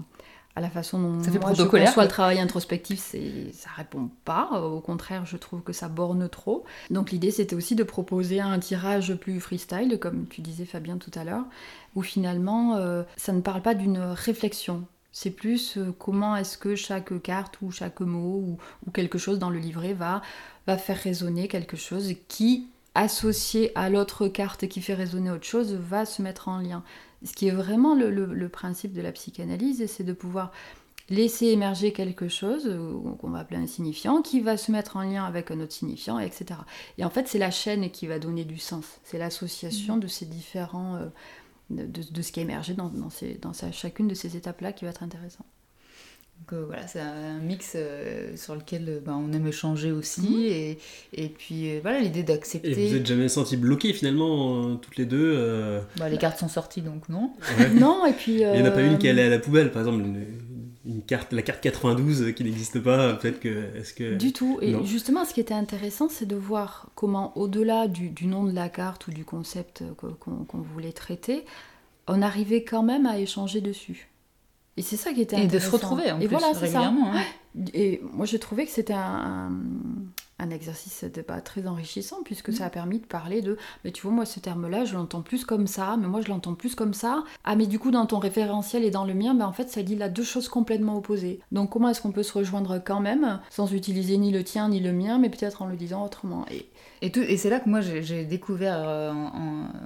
à 0.57 0.61
la 0.61 0.69
façon 0.71 1.01
dont 1.01 1.23
Ça 1.23 1.31
fait 1.31 1.39
moi, 1.39 1.55
je 1.55 1.63
conçois 1.63 2.03
le 2.05 2.09
travail 2.09 2.41
introspectif, 2.41 2.99
c'est, 2.99 3.53
ça 3.53 3.71
répond 3.77 4.11
pas. 4.25 4.63
Au 4.63 4.81
contraire, 4.81 5.25
je 5.27 5.37
trouve 5.37 5.63
que 5.63 5.73
ça 5.73 5.89
borne 5.89 6.29
trop. 6.29 6.65
Donc 6.91 7.13
l'idée, 7.13 7.31
c'était 7.31 7.55
aussi 7.55 7.77
de 7.77 7.85
proposer 7.85 8.41
un 8.41 8.59
tirage 8.59 9.15
plus 9.15 9.39
freestyle, 9.41 9.99
comme 10.01 10.27
tu 10.29 10.41
disais, 10.41 10.65
Fabien, 10.65 10.97
tout 10.99 11.13
à 11.15 11.23
l'heure, 11.25 11.45
où 11.95 12.03
finalement, 12.03 12.77
euh, 12.77 13.05
ça 13.17 13.33
ne 13.33 13.41
parle 13.41 13.63
pas 13.63 13.75
d'une 13.75 13.99
réflexion. 13.99 14.85
C'est 15.13 15.31
plus 15.31 15.77
euh, 15.77 15.93
comment 15.99 16.37
est-ce 16.37 16.57
que 16.59 16.77
chaque 16.77 17.21
carte 17.23 17.61
ou 17.63 17.71
chaque 17.73 18.01
mot 18.01 18.37
ou, 18.47 18.59
ou 18.87 18.91
quelque 18.93 19.19
chose 19.19 19.39
dans 19.41 19.51
le 19.51 19.59
livret 19.59 19.93
va, 19.93 20.23
va 20.69 20.79
faire 20.79 20.99
résonner 20.99 21.49
quelque 21.49 21.77
chose 21.77 22.13
qui, 22.29 22.67
associé 22.95 23.73
à 23.77 23.89
l'autre 23.91 24.29
carte 24.29 24.67
qui 24.69 24.81
fait 24.83 24.95
résonner 24.95 25.31
autre 25.31 25.45
chose, 25.47 25.75
va 25.75 26.05
se 26.05 26.23
mettre 26.23 26.49
en 26.49 26.59
lien. 26.59 26.83
Ce 27.25 27.33
qui 27.35 27.49
est 27.49 27.53
vraiment 27.53 27.95
le, 27.95 28.11
le- 28.11 28.33
le 28.35 28.49
principe 28.49 28.93
de 28.93 29.03
la 29.03 29.13
psychanalyse, 29.13 29.85
c'est 29.87 30.05
de 30.05 30.13
pouvoir 30.13 30.53
laisser 31.09 31.47
émerger 31.47 31.93
quelque 31.93 32.29
chose 32.29 32.65
euh, 32.67 32.93
qu'on 33.19 33.31
va 33.31 33.41
appeler 33.41 33.59
un 33.61 33.67
signifiant, 33.67 34.23
qui 34.23 34.41
va 34.41 34.57
se 34.57 34.71
mettre 34.73 34.97
en 34.97 35.03
lien 35.03 35.25
avec 35.25 35.51
un 35.51 35.61
autre 35.61 35.73
signifiant, 35.73 36.19
etc. 36.21 36.61
Et 36.99 37.05
en 37.05 37.11
fait, 37.11 37.27
c'est 37.29 37.39
la 37.39 37.51
chaîne 37.51 37.91
qui 37.91 38.07
va 38.07 38.19
donner 38.19 38.45
du 38.45 38.59
sens. 38.59 38.85
C'est 39.05 39.19
l'association 39.19 39.97
de 39.97 40.07
ces 40.07 40.27
différents... 40.27 40.97
euh, 40.97 41.07
de, 41.71 42.23
ce 42.23 42.33
qui 42.33 42.41
a 42.41 42.43
émergé 42.43 42.75
dans, 42.75 42.89
dans, 42.89 43.11
ces- 43.11 43.35
dans 43.35 43.53
sa- 43.53 43.73
chacune 43.73 44.09
de 44.09 44.15
ces 44.15 44.37
étapes-là 44.37 44.73
qui 44.73 44.85
va 44.85 44.91
être 44.91 45.03
intéressant. 45.05 45.45
Donc 46.41 46.53
euh, 46.59 46.65
voilà, 46.67 46.87
c'est 46.87 47.01
un 47.01 47.39
mix 47.39 47.73
euh, 47.77 48.35
sur 48.37 48.55
lequel 48.55 48.87
euh, 48.89 49.01
ben, 49.05 49.13
on 49.15 49.33
aime 49.33 49.47
échanger 49.47 49.93
aussi. 49.93 50.23
Mhm. 50.23 50.41
Et, 50.41 50.79
et 51.13 51.29
puis 51.29 51.79
voilà, 51.81 52.01
l'idée 52.01 52.21
Et 52.21 52.25
d'accepter. 52.25 52.89
vous 52.89 52.97
êtes 52.97 53.07
jamais 53.07 53.29
senti 53.29 53.57
bloqué 53.57 53.93
finalement, 53.93 54.77
toutes 54.77 54.97
les 54.97 55.05
deux 55.07 55.81
Bah, 55.97 56.09
les 56.09 56.19
cartes 56.19 56.39
sont 56.39 56.49
sorties 56.49 56.83
donc 56.83 57.09
non. 57.09 57.33
ouais. 57.59 57.69
Non, 57.75 58.05
et 58.07 58.13
puis... 58.13 58.41
Il 58.41 58.51
n'y 58.53 58.63
en 58.63 58.65
a 58.65 58.71
pas 58.71 58.83
une 58.83 58.99
qui 58.99 59.07
est 59.07 59.11
allée 59.11 59.23
à 59.23 59.29
la 59.29 59.39
poubelle, 59.39 59.71
par 59.71 59.83
exemple, 59.83 60.05
une, 60.05 60.25
une 60.87 61.03
carte, 61.03 61.33
la 61.33 61.43
carte 61.43 61.61
92 61.61 62.23
euh, 62.23 62.33
qui 62.33 62.43
n'existe 62.45 62.81
pas, 62.81 63.15
peut-être 63.15 63.39
que. 63.41 63.77
Est-ce 63.77 63.93
que. 63.95 64.17
Du 64.17 64.33
tout. 64.33 64.59
Et 64.63 64.73
Non. 64.73 64.85
justement, 64.85 65.25
ce 65.25 65.35
qui 65.35 65.41
était 65.41 65.55
intéressant, 65.55 66.09
c'est 66.09 66.27
de 66.27 66.37
voir 66.37 66.89
comment, 66.95 67.37
au-delà 67.37 67.87
du, 67.87 68.09
du 68.11 68.27
nom 68.27 68.45
de 68.45 68.53
la 68.55 68.69
carte 68.69 69.07
ou 69.07 69.11
du 69.13 69.25
concept 69.25 69.83
qu'on 69.99 70.59
voulait 70.59 70.93
traiter, 70.93 71.45
on 72.09 72.23
arrivait 72.23 72.65
quand 72.65 72.83
même 72.83 73.07
à 73.07 73.19
échanger 73.19 73.61
dessus. 73.61 74.10
Et 74.77 74.83
c'est 74.83 74.97
ça 74.97 75.13
qui 75.13 75.21
était 75.21 75.37
Et 75.37 75.45
intéressant. 75.45 75.67
de 75.67 75.71
se 75.71 75.71
retrouver 75.77 76.11
en 76.13 76.21
Et 76.21 76.27
plus 76.27 76.37
voilà, 76.37 76.55
c'est 76.55 76.69
ça. 76.69 76.81
régulièrement. 76.81 77.13
hein. 77.15 77.23
Et 77.75 78.01
moi, 78.13 78.25
j'ai 78.27 78.39
trouvé 78.39 78.65
que 78.65 78.71
c'était 78.73 78.95
un, 78.95 79.51
un- 80.41 80.51
exercice 80.51 81.05
de- 81.05 81.23
bah, 81.27 81.41
très 81.41 81.67
enrichissant, 81.67 82.19
puisque 82.25 82.53
ça 82.53 82.67
a 82.67 82.71
permis 82.71 82.99
de 82.99 83.07
parler 83.07 83.41
de 83.43 83.57
Mais 83.85 83.93
tu 83.93 84.03
vois, 84.03 84.11
moi, 84.13 84.25
ce 84.27 84.41
terme-là, 84.41 84.85
je 84.85 84.95
l'entends 84.95 85.23
plus 85.23 85.45
comme 85.45 85.67
ça, 85.67 85.97
mais 86.01 86.07
moi, 86.09 86.21
je 86.21 86.29
l'entends 86.29 86.55
plus 86.55 86.75
comme 86.75 86.95
ça. 86.95 87.25
Ah, 87.45 87.57
mais 87.57 87.67
du 87.67 87.79
coup, 87.79 87.91
dans 87.91 88.07
ton 88.07 88.19
référentiel 88.19 88.85
et 88.85 88.91
dans 88.91 89.05
le 89.05 89.15
mien, 89.15 89.35
bah, 89.35 89.47
en 89.47 89.53
fait, 89.53 89.69
ça 89.69 89.83
dit 89.83 89.97
là 89.97 90.09
deux 90.09 90.25
choses 90.25 90.49
complètement 90.49 90.97
opposées. 90.97 91.41
Donc, 91.53 91.71
comment 91.71 91.89
est-ce 91.89 92.01
qu'on 92.03 92.13
peut 92.13 92.23
se 92.23 92.33
rejoindre 92.37 92.79
quand 92.85 93.01
même, 93.01 93.41
sans 93.51 93.73
utiliser 93.73 94.17
ni 94.19 94.31
le 94.33 94.43
tien 94.45 94.69
ni 94.69 94.81
le 94.81 94.93
mien, 94.93 95.19
mais 95.19 95.29
peut-être 95.31 95.63
en 95.63 95.67
le 95.67 95.77
disant 95.77 96.05
autrement? 96.05 96.45
Et 96.51 96.67
Et, 97.03 97.07
et 97.19 97.37
c'est 97.39 97.49
là 97.49 97.61
que 97.61 97.69
moi 97.71 97.81
j'ai 97.81 98.25
découvert 98.27 98.77
euh, 98.87 99.11
en, 99.11 99.29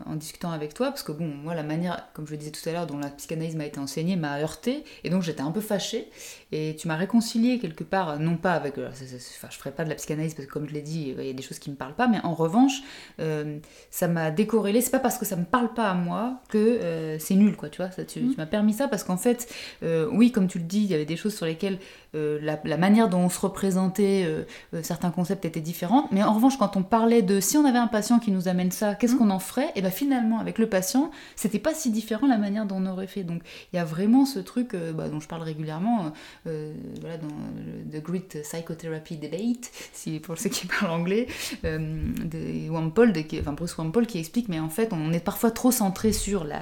en- 0.08 0.12
en 0.12 0.16
discutant 0.16 0.50
avec 0.50 0.74
toi, 0.74 0.88
parce 0.88 1.04
que 1.04 1.12
bon, 1.12 1.26
moi 1.28 1.54
la 1.54 1.62
manière, 1.62 2.08
comme 2.12 2.26
je 2.26 2.32
le 2.32 2.38
disais 2.38 2.50
tout 2.50 2.68
à 2.68 2.72
l'heure, 2.72 2.86
dont 2.88 2.98
la 2.98 3.08
psychanalyse 3.08 3.54
m'a 3.54 3.66
été 3.66 3.78
enseignée 3.78 4.16
m'a 4.16 4.40
heurté, 4.40 4.82
et 5.04 5.10
donc 5.10 5.22
j'étais 5.22 5.40
un 5.42 5.52
peu 5.52 5.60
fâchée, 5.60 6.10
et 6.50 6.74
tu 6.76 6.88
m'as 6.88 6.96
réconcilié 6.96 7.58
quelque 7.60 7.84
part, 7.84 8.18
non 8.18 8.36
pas 8.36 8.52
avec. 8.54 8.78
euh, 8.78 8.88
Enfin, 8.90 9.48
je 9.50 9.56
ferai 9.58 9.70
pas 9.70 9.84
de 9.84 9.90
la 9.90 9.94
psychanalyse, 9.94 10.34
parce 10.34 10.43
comme 10.46 10.68
je 10.68 10.74
l'ai 10.74 10.82
dit, 10.82 11.14
il 11.18 11.26
y 11.26 11.30
a 11.30 11.32
des 11.32 11.42
choses 11.42 11.58
qui 11.58 11.70
me 11.70 11.76
parlent 11.76 11.94
pas, 11.94 12.08
mais 12.08 12.18
en 12.24 12.34
revanche, 12.34 12.82
euh, 13.20 13.58
ça 13.90 14.08
m'a 14.08 14.30
décorrélé, 14.30 14.80
c'est 14.80 14.90
pas 14.90 14.98
parce 14.98 15.18
que 15.18 15.24
ça 15.24 15.36
me 15.36 15.44
parle 15.44 15.72
pas 15.74 15.90
à 15.90 15.94
moi 15.94 16.40
que 16.48 16.58
euh, 16.58 17.18
c'est 17.18 17.34
nul, 17.34 17.56
quoi, 17.56 17.68
tu 17.68 17.82
vois, 17.82 17.90
ça, 17.90 18.04
tu, 18.04 18.20
Mm. 18.20 18.30
tu 18.32 18.36
m'as 18.36 18.46
permis 18.46 18.72
ça, 18.72 18.88
parce 18.88 19.04
qu'en 19.04 19.16
fait, 19.16 19.46
euh, 19.82 20.08
oui, 20.12 20.32
comme 20.32 20.46
tu 20.48 20.58
le 20.58 20.64
dis, 20.64 20.80
il 20.80 20.86
y 20.86 20.94
avait 20.94 21.04
des 21.04 21.16
choses 21.16 21.34
sur 21.34 21.46
lesquelles 21.46 21.78
euh, 22.14 22.38
la, 22.42 22.58
la 22.64 22.76
manière 22.76 23.08
dont 23.08 23.20
on 23.20 23.28
se 23.28 23.40
représentait 23.40 24.24
euh, 24.26 24.42
euh, 24.74 24.82
certains 24.82 25.10
concepts 25.10 25.44
étaient 25.44 25.60
différents. 25.60 26.08
Mais 26.12 26.22
en 26.22 26.32
revanche, 26.34 26.56
quand 26.58 26.76
on 26.76 26.82
parlait 26.82 27.22
de 27.22 27.40
si 27.40 27.56
on 27.56 27.64
avait 27.64 27.78
un 27.78 27.86
patient 27.88 28.18
qui 28.18 28.30
nous 28.30 28.48
amène 28.48 28.70
ça, 28.70 28.94
qu'est-ce 28.94 29.12
Mhm. 29.14 29.18
qu'on 29.18 29.30
en 29.30 29.38
ferait? 29.38 29.70
Et 29.74 29.80
bien 29.80 29.90
finalement, 29.90 30.38
avec 30.38 30.58
le 30.58 30.68
patient, 30.68 31.10
c'était 31.36 31.58
pas 31.58 31.74
si 31.74 31.90
différent 31.90 32.26
la 32.26 32.38
manière 32.38 32.66
dont 32.66 32.76
on 32.78 32.86
aurait 32.86 33.06
fait. 33.06 33.24
Donc 33.24 33.42
il 33.72 33.76
y 33.76 33.78
a 33.78 33.84
vraiment 33.84 34.24
ce 34.26 34.38
truc 34.38 34.74
bah, 34.94 35.08
dont 35.08 35.20
je 35.20 35.28
parle 35.28 35.42
régulièrement, 35.42 36.12
voilà, 36.44 37.16
dans 37.18 37.28
le 37.28 37.98
The 37.98 38.02
Great 38.02 38.42
Psychotherapy 38.42 39.16
Debate, 39.16 39.70
si, 39.92 40.20
pour 40.20 40.38
ceux 40.38 40.50
qui 40.50 40.66
parlent 40.80 40.90
anglais, 40.92 41.26
de 41.62 43.40
enfin 43.40 43.52
Bruce 43.52 43.76
Wampold 43.76 44.06
qui 44.06 44.18
explique, 44.18 44.48
mais 44.48 44.60
en 44.60 44.68
fait, 44.68 44.92
on 44.92 45.12
est 45.12 45.24
parfois 45.24 45.50
trop 45.50 45.70
centré 45.70 46.12
sur 46.12 46.44
la, 46.44 46.60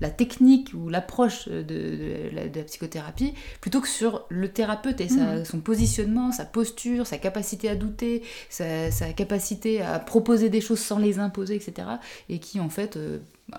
la 0.00 0.10
technique 0.10 0.72
ou 0.74 0.88
l'approche 0.88 1.48
de, 1.48 1.62
de 1.62 2.30
la- 2.32 2.48
de 2.48 2.58
la 2.58 2.64
psychothérapie 2.64 3.34
plutôt 3.60 3.80
que 3.80 3.88
sur 3.88 4.26
le 4.28 4.48
thérapeute 4.48 4.91
et 5.00 5.08
sa- 5.08 5.36
Mhm. 5.38 5.44
son 5.44 5.60
positionnement, 5.60 6.32
sa 6.32 6.44
posture, 6.44 7.06
sa 7.06 7.18
capacité 7.18 7.68
à 7.68 7.74
douter, 7.76 8.22
sa, 8.50 8.90
sa 8.90 9.12
capacité 9.12 9.80
à 9.80 9.98
proposer 9.98 10.50
des 10.50 10.60
choses 10.60 10.80
sans 10.80 10.98
les 10.98 11.18
imposer, 11.18 11.54
etc. 11.56 11.88
Et 12.28 12.38
qui, 12.38 12.60
en 12.60 12.68
fait, 12.68 12.96
euh, 12.96 13.18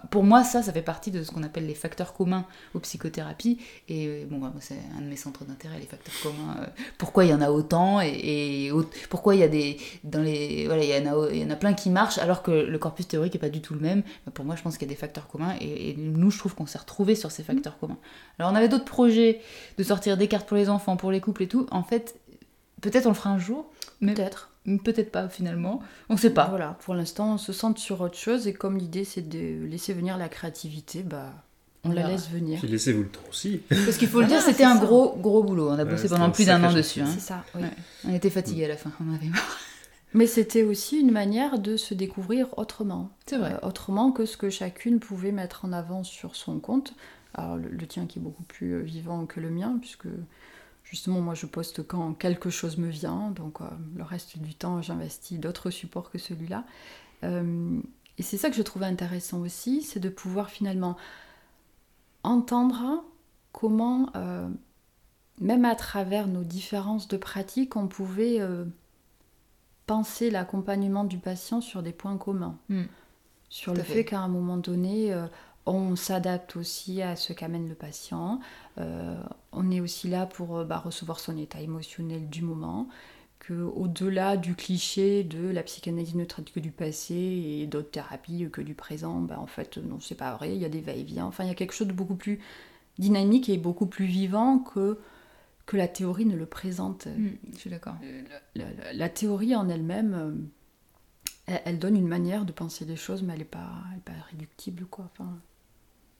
pour 0.09 0.23
moi, 0.23 0.43
ça, 0.43 0.63
ça 0.63 0.71
fait 0.71 0.81
partie 0.81 1.11
de 1.11 1.23
ce 1.23 1.31
qu'on 1.31 1.43
appelle 1.43 1.67
les 1.67 1.75
facteurs 1.75 2.13
communs 2.13 2.45
aux 2.73 2.79
psychothérapies. 2.79 3.59
Et 3.89 4.07
euh, 4.07 4.25
bon, 4.29 4.39
bah, 4.39 4.51
c'est 4.59 4.77
un 4.97 5.01
de 5.01 5.07
mes 5.07 5.15
centres 5.15 5.43
d'intérêt, 5.45 5.77
les 5.79 5.85
facteurs 5.85 6.15
communs. 6.23 6.61
euh, 6.61 6.65
pourquoi 6.97 7.25
il 7.25 7.31
y 7.31 7.33
en 7.33 7.41
a 7.41 7.51
autant 7.51 7.99
et, 8.01 8.71
pourquoi 9.09 9.35
il 9.35 9.41
y 9.41 9.43
a 9.43 9.47
des 9.47 9.77
dans 10.03 10.21
les 10.21 10.65
voilà, 10.67 10.83
il 10.83 10.89
y 10.89 11.07
en 11.07 11.25
a 11.25 11.31
il 11.31 11.41
y 11.41 11.45
en 11.45 11.49
a 11.49 11.55
plein 11.55 11.73
qui 11.73 11.89
marchent 11.89 12.17
alors 12.17 12.43
que 12.43 12.51
le 12.51 12.77
corpus 12.77 13.07
théorique 13.07 13.35
est 13.35 13.39
pas 13.39 13.49
du 13.49 13.61
tout 13.61 13.73
le 13.73 13.81
même. 13.81 14.03
Pour 14.33 14.45
moi, 14.45 14.55
je 14.55 14.61
pense 14.61 14.77
qu'il 14.77 14.87
y 14.87 14.91
a 14.91 14.93
des 14.93 14.99
facteurs 14.99 15.27
communs 15.27 15.55
et, 15.59 15.89
et 15.89 15.95
nous, 15.97 16.31
je 16.31 16.39
trouve 16.39 16.55
qu'on 16.55 16.65
s'est 16.65 16.79
retrouvés 16.79 17.15
sur 17.15 17.31
ces 17.31 17.43
facteurs 17.43 17.77
communs. 17.77 17.97
Alors, 18.39 18.51
on 18.51 18.55
avait 18.55 18.69
d'autres 18.69 18.85
projets 18.85 19.41
de 19.77 19.83
sortir 19.83 20.17
des 20.17 20.27
cartes 20.27 20.47
pour 20.47 20.57
les 20.57 20.69
enfants, 20.69 20.97
pour 20.97 21.11
les 21.11 21.21
couples 21.21 21.43
et 21.43 21.47
tout. 21.47 21.67
En 21.71 21.83
fait, 21.83 22.15
peut-être 22.81 23.05
on 23.05 23.09
le 23.09 23.15
fera 23.15 23.29
un 23.29 23.39
jour, 23.39 23.69
mais 24.01 24.13
peut-être. 24.13 24.52
Peut-être 24.65 25.11
pas 25.11 25.27
finalement. 25.29 25.81
On 26.09 26.17
sait 26.17 26.29
pas. 26.29 26.47
Voilà, 26.47 26.77
pour 26.85 26.95
l'instant, 26.95 27.33
on 27.33 27.37
se 27.37 27.53
centre 27.53 27.79
sur 27.79 28.01
autre 28.01 28.17
chose, 28.17 28.47
et 28.47 28.53
comme 28.53 28.77
l'idée, 28.77 29.03
c'est 29.05 29.27
de 29.27 29.65
laisser 29.65 29.93
venir 29.93 30.17
la 30.17 30.29
créativité, 30.29 31.03
bah, 31.03 31.33
on 31.83 31.91
la 31.91 32.07
laisse 32.07 32.29
venir. 32.29 32.59
Puis 32.59 32.69
laissez-vous 32.69 33.03
le 33.03 33.09
temps 33.09 33.19
aussi. 33.29 33.61
Parce 33.69 33.97
qu'il 33.97 34.07
faut 34.07 34.21
le 34.21 34.25
Voilà, 34.27 34.41
dire, 34.41 34.49
c'était 34.51 34.63
un 34.63 34.75
ça. 34.77 34.85
gros, 34.85 35.15
gros 35.17 35.43
boulot. 35.43 35.69
On 35.69 35.73
a 35.73 35.83
Ouais, 35.83 35.91
bossé 35.91 36.07
pendant 36.07 36.31
plus 36.31 36.45
d'un 36.45 36.63
an 36.63 36.71
dessus. 36.71 37.01
hein. 37.01 37.07
C'est 37.13 37.19
ça, 37.19 37.43
oui. 37.55 37.61
Ouais. 37.63 37.71
On 38.07 38.13
était 38.13 38.29
fatigués 38.29 38.65
à 38.65 38.69
la 38.69 38.77
fin, 38.77 38.91
on 39.01 39.11
en 39.11 39.15
avait 39.15 39.27
marre. 39.27 39.57
Mais 40.15 40.27
c'était 40.27 40.61
aussi 40.63 40.99
une 40.99 41.11
manière 41.11 41.57
de 41.59 41.75
se 41.75 41.93
découvrir 41.95 42.47
autrement. 42.57 43.09
C'est 43.25 43.37
vrai. 43.37 43.53
Euh, 43.61 43.67
autrement 43.67 44.11
que 44.11 44.25
ce 44.25 44.37
que 44.37 44.49
chacune 44.49 44.99
pouvait 44.99 45.31
mettre 45.31 45.65
en 45.65 45.73
avant 45.73 46.03
sur 46.03 46.35
son 46.35 46.59
compte. 46.59 46.93
Alors 47.33 47.57
le, 47.57 47.67
le 47.67 47.87
tien 47.87 48.05
qui 48.05 48.19
est 48.19 48.21
beaucoup 48.21 48.43
plus 48.43 48.73
euh, 48.75 48.79
vivant 48.81 49.25
que 49.25 49.39
le 49.39 49.49
mien, 49.49 49.75
puisque 49.81 50.05
justement 50.83 51.21
moi 51.21 51.33
je 51.33 51.45
poste 51.45 51.85
quand 51.85 52.13
quelque 52.13 52.49
chose 52.49 52.77
me 52.77 52.89
vient, 52.89 53.31
donc 53.31 53.61
euh, 53.61 53.65
le 53.95 54.03
reste 54.03 54.37
du 54.37 54.53
temps 54.53 54.81
j'investis 54.81 55.39
d'autres 55.39 55.69
supports 55.69 56.11
que 56.11 56.17
celui-là. 56.17 56.65
Euh, 57.23 57.79
et 58.17 58.23
c'est 58.23 58.37
ça 58.37 58.49
que 58.49 58.55
je 58.55 58.61
trouvais 58.61 58.85
intéressant 58.85 59.39
aussi, 59.39 59.81
c'est 59.81 59.99
de 59.99 60.09
pouvoir 60.09 60.49
finalement 60.49 60.97
entendre 62.21 63.03
comment, 63.51 64.09
euh, 64.15 64.47
même 65.41 65.65
à 65.65 65.75
travers 65.75 66.27
nos 66.27 66.43
différences 66.43 67.07
de 67.07 67.17
pratique, 67.17 67.75
on 67.75 67.87
pouvait 67.87 68.39
penser 69.87 70.29
l'accompagnement 70.29 71.05
du 71.05 71.17
patient 71.17 71.59
sur 71.59 71.81
des 71.81 71.91
points 71.91 72.17
communs. 72.17 72.57
Mm. 72.69 72.83
Sur 73.49 73.73
Tout 73.73 73.77
le 73.77 73.83
fait, 73.83 73.93
fait. 73.93 74.05
qu'à 74.05 74.19
un 74.19 74.27
moment 74.27 74.57
donné, 74.57 75.13
on 75.65 75.95
s'adapte 75.95 76.55
aussi 76.57 77.01
à 77.01 77.15
ce 77.15 77.33
qu'amène 77.33 77.69
le 77.69 77.75
patient. 77.75 78.39
Euh, 78.77 79.15
on 79.51 79.71
est 79.71 79.79
aussi 79.79 80.09
là 80.09 80.25
pour 80.25 80.57
euh, 80.57 80.65
bah, 80.65 80.77
recevoir 80.79 81.19
son 81.19 81.37
état 81.37 81.61
émotionnel 81.61 82.29
du 82.29 82.41
moment. 82.41 82.87
Que 83.39 83.53
au-delà 83.63 84.37
du 84.37 84.55
cliché 84.55 85.23
de 85.25 85.49
la 85.49 85.63
psychanalyse 85.63 86.15
ne 86.15 86.23
traite 86.25 86.51
que 86.51 86.61
du 86.61 86.71
passé 86.71 87.13
et 87.15 87.67
d'autres 87.67 87.91
thérapies 87.91 88.49
que 88.51 88.61
du 88.61 88.73
présent, 88.73 89.19
bah, 89.19 89.37
en 89.39 89.47
fait, 89.47 89.77
non, 89.77 89.99
c'est 89.99 90.15
pas 90.15 90.33
vrai. 90.35 90.55
Il 90.55 90.61
y 90.61 90.65
a 90.65 90.69
des 90.69 90.81
va-et-vient. 90.81 91.25
Enfin, 91.25 91.43
il 91.43 91.47
y 91.47 91.51
a 91.51 91.55
quelque 91.55 91.73
chose 91.73 91.87
de 91.87 91.93
beaucoup 91.93 92.15
plus 92.15 92.39
dynamique 92.99 93.49
et 93.49 93.57
beaucoup 93.57 93.85
plus 93.87 94.05
vivant 94.05 94.59
que, 94.59 94.99
que 95.65 95.77
la 95.77 95.87
théorie 95.89 96.25
ne 96.25 96.35
le 96.37 96.45
présente. 96.45 97.07
Mm, 97.07 97.29
Je 97.53 97.57
suis 97.59 97.69
d'accord. 97.69 97.95
La, 98.55 98.65
la- 98.71 98.93
la 98.93 99.09
théorie 99.09 99.55
en 99.55 99.69
elle-même, 99.69 100.13
euh, 100.15 100.31
elle, 101.47 101.61
elle 101.65 101.79
donne 101.79 101.95
une 101.97 102.07
manière 102.07 102.45
de 102.45 102.51
penser 102.51 102.85
les 102.85 102.95
choses, 102.95 103.23
mais 103.23 103.33
elle 103.33 103.39
n'est 103.39 103.45
pas, 103.45 103.69
elle 103.91 103.97
est 103.97 104.01
pas 104.01 104.25
réductible, 104.31 104.85
quoi. 104.85 105.09
Enfin, 105.13 105.37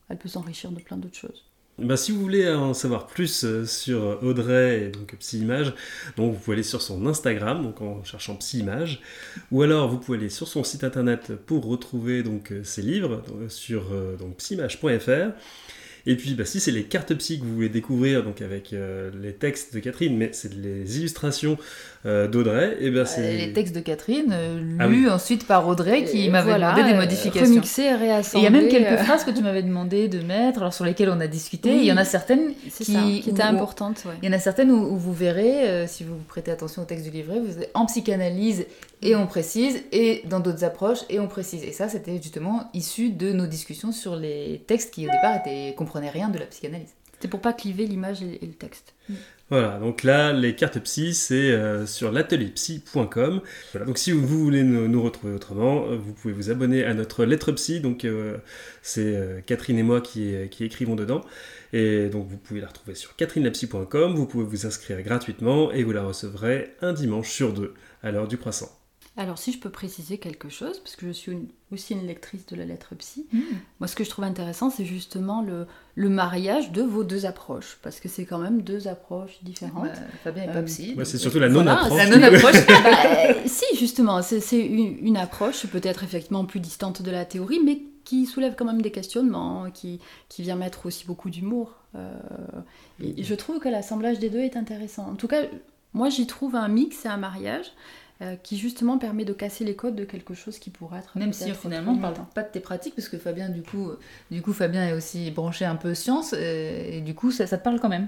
elle 0.09 0.17
peut 0.17 0.29
s'enrichir 0.29 0.71
de 0.71 0.79
plein 0.79 0.97
d'autres 0.97 1.17
choses. 1.17 1.43
Bah, 1.79 1.97
si 1.97 2.11
vous 2.11 2.21
voulez 2.21 2.47
en 2.51 2.75
savoir 2.75 3.07
plus 3.07 3.43
euh, 3.45 3.65
sur 3.65 4.21
Audrey 4.21 4.83
et 4.83 4.89
donc 4.89 5.15
Psyimage, 5.15 5.73
vous 6.17 6.33
pouvez 6.33 6.53
aller 6.53 6.63
sur 6.63 6.83
son 6.83 7.07
Instagram, 7.07 7.73
en 7.79 8.03
cherchant 8.03 8.35
Psyimage, 8.35 9.01
ou 9.51 9.63
alors 9.63 9.89
vous 9.89 9.97
pouvez 9.97 10.19
aller 10.19 10.29
sur 10.29 10.47
son 10.47 10.63
site 10.63 10.83
internet 10.83 11.35
pour 11.35 11.65
retrouver 11.65 12.23
euh, 12.23 12.63
ses 12.63 12.83
livres 12.83 13.23
donc, 13.27 13.49
sur 13.49 13.91
euh, 13.91 14.15
donc. 14.17 14.37
Et 16.05 16.17
puis, 16.17 16.33
bah, 16.33 16.43
si 16.43 16.59
c'est 16.59 16.71
les 16.71 16.83
cartes 16.83 17.13
psy 17.13 17.39
que 17.39 17.45
vous 17.45 17.55
voulez 17.55 17.69
découvrir, 17.69 18.23
donc 18.23 18.41
avec 18.41 18.73
euh, 18.73 19.09
les 19.21 19.31
textes 19.31 19.73
de 19.73 19.79
Catherine, 19.79 20.17
mais 20.17 20.29
c'est 20.33 20.53
les 20.53 20.97
illustrations 20.99 21.57
euh, 22.05 22.27
d'Audrey, 22.27 22.75
et 22.81 22.91
ben 22.91 23.05
c'est 23.05 23.21
Euh, 23.21 23.37
Les 23.37 23.53
textes 23.53 23.73
de 23.73 23.79
Catherine, 23.79 24.31
euh, 24.33 24.59
lus 24.59 24.77
Ah 24.81 24.87
oui. 24.89 25.07
ensuite 25.09 25.47
par 25.47 25.65
Audrey, 25.65 26.03
qui 26.03 26.29
m'avait 26.29 26.49
voilà, 26.49 26.73
demandé 26.73 26.91
des 26.91 26.97
modifications. 26.97 27.61
Et 27.83 27.93
réassembler. 27.95 28.41
il 28.41 28.43
y 28.43 28.47
a 28.47 28.49
même 28.49 28.67
quelques 28.67 28.99
euh, 28.99 29.03
phrases 29.05 29.23
que 29.23 29.31
tu 29.31 29.41
m'avais 29.41 29.63
demandé 29.63 30.09
de 30.09 30.19
mettre, 30.19 30.59
alors 30.59 30.73
sur 30.73 30.83
lesquelles 30.83 31.09
on 31.09 31.21
a 31.21 31.27
discuté. 31.27 31.71
Oui. 31.71 31.77
Il 31.83 31.85
y 31.85 31.91
en 31.93 31.97
a 31.97 32.03
certaines 32.03 32.53
qui- 32.53 32.83
ça, 32.83 32.99
qui 33.01 33.29
était 33.29 33.41
où- 33.41 33.45
importante, 33.45 34.03
ouais. 34.05 34.11
Il 34.21 34.27
y 34.27 34.29
en 34.29 34.35
a 34.35 34.39
certaines 34.39 34.71
où, 34.71 34.75
où 34.93 34.97
vous 34.97 35.13
verrez, 35.13 35.69
euh, 35.69 35.87
si 35.87 36.03
vous 36.03 36.15
prêtez 36.27 36.51
attention 36.51 36.81
au 36.81 36.85
texte 36.85 37.05
du 37.05 37.11
livret, 37.11 37.39
vous 37.39 37.59
êtes 37.59 37.71
en 37.73 37.85
psychanalyse 37.85 38.65
et 39.01 39.15
on 39.15 39.25
précise, 39.27 39.81
et 39.93 40.23
dans 40.29 40.39
d'autres 40.41 40.63
approches 40.65 40.99
et 41.09 41.19
on 41.21 41.27
précise. 41.27 41.63
Et 41.63 41.71
ça, 41.71 41.87
c'était 41.87 42.17
justement 42.21 42.69
issu 42.73 43.09
de 43.09 43.31
nos 43.31 43.47
discussions 43.47 43.91
sur 43.93 44.15
les 44.17 44.61
textes 44.67 44.93
qui 44.93 45.07
au 45.07 45.11
départ 45.11 45.37
étaient, 45.37 45.73
comprenaient 45.93 46.09
rien 46.09 46.29
de 46.29 46.39
la 46.39 46.45
psychanalyse. 46.47 46.93
C'est 47.19 47.27
pour 47.27 47.39
pas 47.39 47.53
cliver 47.53 47.85
l'image 47.85 48.21
et, 48.21 48.43
et 48.43 48.47
le 48.47 48.53
texte. 48.53 48.95
Voilà, 49.49 49.77
donc 49.77 50.03
là, 50.03 50.33
les 50.33 50.55
cartes 50.55 50.79
psy, 50.79 51.13
c'est 51.13 51.51
euh, 51.51 51.85
sur 51.85 52.11
l'atelierpsy.com. 52.11 53.41
Voilà, 53.71 53.85
donc 53.85 53.97
si 53.99 54.11
vous 54.11 54.25
voulez 54.25 54.63
nous, 54.63 54.87
nous 54.87 55.01
retrouver 55.03 55.33
autrement, 55.33 55.85
euh, 55.85 55.95
vous 55.95 56.13
pouvez 56.13 56.33
vous 56.33 56.49
abonner 56.49 56.83
à 56.83 56.93
notre 56.95 57.23
lettre 57.25 57.51
psy. 57.51 57.79
Donc 57.79 58.03
euh, 58.03 58.37
c'est 58.81 59.15
euh, 59.15 59.41
Catherine 59.45 59.77
et 59.77 59.83
moi 59.83 60.01
qui, 60.01 60.33
qui 60.49 60.65
écrivons 60.65 60.95
dedans. 60.95 61.21
Et 61.71 62.09
donc 62.09 62.27
vous 62.27 62.37
pouvez 62.37 62.59
la 62.59 62.67
retrouver 62.67 62.95
sur 62.95 63.15
catherinelapsy.com. 63.15 64.15
Vous 64.15 64.25
pouvez 64.25 64.45
vous 64.45 64.65
inscrire 64.65 65.01
gratuitement 65.03 65.71
et 65.71 65.83
vous 65.83 65.91
la 65.91 66.03
recevrez 66.03 66.75
un 66.81 66.93
dimanche 66.93 67.29
sur 67.29 67.53
deux 67.53 67.73
à 68.01 68.11
l'heure 68.11 68.27
du 68.27 68.37
croissant. 68.37 68.82
Alors, 69.15 69.37
si 69.37 69.51
je 69.51 69.59
peux 69.59 69.69
préciser 69.69 70.17
quelque 70.17 70.49
chose, 70.49 70.79
parce 70.79 70.95
que 70.95 71.05
je 71.05 71.11
suis 71.11 71.31
une- 71.31 71.47
aussi 71.71 71.93
une 71.93 72.07
lectrice 72.07 72.47
de 72.47 72.55
la 72.55 72.65
lettre 72.65 72.95
psy, 72.95 73.27
Mm. 73.31 73.39
moi, 73.79 73.87
ce 73.87 73.95
que 73.95 74.03
je 74.03 74.09
trouve 74.09 74.25
intéressant, 74.25 74.71
c'est 74.71 74.85
justement 74.85 75.43
le, 75.43 75.67
le 75.93 76.09
mariage 76.09 76.71
de 76.71 76.81
vos 76.81 77.03
deux 77.03 77.27
approches, 77.27 77.77
parce 77.83 77.99
que 77.99 78.09
c'est 78.09 78.25
quand 78.25 78.39
même 78.39 78.63
deux 78.63 78.87
approches 78.87 79.37
différentes. 79.43 79.85
Bah, 79.85 79.99
Fabien 80.23 80.43
est 80.45 80.49
Euh, 80.49 80.53
pas 80.53 80.63
psy. 80.63 80.89
Ouais, 80.89 80.95
donc, 80.95 81.05
c'est 81.05 81.19
surtout 81.19 81.37
la 81.39 81.47
Voilà, 81.47 81.75
non-approche. 81.75 81.97
La 82.09 82.09
non-approche. 82.09 82.65
Bah, 82.67 83.33
si, 83.45 83.65
justement, 83.77 84.21
c'est 84.23 84.39
c'est 84.39 84.65
une, 84.65 84.97
une 85.05 85.17
approche 85.17 85.67
peut-être 85.67 86.03
effectivement 86.03 86.45
plus 86.45 86.59
distante 86.59 87.03
de 87.03 87.11
la 87.11 87.25
théorie, 87.25 87.59
mais 87.63 87.83
qui 88.05 88.25
soulève 88.25 88.55
quand 88.57 88.65
même 88.65 88.81
des 88.81 88.91
questionnements, 88.91 89.69
qui, 89.71 89.99
qui 90.27 90.41
vient 90.41 90.55
mettre 90.55 90.87
aussi 90.87 91.05
beaucoup 91.05 91.29
d'humour. 91.29 91.75
Euh, 91.95 92.11
et, 92.99 93.21
et 93.21 93.23
je 93.23 93.35
trouve 93.35 93.59
que 93.59 93.69
l'assemblage 93.69 94.17
des 94.17 94.31
deux 94.31 94.39
est 94.39 94.57
intéressant. 94.57 95.07
En 95.11 95.15
tout 95.15 95.27
cas, 95.27 95.43
moi 95.93 96.09
j'y 96.09 96.25
trouve 96.25 96.55
un 96.55 96.67
mix 96.67 97.05
et 97.05 97.07
un 97.07 97.17
mariage 97.17 97.71
euh, 98.21 98.35
qui 98.35 98.57
justement 98.57 98.97
permet 98.97 99.25
de 99.25 99.33
casser 99.33 99.63
les 99.63 99.75
codes 99.75 99.95
de 99.95 100.05
quelque 100.05 100.33
chose 100.33 100.59
qui 100.59 100.69
pourrait 100.69 100.99
être. 100.99 101.17
Même 101.17 101.33
si 101.33 101.51
finalement 101.53 101.91
on 101.91 101.95
autrement. 101.95 102.13
parle 102.13 102.27
pas 102.33 102.43
de 102.43 102.51
tes 102.51 102.59
pratiques, 102.59 102.95
parce 102.95 103.09
que 103.09 103.17
Fabien, 103.17 103.49
du 103.49 103.63
coup, 103.63 103.89
euh, 103.89 103.99
du 104.31 104.41
coup 104.41 104.53
Fabien 104.53 104.87
est 104.87 104.93
aussi 104.93 105.31
branché 105.31 105.65
un 105.65 105.75
peu 105.75 105.93
science, 105.93 106.33
euh, 106.37 106.97
et 106.97 107.01
du 107.01 107.15
coup 107.15 107.31
ça, 107.31 107.47
ça 107.47 107.57
te 107.57 107.63
parle 107.63 107.79
quand 107.79 107.89
même? 107.89 108.07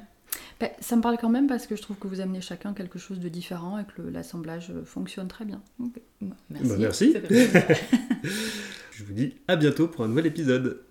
Ben, 0.59 0.69
ça 0.79 0.95
me 0.95 1.01
parle 1.01 1.17
quand 1.17 1.29
même 1.29 1.47
parce 1.47 1.67
que 1.67 1.75
je 1.75 1.81
trouve 1.81 1.97
que 1.97 2.07
vous 2.07 2.21
amenez 2.21 2.41
chacun 2.41 2.73
quelque 2.73 2.99
chose 2.99 3.19
de 3.19 3.29
différent 3.29 3.79
et 3.79 3.83
que 3.83 4.01
l'assemblage 4.01 4.71
fonctionne 4.85 5.27
très 5.27 5.45
bien. 5.45 5.61
Merci. 5.79 6.69
Bah, 6.69 6.75
merci. 6.77 7.15
Je 8.91 9.03
vous 9.03 9.13
dis 9.13 9.33
à 9.47 9.55
bientôt 9.55 9.87
pour 9.87 10.05
un 10.05 10.07
nouvel 10.07 10.27
épisode. 10.27 10.84